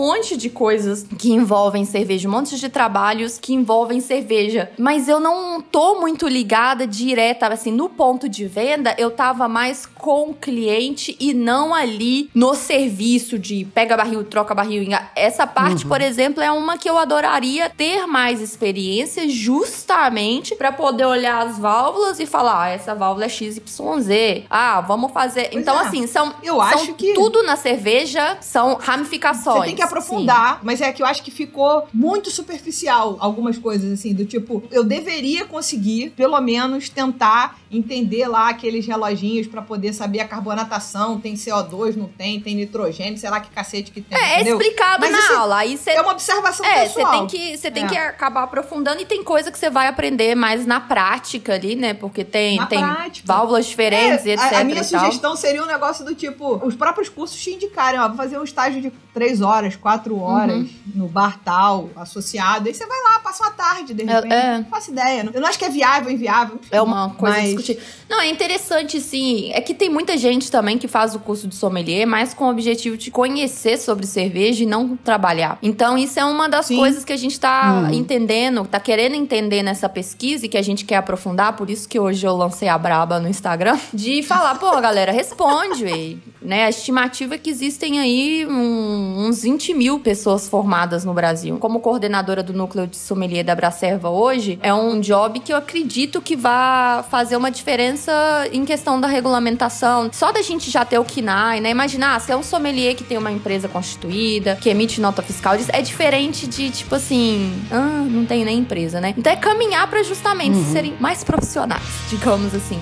monte 0.08 0.38
de 0.38 0.50
coisas 0.50 1.06
que 1.18 1.32
envolvem 1.32 1.84
cerveja, 1.86 2.28
um 2.28 2.32
monte 2.32 2.58
de 2.58 2.70
trabalhos 2.70 3.38
que 3.38 3.54
envolvem 3.54 4.00
cerveja. 4.00 4.70
Mas 4.78 5.08
eu 5.08 5.20
não 5.20 5.62
tô 5.62 6.00
muito 6.00 6.28
ligada 6.28 6.88
direta, 6.88 7.48
assim, 7.48 7.72
no 7.72 7.90
ponto 7.90 8.30
de 8.30 8.46
venda, 8.46 8.96
eu 8.98 9.12
tava 9.12 9.48
mais 9.48 9.86
com 9.86 10.30
o 10.30 10.34
cliente 10.34 11.16
e 11.20 11.34
não 11.34 11.74
ali 11.74 12.30
no 12.34 12.54
serviço 12.54 13.38
de 13.38 13.66
pega 13.74 13.98
barril, 13.98 14.24
troca 14.24 14.54
barril. 14.56 14.88
Essa 15.16 15.46
parte, 15.48 15.86
por 15.86 16.02
exemplo, 16.02 16.42
é 16.42 16.52
uma 16.52 16.78
que 16.78 16.90
eu 16.90 16.98
adoraria 16.98 17.70
ter 17.70 18.06
mais 18.08 18.40
experiência 18.42 19.28
justamente 19.28 20.56
pra 20.56 20.72
poder 20.72 21.06
olhar 21.06 21.46
as 21.46 21.58
válvulas 21.58 22.20
e 22.20 22.26
falar, 22.26 22.64
ah, 22.64 22.70
essa 22.70 22.94
válvula 22.96 23.26
é 23.26 23.30
XYZ. 23.30 24.46
Ah, 24.50 24.82
vamos 24.82 25.12
fazer. 25.12 25.50
Pois 25.52 25.62
então, 25.62 25.80
é. 25.80 25.84
assim, 25.88 26.08
são, 26.08 26.34
Eu 26.44 26.56
são 26.56 26.62
acho 26.62 26.94
que- 26.94 27.14
tudo 27.14 27.44
na 27.44 27.56
cerveja 27.56 28.38
são 28.42 28.76
ramificações. 28.76 29.60
Você 29.60 29.66
tem 29.68 29.76
que 29.76 29.82
aprofundar, 29.98 30.60
mas 30.64 30.82
é 30.82 30.92
que 30.92 31.02
eu 31.02 31.06
acho 31.06 31.24
que 31.24 31.32
ficou 31.32 31.88
muito 31.94 32.30
superficial 32.30 33.18
algumas 33.20 33.58
coisas, 33.58 33.92
assim, 33.92 34.14
do 34.14 34.26
tipo, 34.26 34.64
eu 34.72 34.84
deveria 34.84 35.46
conseguir, 35.46 36.12
pelo 36.12 36.40
menos, 36.40 36.90
tentar 36.90 37.60
entender 37.72 38.28
lá 38.28 38.50
aqueles 38.50 38.86
reloginhos 38.86 39.48
pra 39.48 39.62
poder 39.62 39.94
saber 39.94 40.20
a 40.22 40.28
carbonatação, 40.28 41.20
tem 41.20 41.34
CO2, 41.36 41.96
não 41.96 42.08
tem, 42.08 42.40
tem 42.40 42.56
nitrogênio, 42.56 43.18
sei 43.18 43.30
lá 43.30 43.40
que 43.40 43.50
cacete 43.50 43.92
que 43.92 44.02
tem, 44.02 44.18
É, 44.18 44.42
é 44.42 44.50
explicado 44.50 45.02
Mas 45.02 45.12
na 45.12 45.20
isso 45.20 45.34
aula. 45.34 45.58
Aí 45.58 45.78
você 45.78 45.92
É 45.92 46.02
uma 46.02 46.12
observação 46.12 46.66
É, 46.66 46.88
você 46.88 46.94
pessoal. 46.96 47.12
tem 47.12 47.28
que, 47.28 47.58
você 47.58 47.72
tem 47.72 47.86
É. 47.86 47.88
que 47.88 47.98
acabar 47.98 48.44
aprofundando 48.44 49.02
e 49.02 49.06
tem 49.06 49.24
coisa 49.24 49.52
que 49.52 49.58
você 49.60 49.70
vai 49.70 49.88
aprender 49.88 50.36
mais 50.36 50.66
na 50.66 50.80
prática 50.80 51.54
ali, 51.56 51.76
né? 51.76 51.94
Porque 51.94 52.24
tem, 52.24 52.58
Na 52.58 52.66
tem 52.68 52.80
prática. 52.80 53.26
válvulas 53.28 53.66
diferentes 53.66 54.26
É, 54.26 54.30
e 54.30 54.32
etc. 54.34 54.54
a, 54.54 54.60
a 54.60 54.64
minha 54.64 54.84
sugestão 54.84 55.36
seria 55.36 55.62
um 55.64 55.66
negócio 55.68 56.06
do 56.06 56.14
tipo, 56.16 56.56
os 56.66 56.76
próprios 56.76 57.10
cursos 57.10 57.38
te 57.42 57.52
indicarem, 57.52 58.00
ó, 58.00 58.08
vou 58.08 58.18
fazer 58.18 58.38
um 58.40 58.44
estágio 58.44 58.82
de 58.82 58.92
três 59.14 59.42
horas, 59.42 59.76
quatro 59.76 60.20
horas 60.20 60.58
Uhum. 60.58 60.70
no 60.96 61.08
bar 61.08 61.40
tal, 61.44 61.90
associado. 61.96 62.68
Aí 62.68 62.74
você 62.74 62.86
vai 62.86 62.98
lá, 63.04 63.20
passa 63.20 63.44
uma 63.44 63.52
tarde, 63.52 63.94
de 63.94 64.04
repente. 64.04 64.34
é. 64.34 64.58
Não 64.60 64.66
faço 64.66 64.92
ideia. 64.92 65.30
Eu 65.34 65.42
não 65.42 65.48
acho 65.48 65.58
que 65.60 65.66
é 65.66 65.70
viável 65.70 66.12
inviável. 66.12 66.60
É 66.72 66.82
uma 66.82 67.10
coisa 67.12 67.38
Mas- 67.38 67.56
discutir. 67.58 67.82
Não, 68.10 68.22
é 68.22 68.30
interessante 68.30 69.00
sim. 69.02 69.52
É 69.54 69.62
que 69.62 69.74
tem 69.74 69.90
muita 69.90 70.18
gente 70.18 70.50
também 70.50 70.78
que 70.78 70.88
faz 70.88 71.16
o 71.16 71.20
curso 71.20 71.48
de 71.48 71.56
sommelier, 71.56 72.08
mas 72.08 72.34
com 72.34 72.46
o 72.46 72.50
objetivo 72.50 72.98
de 72.98 73.12
conhecer 73.12 73.78
sobre 73.78 74.06
cerveja 74.06 74.64
e 74.64 74.66
não 74.66 74.96
trabalhar. 74.96 75.58
Então, 75.62 75.98
isso 75.98 76.20
é 76.20 76.26
uma 76.26 76.48
das 76.48 76.68
sim. 76.68 76.78
coisas 76.78 77.04
que 77.04 77.14
a 77.14 77.18
gente 77.18 77.40
tá 77.40 77.84
uhum. 77.84 77.94
entendendo, 77.94 78.66
tá 78.66 78.80
querendo 78.80 79.16
entender 79.16 79.64
nessa 79.64 79.90
pesquisa 79.90 80.46
e 80.46 80.50
que 80.50 80.58
a 80.58 80.62
gente 80.62 80.86
quer 80.86 80.98
aprofundar, 80.98 81.56
por 81.56 81.70
isso 81.70 81.88
que 81.88 82.00
hoje 82.00 82.26
eu 82.26 82.36
lancei 82.36 82.68
a 82.68 82.78
braba 82.78 83.20
no 83.20 83.28
Instagram, 83.28 83.78
de 83.94 84.24
falar, 84.24 84.56
pô, 84.56 84.80
galera, 84.80 85.12
responde, 85.12 86.20
né? 86.42 86.66
A 86.66 86.70
estimativa 86.70 87.36
é 87.36 87.38
que 87.38 87.50
existem 87.50 88.00
aí 88.00 88.46
um, 88.48 89.28
uns 89.28 89.44
20 89.44 89.74
mil 89.74 90.00
pessoas 90.00 90.48
formadas 90.48 91.04
no 91.04 91.14
Brasil. 91.14 91.58
Como 91.58 91.80
coordenadora 91.80 92.44
do 92.44 92.54
núcleo 92.54 92.88
de 92.88 92.98
sommelier 92.98 93.44
da 93.44 93.56
Bracerva 93.56 94.10
hoje, 94.10 94.60
é 94.62 94.74
um 94.74 95.00
job 95.00 95.40
que 95.40 95.52
eu 95.52 95.58
acredito 95.58 96.22
que 96.22 96.36
vai 96.36 97.04
fazer 97.04 97.36
uma 97.36 97.47
diferença 97.50 98.12
em 98.52 98.66
questão 98.66 99.00
da 99.00 99.08
regulamentação. 99.08 100.10
Só 100.12 100.32
da 100.32 100.42
gente 100.42 100.70
já 100.70 100.84
ter 100.86 101.00
o 101.00 101.06
KINAI, 101.06 101.60
né? 101.62 101.70
Imaginar, 101.70 102.20
se 102.22 102.32
é 102.32 102.36
um 102.36 102.44
sommelier 102.44 102.96
que 102.96 103.04
tem 103.04 103.18
uma 103.18 103.32
empresa 103.32 103.68
constituída, 103.68 104.56
que 104.56 104.70
emite 104.70 105.00
nota 105.02 105.22
fiscal, 105.22 105.56
é 105.70 105.82
diferente 105.82 106.48
de, 106.48 106.70
tipo 106.70 106.96
assim, 106.96 107.54
ah, 107.72 108.06
não 108.10 108.26
tem 108.26 108.44
nem 108.44 108.60
empresa, 108.60 109.00
né? 109.00 109.14
Então 109.18 109.32
é 109.32 109.36
caminhar 109.36 109.88
para 109.90 110.04
justamente 110.04 110.58
uhum. 110.58 110.72
serem 110.72 110.96
mais 111.00 111.24
profissionais, 111.24 111.84
digamos 112.10 112.54
assim. 112.54 112.80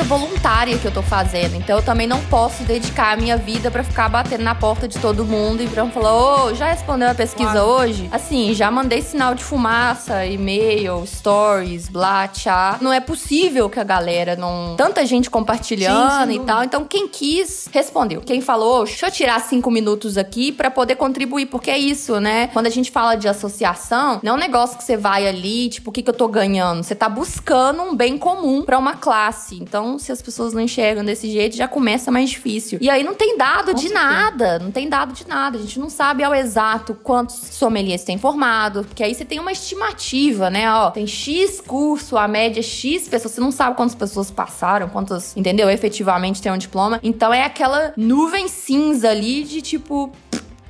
Coisa 0.00 0.04
voluntária 0.04 0.78
que 0.78 0.86
eu 0.86 0.92
tô 0.92 1.02
fazendo. 1.02 1.56
Então 1.56 1.76
eu 1.76 1.82
também 1.82 2.06
não 2.06 2.20
posso 2.24 2.62
dedicar 2.64 3.12
a 3.12 3.16
minha 3.16 3.36
vida 3.36 3.70
para 3.70 3.82
ficar 3.82 4.08
batendo 4.08 4.42
na 4.42 4.54
porta 4.54 4.88
de 4.88 4.98
todo 4.98 5.24
mundo 5.24 5.62
e 5.62 5.68
pra 5.68 5.86
falar, 5.86 6.14
ô, 6.14 6.46
oh, 6.46 6.54
já 6.54 6.70
respondeu 6.70 7.08
a 7.10 7.14
pesquisa 7.14 7.52
claro. 7.52 7.66
hoje? 7.66 8.08
Assim, 8.12 8.54
já 8.54 8.70
mandei 8.70 9.02
sinal 9.02 9.34
de 9.34 9.42
fumaça, 9.42 10.24
e-mail, 10.24 11.04
stories, 11.06 11.88
blá, 11.88 12.28
tchá. 12.28 12.78
Não 12.80 12.92
é 12.92 13.00
possível 13.00 13.68
que 13.68 13.80
a 13.80 13.84
galera 13.84 14.36
não. 14.36 14.74
Tanta 14.76 15.04
gente 15.04 15.28
compartilhando 15.28 16.30
Sim, 16.30 16.36
e 16.36 16.40
tal. 16.40 16.64
Então, 16.64 16.84
quem 16.84 17.08
quis, 17.08 17.68
respondeu. 17.72 18.20
Quem 18.20 18.40
falou, 18.40 18.84
deixa 18.84 19.06
eu 19.06 19.10
tirar 19.10 19.40
cinco 19.40 19.70
minutos 19.70 20.16
aqui 20.16 20.52
para 20.52 20.70
poder 20.70 20.96
contribuir, 20.96 21.46
porque 21.46 21.70
é 21.70 21.78
isso, 21.78 22.20
né? 22.20 22.48
Quando 22.48 22.66
a 22.66 22.70
gente 22.70 22.90
fala 22.90 23.16
de 23.16 23.28
associação, 23.28 24.20
não 24.22 24.32
é 24.32 24.36
um 24.36 24.38
negócio 24.38 24.78
que 24.78 24.84
você 24.84 24.96
vai 24.96 25.26
ali, 25.26 25.68
tipo, 25.68 25.90
o 25.90 25.92
que, 25.92 26.02
que 26.02 26.10
eu 26.10 26.14
tô 26.14 26.28
ganhando? 26.28 26.82
Você 26.82 26.94
tá 26.94 27.08
buscando 27.08 27.82
um 27.82 27.94
bem 27.94 28.16
comum 28.16 28.62
para 28.62 28.78
uma 28.78 28.94
classe. 28.94 29.58
Então, 29.60 29.89
então, 29.90 29.98
se 29.98 30.12
as 30.12 30.22
pessoas 30.22 30.52
não 30.52 30.60
enxergam 30.60 31.04
desse 31.04 31.28
jeito, 31.30 31.56
já 31.56 31.66
começa 31.66 32.12
mais 32.12 32.30
difícil. 32.30 32.78
E 32.80 32.88
aí 32.88 33.02
não 33.02 33.14
tem 33.14 33.36
dado 33.36 33.72
Com 33.72 33.74
de 33.74 33.88
certeza. 33.88 33.94
nada, 34.00 34.58
não 34.60 34.70
tem 34.70 34.88
dado 34.88 35.12
de 35.12 35.26
nada. 35.26 35.58
A 35.58 35.60
gente 35.60 35.80
não 35.80 35.90
sabe 35.90 36.22
ao 36.22 36.32
exato 36.32 36.94
quantos 37.02 37.34
sommeliers 37.50 38.04
tem 38.04 38.16
formado, 38.16 38.84
porque 38.84 39.02
aí 39.02 39.14
você 39.14 39.24
tem 39.24 39.40
uma 39.40 39.50
estimativa, 39.50 40.48
né? 40.48 40.70
Ó, 40.72 40.90
tem 40.90 41.06
X 41.06 41.60
curso, 41.60 42.16
a 42.16 42.28
média 42.28 42.60
é 42.60 42.62
X 42.62 43.08
pessoas, 43.08 43.34
você 43.34 43.40
não 43.40 43.50
sabe 43.50 43.76
quantas 43.76 43.94
pessoas 43.96 44.30
passaram, 44.30 44.88
quantas, 44.88 45.36
entendeu? 45.36 45.68
Efetivamente 45.68 46.40
tem 46.40 46.52
um 46.52 46.58
diploma. 46.58 47.00
Então 47.02 47.34
é 47.34 47.42
aquela 47.44 47.92
nuvem 47.96 48.46
cinza 48.46 49.10
ali 49.10 49.42
de 49.42 49.60
tipo, 49.60 50.12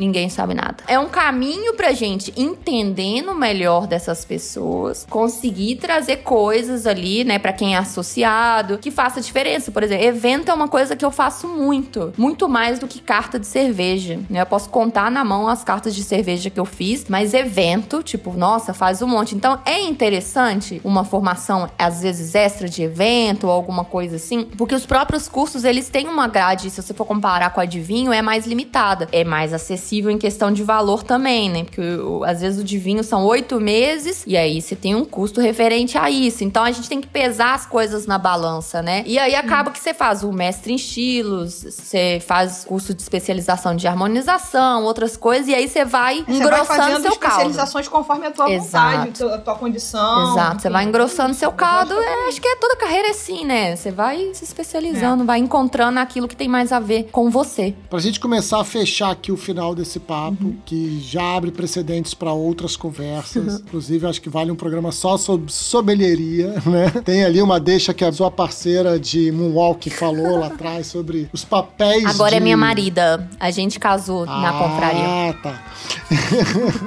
ninguém 0.01 0.31
sabe 0.31 0.55
nada. 0.55 0.83
É 0.89 0.99
um 0.99 1.09
caminho 1.09 1.75
pra 1.75 1.93
gente 1.93 2.33
entendendo 2.37 3.35
melhor 3.35 3.87
dessas 3.87 4.25
pessoas, 4.25 5.07
conseguir 5.09 5.77
trazer 5.77 6.19
coisas 6.19 6.87
ali, 6.87 7.23
né, 7.23 7.39
para 7.39 7.53
quem 7.53 7.75
é 7.75 7.79
associado, 7.79 8.79
que 8.79 8.91
faça 8.91 9.21
diferença. 9.21 9.71
Por 9.71 9.83
exemplo, 9.83 10.07
evento 10.07 10.51
é 10.51 10.55
uma 10.55 10.69
coisa 10.69 10.97
que 10.97 11.05
eu 11.05 11.11
faço 11.11 11.47
muito, 11.47 12.15
muito 12.17 12.49
mais 12.49 12.79
do 12.79 12.89
que 12.89 13.01
carta 13.01 13.39
de 13.39 13.47
cerveja. 13.47 14.19
Né? 14.31 14.41
Eu 14.41 14.47
posso 14.47 14.71
contar 14.71 15.11
na 15.11 15.23
mão 15.23 15.47
as 15.47 15.63
cartas 15.63 15.95
de 15.95 16.03
cerveja 16.03 16.49
que 16.49 16.59
eu 16.59 16.65
fiz, 16.65 17.05
mas 17.09 17.35
evento, 17.35 18.03
tipo, 18.03 18.33
nossa, 18.33 18.73
faz 18.73 19.03
um 19.03 19.07
monte. 19.07 19.35
Então 19.35 19.61
é 19.67 19.81
interessante 19.81 20.81
uma 20.83 21.05
formação 21.05 21.69
às 21.79 22.01
vezes 22.01 22.35
extra 22.35 22.69
de 22.69 22.83
evento 22.83 23.47
ou 23.47 23.53
alguma 23.53 23.85
coisa 23.85 24.17
assim, 24.17 24.45
porque 24.57 24.75
os 24.75 24.87
próprios 24.87 25.29
cursos 25.29 25.65
eles 25.65 25.91
têm 25.91 26.09
uma 26.09 26.27
grade, 26.27 26.71
se 26.71 26.81
você 26.81 26.95
for 26.95 27.05
comparar 27.05 27.51
com 27.51 27.61
a 27.61 27.65
Adivinho, 27.65 28.13
é 28.13 28.23
mais 28.23 28.47
limitada, 28.47 29.07
é 29.13 29.23
mais 29.25 29.53
acessível 29.53 29.90
acessível 29.91 30.11
em 30.11 30.19
questão 30.19 30.53
de 30.53 30.63
valor 30.63 31.03
também, 31.03 31.51
né? 31.51 31.65
Porque 31.65 31.83
às 32.25 32.41
vezes 32.41 32.61
o 32.61 32.65
de 32.65 32.79
vinho 32.79 33.03
são 33.03 33.25
oito 33.25 33.61
meses 33.61 34.23
e 34.27 34.37
aí 34.37 34.63
você 34.63 34.77
tem 34.77 34.95
um 34.95 35.05
custo 35.05 35.41
referente 35.41 35.99
a 35.99 36.09
isso. 36.09 36.45
Então 36.45 36.63
a 36.63 36.71
gente 36.71 36.89
tem 36.89 37.01
que 37.01 37.09
pesar 37.09 37.55
as 37.55 37.67
coisas 37.67 38.07
na 38.07 38.17
balança, 38.17 38.81
né? 38.81 39.03
E 39.07 39.19
aí 39.19 39.35
acaba 39.35 39.71
hum. 39.71 39.73
que 39.73 39.81
você 39.81 39.93
faz 39.93 40.23
o 40.23 40.33
mestre 40.33 40.73
em 40.73 40.77
estilos, 40.77 41.65
você 41.65 42.23
faz 42.25 42.65
curso 42.65 42.95
de 42.95 43.03
especialização 43.03 43.75
de 43.75 43.87
harmonização, 43.89 44.85
outras 44.85 45.17
coisas, 45.17 45.49
e 45.49 45.55
aí 45.55 45.69
você 45.69 45.85
vai 45.85 46.23
você 46.23 46.33
engrossando 46.33 46.67
vai 46.67 46.79
fazendo 46.79 47.03
seu 47.03 47.17
caldo. 47.17 47.35
especializações 47.35 47.89
conforme 47.89 48.27
a 48.27 48.31
tua 48.31 48.51
Exato. 48.51 48.97
vontade, 48.97 49.25
a 49.25 49.39
tua 49.39 49.55
condição. 49.57 50.33
Exato, 50.33 50.63
você 50.63 50.71
vai 50.71 50.85
engrossando 50.85 51.35
seu 51.35 51.51
caldo. 51.51 51.95
É, 51.95 52.29
acho 52.29 52.41
que 52.41 52.47
é 52.47 52.57
toda 52.57 52.77
carreira 52.77 53.09
é 53.09 53.11
assim, 53.11 53.45
né? 53.45 53.75
Você 53.75 53.91
vai 53.91 54.31
se 54.35 54.45
especializando, 54.45 55.23
é. 55.25 55.27
vai 55.27 55.39
encontrando 55.39 55.99
aquilo 55.99 56.29
que 56.29 56.37
tem 56.37 56.49
mais 56.49 56.73
a 56.73 56.79
ver 56.79 57.09
com 57.11 57.31
você. 57.31 57.75
Pra 57.89 57.99
gente 57.99 58.21
começar 58.21 58.61
a 58.61 58.65
fechar 58.65 59.11
aqui 59.11 59.33
o 59.33 59.37
final 59.37 59.75
desse 59.81 59.99
papo, 59.99 60.45
uhum. 60.45 60.57
que 60.65 61.01
já 61.01 61.37
abre 61.37 61.51
precedentes 61.51 62.15
para 62.15 62.33
outras 62.33 62.77
conversas. 62.77 63.55
Uhum. 63.55 63.61
Inclusive, 63.67 64.07
acho 64.07 64.21
que 64.21 64.29
vale 64.29 64.51
um 64.51 64.57
programa 64.57 64.93
só 64.93 65.17
sobre 65.17 65.51
somelheria, 65.53 66.55
né? 66.67 66.91
Tem 67.05 67.25
ali 67.25 67.43
uma 67.43 67.59
deixa 67.59 67.93
que 67.93 68.05
a 68.05 68.13
sua 68.13 68.31
parceira 68.31 68.99
de 68.99 69.33
Moonwalk 69.33 69.91
falou 69.91 70.39
lá 70.39 70.47
atrás 70.47 70.87
sobre 70.89 71.29
os 71.33 71.45
papéis. 71.45 72.05
Agora 72.05 72.31
é 72.31 72.35
de... 72.35 72.37
é 72.37 72.41
minha 72.41 72.57
marida. 72.57 73.29
A 73.39 73.51
gente 73.51 73.79
casou 73.79 74.25
ah, 74.29 74.41
na 74.41 74.53
confraria. 74.53 75.05
Ah, 75.05 75.35
tá. 75.43 75.65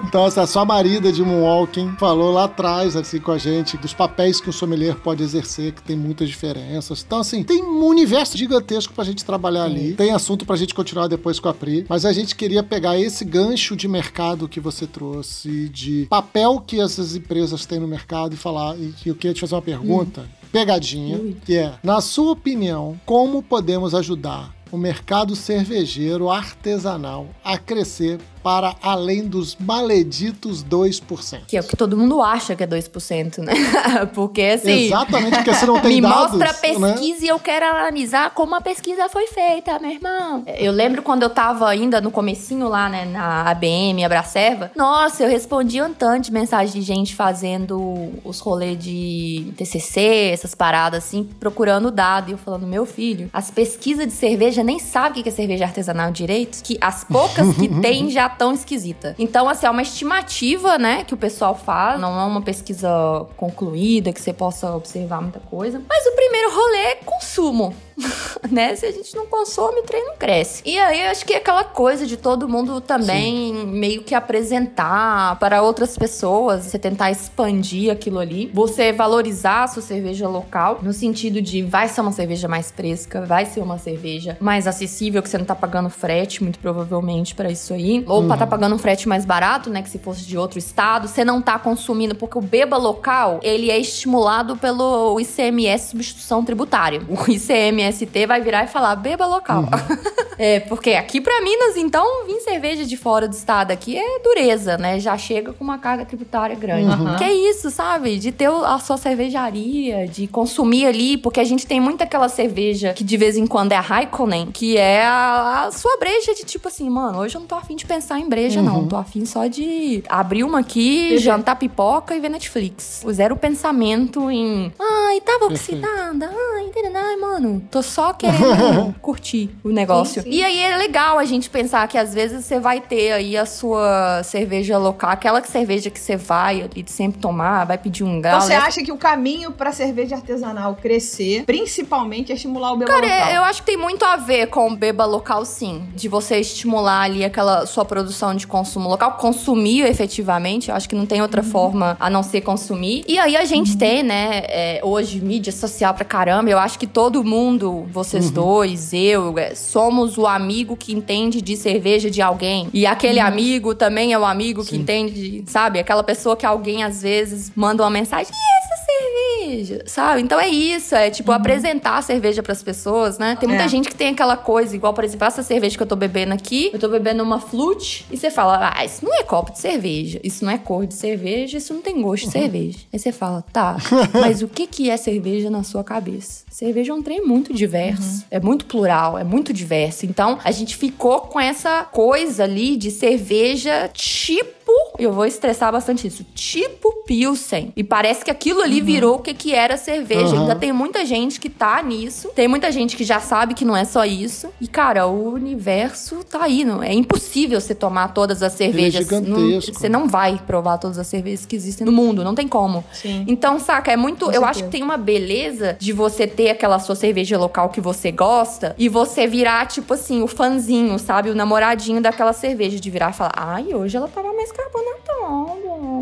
então, 0.07 0.25
essa 0.25 0.45
sua 0.45 0.65
marida 0.65 1.11
de 1.11 1.23
Moonwalking 1.23 1.95
falou 1.97 2.31
lá 2.31 2.45
atrás, 2.45 2.95
assim, 2.95 3.19
com 3.19 3.31
a 3.31 3.37
gente, 3.37 3.77
dos 3.77 3.93
papéis 3.93 4.39
que 4.39 4.49
o 4.49 4.53
sommelier 4.53 4.95
pode 4.95 5.23
exercer, 5.23 5.73
que 5.73 5.81
tem 5.81 5.95
muitas 5.95 6.29
diferenças. 6.29 7.03
Então, 7.05 7.19
assim, 7.19 7.43
tem 7.43 7.63
um 7.63 7.85
universo 7.85 8.37
gigantesco 8.37 8.93
pra 8.93 9.03
gente 9.03 9.23
trabalhar 9.25 9.67
Sim. 9.67 9.75
ali. 9.75 9.93
Tem 9.93 10.11
assunto 10.11 10.45
pra 10.45 10.55
gente 10.55 10.73
continuar 10.73 11.07
depois 11.07 11.39
com 11.39 11.49
a 11.49 11.53
Pri, 11.53 11.85
mas 11.87 12.05
a 12.05 12.13
gente 12.13 12.35
queria 12.35 12.61
pegar 12.61 12.82
pegar 12.83 12.99
esse 12.99 13.23
gancho 13.23 13.77
de 13.77 13.87
mercado 13.87 14.49
que 14.49 14.59
você 14.59 14.85
trouxe, 14.85 15.69
de 15.69 16.05
papel 16.09 16.59
que 16.59 16.81
essas 16.81 17.15
empresas 17.15 17.65
têm 17.65 17.79
no 17.79 17.87
mercado 17.87 18.33
e 18.33 18.37
falar. 18.37 18.75
E 18.77 18.93
eu 19.05 19.15
queria 19.15 19.33
te 19.33 19.39
fazer 19.39 19.55
uma 19.55 19.61
pergunta, 19.61 20.21
hum. 20.21 20.47
pegadinha, 20.51 21.33
que 21.45 21.55
é: 21.55 21.75
na 21.81 22.01
sua 22.01 22.33
opinião, 22.33 22.99
como 23.05 23.41
podemos 23.41 23.95
ajudar 23.95 24.53
o 24.69 24.77
mercado 24.77 25.33
cervejeiro 25.33 26.29
artesanal 26.29 27.29
a 27.41 27.57
crescer 27.57 28.19
para 28.43 28.75
além 28.81 29.25
dos 29.27 29.55
maleditos 29.55 30.63
2%. 30.63 31.43
Que 31.47 31.57
é 31.57 31.61
o 31.61 31.63
que 31.63 31.77
todo 31.77 31.95
mundo 31.95 32.21
acha 32.21 32.55
que 32.55 32.63
é 32.63 32.67
2%, 32.67 33.39
né? 33.39 33.53
porque 34.13 34.41
assim. 34.41 34.87
Exatamente, 34.87 35.37
porque 35.37 35.53
você 35.53 35.65
não 35.65 35.79
tem 35.79 35.95
me 35.95 36.01
dados. 36.01 36.33
Me 36.33 36.39
mostra 36.39 36.49
a 36.49 36.53
né? 36.53 36.93
pesquisa 36.93 37.21
né? 37.21 37.25
e 37.25 37.27
eu 37.27 37.39
quero 37.39 37.65
analisar 37.65 38.31
como 38.31 38.55
a 38.55 38.61
pesquisa 38.61 39.07
foi 39.07 39.27
feita, 39.27 39.79
meu 39.79 39.91
irmão. 39.91 40.43
Eu 40.45 40.71
lembro 40.71 41.01
quando 41.01 41.23
eu 41.23 41.29
tava 41.29 41.69
ainda 41.69 42.01
no 42.01 42.11
comecinho 42.11 42.67
lá, 42.67 42.89
né, 42.89 43.05
na 43.05 43.49
ABM, 43.49 44.03
Abracerva. 44.03 44.71
Nossa, 44.75 45.23
eu 45.23 45.29
respondia 45.29 45.85
um 45.85 45.93
tanto 45.93 46.25
de 46.25 46.31
mensagem 46.31 46.73
de 46.73 46.81
gente 46.81 47.15
fazendo 47.15 48.11
os 48.23 48.39
rolês 48.39 48.77
de 48.77 49.53
TCC, 49.55 50.31
essas 50.33 50.53
paradas 50.53 51.05
assim, 51.05 51.29
procurando 51.39 51.89
dado. 51.89 52.29
E 52.29 52.31
eu 52.33 52.37
falando, 52.37 52.67
meu 52.67 52.85
filho, 52.85 53.29
as 53.31 53.49
pesquisas 53.49 54.05
de 54.07 54.13
cerveja 54.13 54.63
nem 54.63 54.79
sabem 54.79 55.21
o 55.21 55.23
que 55.23 55.29
é 55.29 55.31
cerveja 55.31 55.65
artesanal 55.65 56.11
direito, 56.11 56.61
que 56.63 56.77
as 56.81 57.03
poucas 57.03 57.55
que 57.55 57.67
tem 57.81 58.09
já 58.09 58.32
tão 58.37 58.53
esquisita. 58.53 59.15
Então, 59.17 59.47
assim, 59.47 59.65
é 59.65 59.69
uma 59.69 59.81
estimativa, 59.81 60.77
né, 60.77 61.03
que 61.03 61.13
o 61.13 61.17
pessoal 61.17 61.55
faz. 61.55 61.99
Não 61.99 62.19
é 62.19 62.23
uma 62.23 62.41
pesquisa 62.41 62.89
concluída, 63.37 64.11
que 64.11 64.21
você 64.21 64.33
possa 64.33 64.75
observar 64.75 65.21
muita 65.21 65.39
coisa. 65.39 65.81
Mas 65.87 66.05
o 66.05 66.15
primeiro 66.15 66.53
rolê 66.53 66.77
é 66.77 66.95
consumo. 66.95 67.73
né? 68.49 68.75
Se 68.75 68.85
a 68.85 68.91
gente 68.91 69.15
não 69.15 69.25
consome, 69.25 69.79
o 69.79 69.83
trem 69.83 70.05
não 70.05 70.15
cresce. 70.17 70.61
E 70.65 70.77
aí, 70.77 71.01
eu 71.01 71.11
acho 71.11 71.25
que 71.25 71.33
é 71.33 71.37
aquela 71.37 71.63
coisa 71.63 72.05
de 72.05 72.17
todo 72.17 72.47
mundo 72.49 72.81
também 72.81 73.53
Sim. 73.53 73.65
meio 73.67 74.03
que 74.03 74.15
apresentar 74.15 75.37
para 75.39 75.61
outras 75.61 75.97
pessoas, 75.97 76.65
você 76.65 76.79
tentar 76.79 77.11
expandir 77.11 77.91
aquilo 77.91 78.19
ali, 78.19 78.49
você 78.53 78.91
valorizar 78.91 79.63
a 79.63 79.67
sua 79.67 79.81
cerveja 79.81 80.27
local, 80.27 80.79
no 80.81 80.93
sentido 80.93 81.41
de 81.41 81.61
vai 81.61 81.87
ser 81.87 82.01
uma 82.01 82.11
cerveja 82.11 82.47
mais 82.47 82.71
fresca, 82.71 83.25
vai 83.25 83.45
ser 83.45 83.61
uma 83.61 83.77
cerveja 83.77 84.37
mais 84.39 84.67
acessível, 84.67 85.21
que 85.21 85.29
você 85.29 85.37
não 85.37 85.45
tá 85.45 85.55
pagando 85.55 85.89
frete, 85.89 86.43
muito 86.43 86.59
provavelmente, 86.59 87.35
para 87.35 87.51
isso 87.51 87.73
aí. 87.73 88.03
Ou 88.07 88.21
uhum. 88.21 88.27
pra 88.27 88.37
tá 88.37 88.47
pagando 88.47 88.75
um 88.75 88.79
frete 88.79 89.07
mais 89.07 89.25
barato, 89.25 89.69
né? 89.69 89.81
Que 89.81 89.89
se 89.89 89.99
fosse 89.99 90.25
de 90.25 90.37
outro 90.37 90.59
estado, 90.59 91.07
você 91.07 91.23
não 91.23 91.41
tá 91.41 91.57
consumindo, 91.59 92.15
porque 92.15 92.37
o 92.37 92.41
beba 92.41 92.77
local, 92.77 93.39
ele 93.41 93.69
é 93.69 93.77
estimulado 93.77 94.57
pelo 94.57 95.19
ICMS 95.19 95.93
substituição 95.93 96.43
tributária. 96.43 97.01
O 97.07 97.31
ICMS 97.31 97.82
MST 97.83 98.25
vai 98.25 98.41
virar 98.41 98.63
e 98.63 98.67
falar, 98.67 98.95
beba 98.95 99.25
local. 99.25 99.65
é, 100.37 100.59
porque 100.61 100.91
aqui 100.91 101.19
pra 101.19 101.41
Minas, 101.41 101.77
então, 101.77 102.25
vir 102.25 102.39
cerveja 102.41 102.85
de 102.85 102.95
fora 102.95 103.27
do 103.27 103.33
estado 103.33 103.71
aqui 103.71 103.97
é 103.97 104.19
dureza, 104.19 104.77
né? 104.77 104.99
Já 104.99 105.17
chega 105.17 105.53
com 105.53 105.63
uma 105.63 105.77
carga 105.77 106.05
tributária 106.05 106.55
grande. 106.55 106.95
Uhum. 106.95 107.15
Que 107.15 107.23
é 107.23 107.33
isso, 107.33 107.69
sabe? 107.69 108.17
De 108.17 108.31
ter 108.31 108.49
a 108.49 108.79
sua 108.79 108.97
cervejaria, 108.97 110.07
de 110.07 110.27
consumir 110.27 110.85
ali, 110.85 111.17
porque 111.17 111.39
a 111.39 111.43
gente 111.43 111.65
tem 111.65 111.79
muito 111.79 112.01
aquela 112.03 112.29
cerveja 112.29 112.93
que 112.93 113.03
de 113.03 113.17
vez 113.17 113.37
em 113.37 113.45
quando 113.45 113.71
é 113.71 113.75
a 113.75 113.81
Raikkonen, 113.81 114.51
que 114.51 114.77
é 114.77 115.03
a, 115.03 115.65
a 115.65 115.71
sua 115.71 115.97
breja 115.97 116.33
de 116.33 116.43
tipo 116.43 116.67
assim, 116.67 116.89
mano, 116.89 117.19
hoje 117.19 117.35
eu 117.35 117.41
não 117.41 117.47
tô 117.47 117.55
afim 117.55 117.75
de 117.75 117.85
pensar 117.85 118.19
em 118.19 118.27
breja, 118.27 118.61
não. 118.61 118.87
Tô 118.87 118.95
afim 118.95 119.25
só 119.25 119.47
de 119.47 120.03
abrir 120.07 120.43
uma 120.43 120.59
aqui, 120.59 120.99
Perfeito. 120.99 121.21
jantar 121.23 121.55
pipoca 121.55 122.15
e 122.15 122.19
ver 122.19 122.29
Netflix. 122.29 123.01
O 123.05 123.11
zero 123.11 123.35
pensamento 123.35 124.29
em. 124.29 124.73
Ai, 124.79 125.21
tava 125.21 125.45
oxidada. 125.45 126.31
Ai, 126.55 126.65
entendeu? 126.65 126.91
Ai, 126.95 127.15
mano, 127.17 127.61
tô 127.73 127.81
só 127.81 128.13
querendo 128.13 128.93
curtir 129.01 129.49
o 129.63 129.69
negócio. 129.69 130.21
Sim, 130.21 130.31
sim. 130.31 130.37
E 130.37 130.43
aí 130.43 130.59
é 130.59 130.77
legal 130.77 131.17
a 131.17 131.25
gente 131.25 131.49
pensar 131.49 131.87
que 131.87 131.97
às 131.97 132.13
vezes 132.13 132.45
você 132.45 132.59
vai 132.59 132.79
ter 132.79 133.11
aí 133.13 133.35
a 133.35 133.45
sua 133.45 134.21
cerveja 134.23 134.77
local, 134.77 135.09
aquela 135.09 135.43
cerveja 135.43 135.89
que 135.89 135.99
você 135.99 136.15
vai 136.15 136.61
ali 136.61 136.83
de 136.83 136.91
sempre 136.91 137.19
tomar, 137.19 137.65
vai 137.65 137.77
pedir 137.77 138.03
um 138.03 138.21
grau. 138.21 138.35
Então 138.37 138.47
você 138.47 138.53
leva- 138.53 138.67
acha 138.67 138.83
que 138.83 138.91
o 138.91 138.97
caminho 138.97 139.51
pra 139.51 139.71
cerveja 139.71 140.15
artesanal 140.15 140.75
crescer, 140.75 141.43
principalmente, 141.45 142.31
é 142.31 142.35
estimular 142.35 142.73
o 142.73 142.77
beba 142.77 142.91
Cara, 142.91 143.05
local? 143.05 143.27
é- 143.29 143.37
eu 143.37 143.43
acho 143.43 143.61
que 143.61 143.65
tem 143.65 143.77
muito 143.77 144.03
a 144.05 144.15
ver 144.17 144.47
com 144.47 144.67
o 144.71 144.75
beba 144.75 145.05
local, 145.05 145.43
sim. 145.45 145.87
De 145.95 146.07
você 146.07 146.37
estimular 146.39 147.01
ali 147.01 147.23
aquela 147.25 147.65
sua 147.65 147.85
produção 147.85 148.35
de 148.35 148.45
consumo 148.45 148.87
local, 148.89 149.13
consumir 149.13 149.81
efetivamente. 149.85 150.69
Eu 150.69 150.75
acho 150.75 150.87
que 150.87 150.95
não 150.95 151.05
tem 151.05 151.21
outra 151.21 151.41
forma 151.41 151.97
a 151.99 152.09
não 152.09 152.21
ser 152.21 152.41
consumir. 152.41 153.03
E 153.07 153.17
aí 153.17 153.35
a 153.35 153.45
gente 153.45 153.77
tem, 153.77 154.03
né, 154.03 154.43
é, 154.47 154.79
hoje 154.83 155.19
mídia 155.19 155.51
social 155.51 155.93
pra 155.93 156.05
caramba. 156.05 156.49
Eu 156.49 156.59
acho 156.59 156.77
que 156.77 156.85
todo 156.85 157.23
mundo, 157.23 157.62
vocês 157.91 158.29
dois, 158.31 158.93
eu, 158.93 159.37
é, 159.37 159.55
somos 159.55 160.17
o 160.17 160.25
amigo 160.25 160.75
que 160.75 160.93
entende 160.93 161.41
de 161.41 161.55
cerveja 161.55 162.09
de 162.09 162.21
alguém. 162.21 162.69
E 162.73 162.85
aquele 162.85 163.19
amigo 163.19 163.75
também 163.75 164.13
é 164.13 164.19
o 164.19 164.25
amigo 164.25 164.63
que 164.63 164.71
Sim. 164.71 164.77
entende, 164.77 165.43
sabe? 165.47 165.79
Aquela 165.79 166.03
pessoa 166.03 166.35
que 166.35 166.45
alguém 166.45 166.83
às 166.83 167.01
vezes 167.01 167.51
manda 167.55 167.83
uma 167.83 167.89
mensagem. 167.89 168.31
Essa 168.63 168.72
cerveja, 168.97 169.83
sabe? 169.85 170.21
Então 170.21 170.39
é 170.39 170.47
isso, 170.47 170.95
é 170.95 171.09
tipo 171.09 171.31
apresentar 171.31 171.97
a 171.97 172.01
cerveja 172.01 172.41
pras 172.43 172.61
pessoas, 172.63 173.17
né? 173.17 173.35
Tem 173.39 173.47
muita 173.47 173.63
É. 173.65 173.67
gente 173.67 173.89
que 173.89 173.95
tem 173.95 174.09
aquela 174.09 174.37
coisa, 174.37 174.75
igual, 174.75 174.93
por 174.93 175.03
exemplo, 175.03 175.25
essa 175.27 175.43
cerveja 175.43 175.75
que 175.77 175.83
eu 175.83 175.87
tô 175.87 175.95
bebendo 175.95 176.33
aqui, 176.33 176.69
eu 176.73 176.79
tô 176.79 176.87
bebendo 176.87 177.23
uma 177.23 177.39
flute, 177.39 178.05
e 178.11 178.17
você 178.17 178.29
fala, 178.29 178.73
ah, 178.75 178.85
isso 178.85 179.03
não 179.05 179.13
é 179.19 179.23
copo 179.23 179.51
de 179.51 179.59
cerveja, 179.59 180.19
isso 180.23 180.43
não 180.45 180.51
é 180.51 180.57
cor 180.57 180.85
de 180.85 180.93
cerveja, 180.93 181.57
isso 181.57 181.73
não 181.73 181.81
tem 181.81 182.01
gosto 182.01 182.25
de 182.25 182.31
cerveja. 182.31 182.79
Aí 182.91 182.99
você 182.99 183.11
fala, 183.11 183.43
tá, 183.53 183.77
mas 184.13 184.41
o 184.41 184.47
que 184.47 184.67
que 184.67 184.89
é 184.89 184.97
cerveja 184.97 185.49
na 185.49 185.63
sua 185.63 185.83
cabeça? 185.83 186.43
Cerveja 186.49 186.91
é 186.91 186.95
um 186.95 187.01
trem 187.01 187.25
muito 187.25 187.53
diverso, 187.53 188.25
é 188.29 188.39
muito 188.39 188.65
plural, 188.65 189.17
é 189.17 189.23
muito 189.23 189.51
diverso. 189.53 190.05
Então, 190.05 190.39
a 190.43 190.51
gente 190.51 190.75
ficou 190.75 191.21
com 191.21 191.39
essa 191.39 191.83
coisa 191.83 192.43
ali 192.43 192.75
de 192.77 192.91
cerveja 192.91 193.89
tipo 193.93 194.62
eu 194.97 195.11
vou 195.11 195.25
estressar 195.25 195.71
bastante 195.71 196.07
isso. 196.07 196.23
Tipo 196.35 197.03
Pilsen. 197.05 197.73
E 197.75 197.83
parece 197.83 198.23
que 198.23 198.31
aquilo 198.31 198.61
ali 198.61 198.79
virou 198.81 199.15
o 199.15 199.19
que, 199.19 199.33
que 199.33 199.53
era 199.53 199.75
cerveja. 199.77 200.35
Uhum. 200.35 200.41
Ainda 200.41 200.55
tem 200.55 200.71
muita 200.71 201.05
gente 201.05 201.39
que 201.39 201.49
tá 201.49 201.81
nisso. 201.81 202.29
Tem 202.35 202.47
muita 202.47 202.71
gente 202.71 202.95
que 202.95 203.03
já 203.03 203.19
sabe 203.19 203.53
que 203.53 203.65
não 203.65 203.75
é 203.75 203.85
só 203.85 204.05
isso. 204.05 204.49
E, 204.61 204.67
cara, 204.67 205.07
o 205.07 205.33
universo 205.33 206.23
tá 206.23 206.43
aí. 206.43 206.63
Não, 206.63 206.81
é 206.83 206.93
impossível 206.93 207.59
você 207.59 207.73
tomar 207.75 208.09
todas 208.13 208.41
as 208.43 208.53
cervejas. 208.53 209.07
Não- 209.09 209.19
gigantesco. 209.19 209.79
você 209.79 209.89
não 209.89 210.07
vai 210.07 210.39
provar 210.45 210.77
todas 210.77 210.97
as 210.97 211.07
cervejas 211.07 211.45
que 211.45 211.55
existem 211.55 211.85
no 211.85 211.91
mundo. 211.91 212.23
Não 212.23 212.35
tem 212.35 212.47
como. 212.47 212.83
Sim. 212.93 213.25
Então, 213.27 213.59
saca, 213.59 213.91
é 213.91 213.97
muito. 213.97 214.25
Com 214.25 214.31
eu 214.31 214.41
certeza. 214.41 214.49
acho 214.51 214.63
que 214.65 214.69
tem 214.69 214.83
uma 214.83 214.97
beleza 214.97 215.75
de 215.79 215.91
você 215.91 216.25
ter 216.27 216.49
aquela 216.49 216.79
sua 216.79 216.95
cerveja 216.95 217.37
local 217.37 217.69
que 217.69 217.81
você 217.81 218.11
gosta 218.11 218.75
e 218.77 218.87
você 218.87 219.27
virar, 219.27 219.65
tipo 219.67 219.93
assim, 219.93 220.21
o 220.21 220.27
fanzinho, 220.27 220.97
sabe? 220.99 221.29
O 221.29 221.35
namoradinho 221.35 222.01
daquela 222.01 222.33
cerveja. 222.33 222.79
De 222.79 222.89
virar 222.89 223.11
e 223.11 223.13
falar, 223.13 223.33
ai, 223.35 223.73
hoje 223.73 223.97
ela 223.97 224.07
tava 224.07 224.31
mais 224.33 224.51
Carbona. 224.53 225.02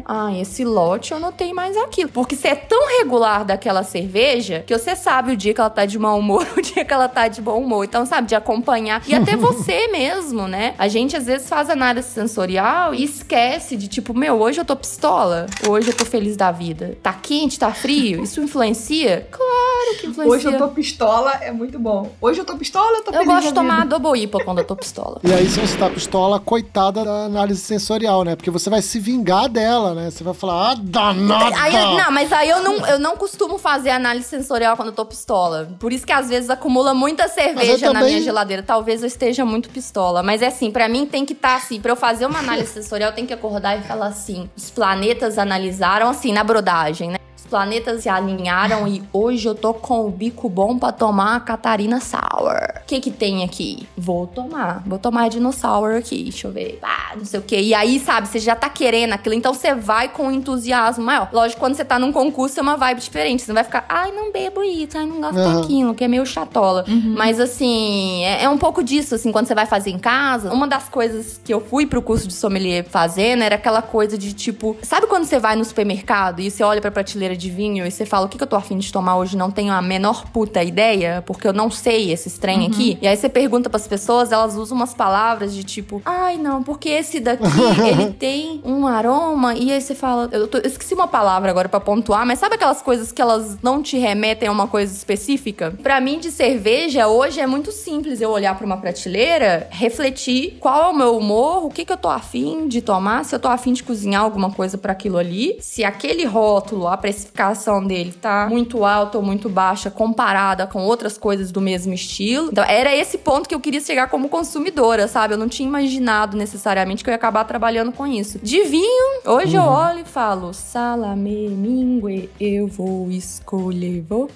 Ai, 0.06 0.42
esse 0.42 0.64
lote 0.64 1.12
eu 1.12 1.20
notei 1.20 1.54
mais 1.54 1.78
aquilo. 1.78 2.10
Porque 2.10 2.36
você 2.36 2.50
é 2.50 2.56
tão 2.56 2.98
regular 3.00 3.46
daquela 3.46 3.84
cerveja 3.84 4.64
que 4.66 4.78
você 4.78 4.96
sabe 4.96 5.32
o 5.34 5.38
dia 5.38 5.54
que 5.54 5.62
ela 5.62 5.70
tá 5.70 5.86
de 5.86 5.98
mau 6.00 6.20
humor, 6.20 6.46
o 6.58 6.62
dia 6.62 6.84
que 6.84 6.94
ela 6.94 7.08
tá 7.08 7.28
de 7.28 7.42
bom 7.42 7.60
humor. 7.62 7.86
Então, 7.86 8.06
sabe, 8.06 8.28
de 8.28 8.36
acompanhar. 8.36 9.02
E 9.08 9.14
até 9.14 9.36
você 9.38 9.88
mesmo, 9.88 10.48
né? 10.48 10.76
A 10.78 10.88
gente 10.88 11.16
às 11.16 11.26
vezes 11.26 11.48
faz 11.48 11.70
análise 11.70 12.10
sensorial 12.10 12.94
e 12.94 13.04
esquece 13.04 13.76
de 13.76 13.88
tipo, 13.88 14.14
meu, 14.14 14.40
hoje 14.40 14.60
eu 14.60 14.66
tô 14.66 14.76
pistola, 14.76 15.46
hoje 15.68 15.90
eu 15.90 15.96
tô 15.96 16.06
feliz 16.06 16.36
da 16.36 16.52
vida. 16.52 16.98
Tá 17.02 17.14
quente, 17.14 17.60
tá 17.60 17.72
frio? 17.74 18.24
Isso 18.24 18.42
influencia? 18.42 19.28
Claro 19.32 20.00
que 20.00 20.08
influencia. 20.08 20.36
Hoje 20.36 20.48
eu 20.48 20.58
tô 20.58 20.68
pistola, 20.70 21.32
é 21.42 21.52
muito 21.52 21.80
bom. 21.80 22.12
Hoje 22.22 22.40
eu 22.40 22.46
tô 22.46 22.58
pistola, 22.58 22.98
eu 22.98 23.04
tô 23.04 23.12
Eu 23.12 23.20
feliz 23.20 23.28
gosto 23.28 23.48
de 23.48 23.54
tomar 23.54 23.86
double 23.86 24.22
IPA 24.22 24.44
quando 24.44 24.58
eu 24.60 24.66
tô 24.66 24.76
pistola. 24.76 25.20
E 25.24 25.32
aí, 25.32 25.48
se 25.48 25.60
você 25.60 25.78
tá 25.78 25.90
pistola, 25.90 26.40
coitada 26.40 27.04
da 27.04 27.26
análise 27.26 27.62
sensorial, 27.62 28.24
né? 28.24 28.36
Porque 28.36 28.52
você 28.52 28.70
vai 28.70 28.82
se 28.82 29.00
vingar 29.12 29.50
dela, 29.50 29.94
né? 29.94 30.10
Você 30.10 30.24
vai 30.24 30.34
falar, 30.34 30.72
ah, 30.72 30.76
danada! 30.80 31.56
Aí, 31.62 31.74
não, 31.74 32.12
mas 32.12 32.32
aí 32.32 32.50
eu 32.50 32.64
não, 32.64 32.86
eu 32.88 32.98
não 33.00 33.18
costumo 33.18 33.58
fazer 33.58 33.90
análise 33.90 34.28
sensorial 34.28 34.76
quando 34.76 34.90
eu 34.90 34.94
tô 34.96 35.06
pistola. 35.06 35.70
Por 35.80 35.92
isso 35.92 36.06
que 36.06 36.14
às 36.14 36.30
vezes 36.30 36.50
acumula 36.50 36.94
muita 36.94 37.28
cerveja 37.28 37.86
eu 37.88 37.94
na 37.94 38.00
também- 38.00 38.16
minha 38.16 38.24
geladeira. 38.24 38.64
Talvez 38.64 39.02
eu 39.02 39.08
esteja 39.08 39.44
muito 39.46 39.70
pistola. 39.70 40.24
Mas 40.24 40.42
é 40.42 40.48
assim, 40.48 40.72
pra 40.72 40.88
mim 40.88 41.06
tem 41.06 41.26
que 41.26 41.34
estar 41.34 41.56
assim. 41.56 41.80
Pra 41.82 41.92
eu 41.92 41.96
fazer 41.96 42.26
uma 42.26 42.40
análise 42.40 42.72
sensorial, 42.74 43.12
tem 43.12 43.26
que 43.26 43.34
acordar 43.34 43.78
e 43.78 43.82
falar 43.82 44.08
assim: 44.08 44.50
os 44.56 44.70
planetas 44.70 45.38
analisaram, 45.38 46.10
assim, 46.10 46.32
na 46.32 46.44
brodagem, 46.44 47.12
né? 47.12 47.18
Planetas 47.52 48.04
se 48.04 48.08
alinharam 48.08 48.88
e 48.88 49.04
hoje 49.12 49.46
eu 49.46 49.54
tô 49.54 49.74
com 49.74 50.08
o 50.08 50.10
bico 50.10 50.48
bom 50.48 50.80
pra 50.80 50.94
tomar 50.94 51.36
a 51.36 51.40
Catarina 51.42 52.00
Sour. 52.00 52.56
O 52.78 52.86
que 52.88 53.02
que 53.02 53.12
tem 53.12 53.44
aqui? 53.44 53.86
Vou 53.98 54.26
tomar. 54.26 54.82
Vou 54.86 54.98
tomar 54.98 55.24
a 55.24 55.28
Dinossauro 55.28 55.98
aqui. 55.98 56.24
Deixa 56.24 56.48
eu 56.48 56.52
ver. 56.54 56.80
Ah, 56.82 57.12
não 57.18 57.26
sei 57.26 57.42
o 57.42 57.44
quê. 57.44 57.60
E 57.60 57.74
aí, 57.74 58.00
sabe, 58.00 58.30
você 58.30 58.40
já 58.40 58.56
tá 58.56 58.70
querendo 58.70 59.12
aquilo. 59.12 59.36
Então 59.36 59.54
você 59.54 59.76
vai 59.76 60.08
com 60.08 60.28
um 60.28 60.32
entusiasmo 60.32 61.04
maior. 61.04 61.28
Lógico, 61.34 61.60
quando 61.60 61.76
você 61.76 61.84
tá 61.84 62.00
num 62.00 62.14
concurso 62.14 62.58
é 62.58 62.64
uma 62.64 62.78
vibe 62.78 63.02
diferente. 63.02 63.42
Você 63.42 63.52
não 63.52 63.56
vai 63.56 63.66
ficar, 63.66 63.84
ai, 63.90 64.14
não 64.14 64.32
bebo 64.32 64.64
isso, 64.64 64.98
ai, 64.98 65.06
não 65.06 65.20
gosto 65.20 65.38
Aham. 65.38 65.60
daquilo, 65.62 65.94
que 65.94 66.06
é 66.06 66.08
meio 66.08 66.26
chatola. 66.26 66.86
Mas 66.88 67.38
assim, 67.38 68.24
é, 68.24 68.44
é 68.44 68.50
um 68.50 68.58
pouco 68.58 68.82
disso, 68.82 69.14
assim, 69.14 69.30
quando 69.30 69.48
você 69.48 69.56
vai 69.56 69.66
fazer 69.66 69.90
em 69.90 70.00
casa. 70.00 70.54
Uma 70.54 70.68
das 70.70 70.88
coisas 70.88 71.42
que 71.44 71.54
eu 71.54 71.60
fui 71.60 71.86
pro 71.86 72.02
curso 72.02 72.30
de 72.30 72.34
sommelier 72.34 72.86
fazendo 72.86 73.44
era 73.44 73.56
aquela 73.56 73.82
coisa 73.82 74.18
de 74.18 74.32
tipo, 74.32 74.78
sabe 74.84 75.06
quando 75.08 75.26
você 75.26 75.38
vai 75.38 75.58
no 75.58 75.66
supermercado 75.66 76.40
e 76.40 76.50
você 76.50 76.64
olha 76.64 76.80
pra 76.80 76.92
prateleira 76.92 77.36
de 77.41 77.41
vinho 77.50 77.86
e 77.86 77.92
você 77.92 78.06
fala, 78.06 78.26
o 78.26 78.30
que, 78.30 78.38
que 78.38 78.44
eu 78.44 78.48
tô 78.48 78.56
afim 78.56 78.78
de 78.78 78.92
tomar 78.92 79.18
hoje? 79.18 79.36
Não 79.38 79.50
tenho 79.52 79.74
a 79.74 79.82
menor 79.82 80.26
puta 80.32 80.64
ideia, 80.64 81.24
porque 81.26 81.48
eu 81.48 81.54
não 81.54 81.70
sei 81.72 82.12
esses 82.12 82.38
trem 82.38 82.68
aqui. 82.68 82.98
E 83.02 83.08
aí 83.08 83.16
você 83.18 83.30
pergunta 83.30 83.70
pras 83.70 83.88
pessoas, 83.88 84.32
elas 84.32 84.56
usam 84.56 84.76
umas 84.78 84.94
palavras 84.94 85.54
de 85.56 85.64
tipo, 85.64 86.02
ai 86.06 86.38
não, 86.38 86.62
porque 86.64 86.90
esse 86.90 87.20
daqui, 87.20 87.44
ele 87.88 88.12
tem 88.14 88.62
um 88.64 88.86
aroma. 88.88 89.54
E 89.56 89.72
aí 89.72 89.82
você 89.82 89.96
fala, 89.96 90.30
eu, 90.32 90.48
tô- 90.48 90.58
eu 90.60 90.66
esqueci 90.68 90.94
uma 90.94 91.08
palavra 91.08 91.50
agora 91.50 91.70
pra 91.70 91.80
pontuar, 91.80 92.26
mas 92.26 92.40
sabe 92.40 92.56
aquelas 92.56 92.82
coisas 92.82 93.12
que 93.12 93.22
elas 93.22 93.58
não 93.62 93.82
te 93.82 93.98
remetem 93.98 94.48
a 94.48 94.52
uma 94.52 94.68
coisa 94.68 94.94
específica? 94.94 95.74
Pra 95.82 96.00
mim, 96.02 96.20
de 96.20 96.32
cerveja, 96.32 97.08
hoje 97.08 97.40
é 97.40 97.48
muito 97.48 97.72
simples 97.72 98.22
eu 98.22 98.30
olhar 98.30 98.56
pra 98.58 98.66
uma 98.66 98.78
prateleira, 98.78 99.68
refletir 99.72 100.58
qual 100.60 100.84
é 100.84 100.88
o 100.88 100.94
meu 100.96 101.18
humor, 101.18 101.66
o 101.66 101.70
que, 101.70 101.86
que 101.86 101.92
eu 101.94 101.98
tô 101.98 102.10
afim 102.10 102.68
de 102.68 102.82
tomar, 102.82 103.26
se 103.26 103.36
eu 103.36 103.40
tô 103.40 103.48
afim 103.48 103.74
de 103.74 103.84
cozinhar 103.84 104.22
alguma 104.24 104.52
coisa 104.52 104.78
pra 104.78 104.92
aquilo 104.92 105.18
ali, 105.18 105.58
se 105.60 105.84
aquele 105.84 106.26
rótulo, 106.26 106.88
a 106.88 106.98
precificação 107.32 107.86
dele 107.86 108.12
tá 108.12 108.48
muito 108.50 108.86
alta 108.86 109.18
ou 109.18 109.24
muito 109.24 109.50
baixa 109.50 109.90
comparada 109.90 110.68
com 110.68 110.84
outras 110.84 111.18
coisas 111.18 111.52
do 111.52 111.62
mesmo 111.62 111.94
estilo. 111.94 112.50
Então, 112.52 112.64
era 112.64 112.96
esse 112.96 113.18
ponto 113.18 113.48
que 113.48 113.56
eu 113.56 113.60
queria 113.60 113.80
chegar 113.80 114.08
como 114.08 114.30
consumidora, 114.30 115.08
sabe? 115.08 115.34
Eu 115.34 115.38
não 115.38 115.48
tinha 115.48 115.68
imaginado 115.68 116.38
necessariamente 116.38 117.04
que 117.04 117.10
eu 117.10 117.14
ia 117.14 117.16
acabar 117.16 117.46
trabalhando 117.46 117.92
com 117.92 118.06
isso. 118.06 118.40
De 118.40 118.64
vinho, 118.64 119.22
hoje 119.26 119.56
eu 119.56 119.64
olho 119.64 120.00
e 120.00 120.06
falo, 120.06 120.54
salame, 120.54 121.50
mingue, 121.50 122.30
eu 122.40 122.68
vou 122.68 123.10
escolher, 123.10 124.04
vou. 124.08 124.30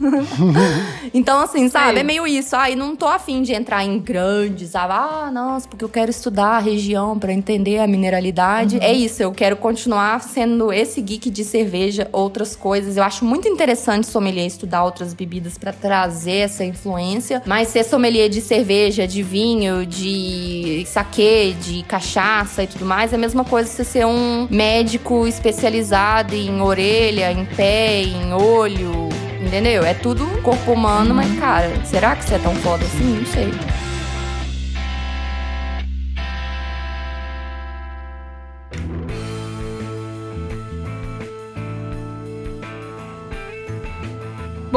então, 1.12 1.40
assim, 1.40 1.68
sabe? 1.68 2.00
É 2.00 2.02
meio 2.02 2.26
isso. 2.26 2.56
Ai, 2.56 2.74
não 2.74 2.96
tô 2.96 3.06
afim 3.06 3.42
de 3.42 3.52
entrar 3.52 3.84
em 3.84 3.98
grandes. 3.98 4.74
Ah, 4.74 5.30
nossa, 5.32 5.68
porque 5.68 5.84
eu 5.84 5.88
quero 5.88 6.10
estudar 6.10 6.56
a 6.56 6.58
região 6.58 7.18
pra 7.18 7.32
entender 7.32 7.78
a 7.78 7.86
mineralidade. 7.86 8.78
É 8.80 8.92
isso, 8.92 9.22
eu 9.22 9.32
quero 9.32 9.56
continuar 9.56 10.22
sendo 10.22 10.72
esse 10.72 11.00
geek 11.00 11.30
de 11.30 11.44
cerveja, 11.44 12.08
outras 12.38 12.54
coisas. 12.54 12.96
Eu 12.96 13.02
acho 13.02 13.24
muito 13.24 13.48
interessante 13.48 14.06
sommelier 14.06 14.46
estudar 14.46 14.84
outras 14.84 15.12
bebidas 15.12 15.58
pra 15.58 15.72
trazer 15.72 16.38
essa 16.38 16.64
influência. 16.64 17.42
Mas 17.44 17.68
ser 17.68 17.84
sommelier 17.84 18.28
de 18.28 18.40
cerveja, 18.40 19.06
de 19.06 19.22
vinho, 19.22 19.84
de 19.84 20.84
saquê, 20.86 21.54
de 21.60 21.82
cachaça 21.82 22.62
e 22.62 22.66
tudo 22.66 22.84
mais, 22.84 23.12
é 23.12 23.16
a 23.16 23.18
mesma 23.18 23.44
coisa 23.44 23.68
você 23.68 23.84
ser 23.84 24.06
um 24.06 24.46
médico 24.50 25.26
especializado 25.26 26.34
em 26.34 26.60
orelha, 26.60 27.32
em 27.32 27.44
pé, 27.44 28.02
em 28.02 28.32
olho. 28.32 29.08
Entendeu? 29.40 29.82
É 29.84 29.94
tudo 29.94 30.26
corpo 30.42 30.72
humano, 30.72 31.14
mas, 31.14 31.38
cara, 31.38 31.70
será 31.84 32.14
que 32.14 32.24
você 32.24 32.34
é 32.34 32.38
tão 32.38 32.54
foda 32.56 32.84
assim? 32.84 33.18
Não 33.18 33.26
sei. 33.26 33.77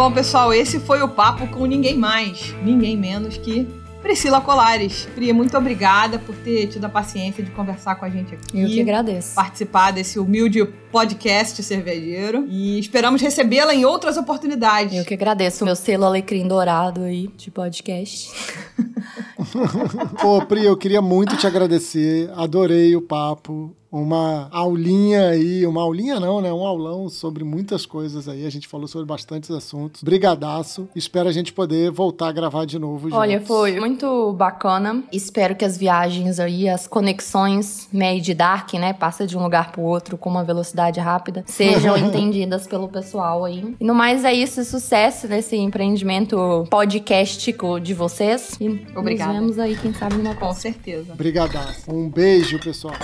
Bom, 0.02 0.12
pessoal, 0.12 0.52
esse 0.52 0.80
foi 0.80 1.04
o 1.04 1.08
papo 1.08 1.45
com 1.49 1.64
ninguém 1.68 1.95
mais, 1.95 2.56
ninguém 2.64 2.97
menos 2.97 3.38
que 3.38 3.68
Priscila 4.02 4.41
Colares. 4.41 5.08
Pri, 5.14 5.32
muito 5.32 5.56
obrigada 5.56 6.18
por 6.18 6.36
ter 6.38 6.66
tido 6.66 6.86
a 6.86 6.89
paciência 6.89 7.43
de 7.43 7.52
conversar 7.52 7.93
com 7.93 8.06
a 8.06 8.10
gente 8.10 8.34
aqui. 8.34 8.60
Eu 8.60 8.68
que 8.68 8.82
agradeço. 8.82 9.36
Participar 9.36 9.91
desse 9.91 10.18
humilde 10.18 10.68
podcast 10.91 11.63
cervejeiro. 11.63 12.45
E 12.49 12.77
esperamos 12.77 13.21
recebê-la 13.21 13.73
em 13.73 13.85
outras 13.85 14.17
oportunidades. 14.17 14.97
Eu 14.97 15.05
que 15.05 15.13
agradeço 15.13 15.63
o 15.63 15.65
meu 15.65 15.75
selo 15.75 16.05
alecrim 16.05 16.47
dourado 16.47 17.01
aí 17.01 17.27
de 17.37 17.49
podcast. 17.49 18.29
Pô, 20.21 20.45
Pri, 20.45 20.65
eu 20.65 20.77
queria 20.77 21.01
muito 21.01 21.37
te 21.37 21.47
agradecer. 21.47 22.29
Adorei 22.35 22.95
o 22.95 23.01
papo 23.01 23.75
uma 23.91 24.47
aulinha 24.51 25.29
aí, 25.29 25.67
uma 25.67 25.81
aulinha 25.81 26.17
não, 26.19 26.39
né? 26.39 26.51
Um 26.51 26.65
aulão 26.65 27.09
sobre 27.09 27.43
muitas 27.43 27.85
coisas 27.85 28.29
aí. 28.29 28.45
A 28.45 28.49
gente 28.49 28.67
falou 28.67 28.87
sobre 28.87 29.05
bastantes 29.05 29.51
assuntos. 29.51 30.01
Brigadaço. 30.01 30.87
Espero 30.95 31.27
a 31.27 31.31
gente 31.31 31.51
poder 31.51 31.91
voltar 31.91 32.29
a 32.29 32.31
gravar 32.31 32.65
de 32.65 32.79
novo. 32.79 33.09
Olha, 33.11 33.33
juntos. 33.33 33.47
foi 33.47 33.79
muito 33.79 34.31
bacana. 34.33 35.03
Espero 35.11 35.55
que 35.55 35.65
as 35.65 35.77
viagens 35.77 36.39
aí, 36.39 36.69
as 36.69 36.87
conexões 36.87 37.89
Made 37.91 38.33
Dark, 38.33 38.73
né? 38.75 38.93
Passa 38.93 39.27
de 39.27 39.37
um 39.37 39.43
lugar 39.43 39.73
pro 39.73 39.81
outro 39.81 40.17
com 40.17 40.29
uma 40.29 40.43
velocidade 40.43 40.80
rápida, 40.89 41.43
sejam 41.45 41.95
entendidas 41.97 42.65
pelo 42.65 42.88
pessoal 42.88 43.45
aí. 43.45 43.75
E 43.79 43.84
no 43.84 43.93
mais 43.93 44.25
é 44.25 44.34
isso, 44.34 44.63
sucesso 44.63 45.27
nesse 45.27 45.55
empreendimento 45.55 46.65
podcastico 46.69 47.79
de 47.79 47.93
vocês. 47.93 48.57
E 48.59 48.67
Obrigada. 48.95 49.34
nos 49.34 49.39
vemos 49.39 49.59
aí, 49.59 49.75
quem 49.75 49.93
sabe, 49.93 50.15
numa 50.15 50.36
Com 50.36 50.53
certeza. 50.53 51.13
Brigadaço. 51.13 51.91
Um 51.93 52.09
beijo, 52.09 52.59
pessoal. 52.59 52.95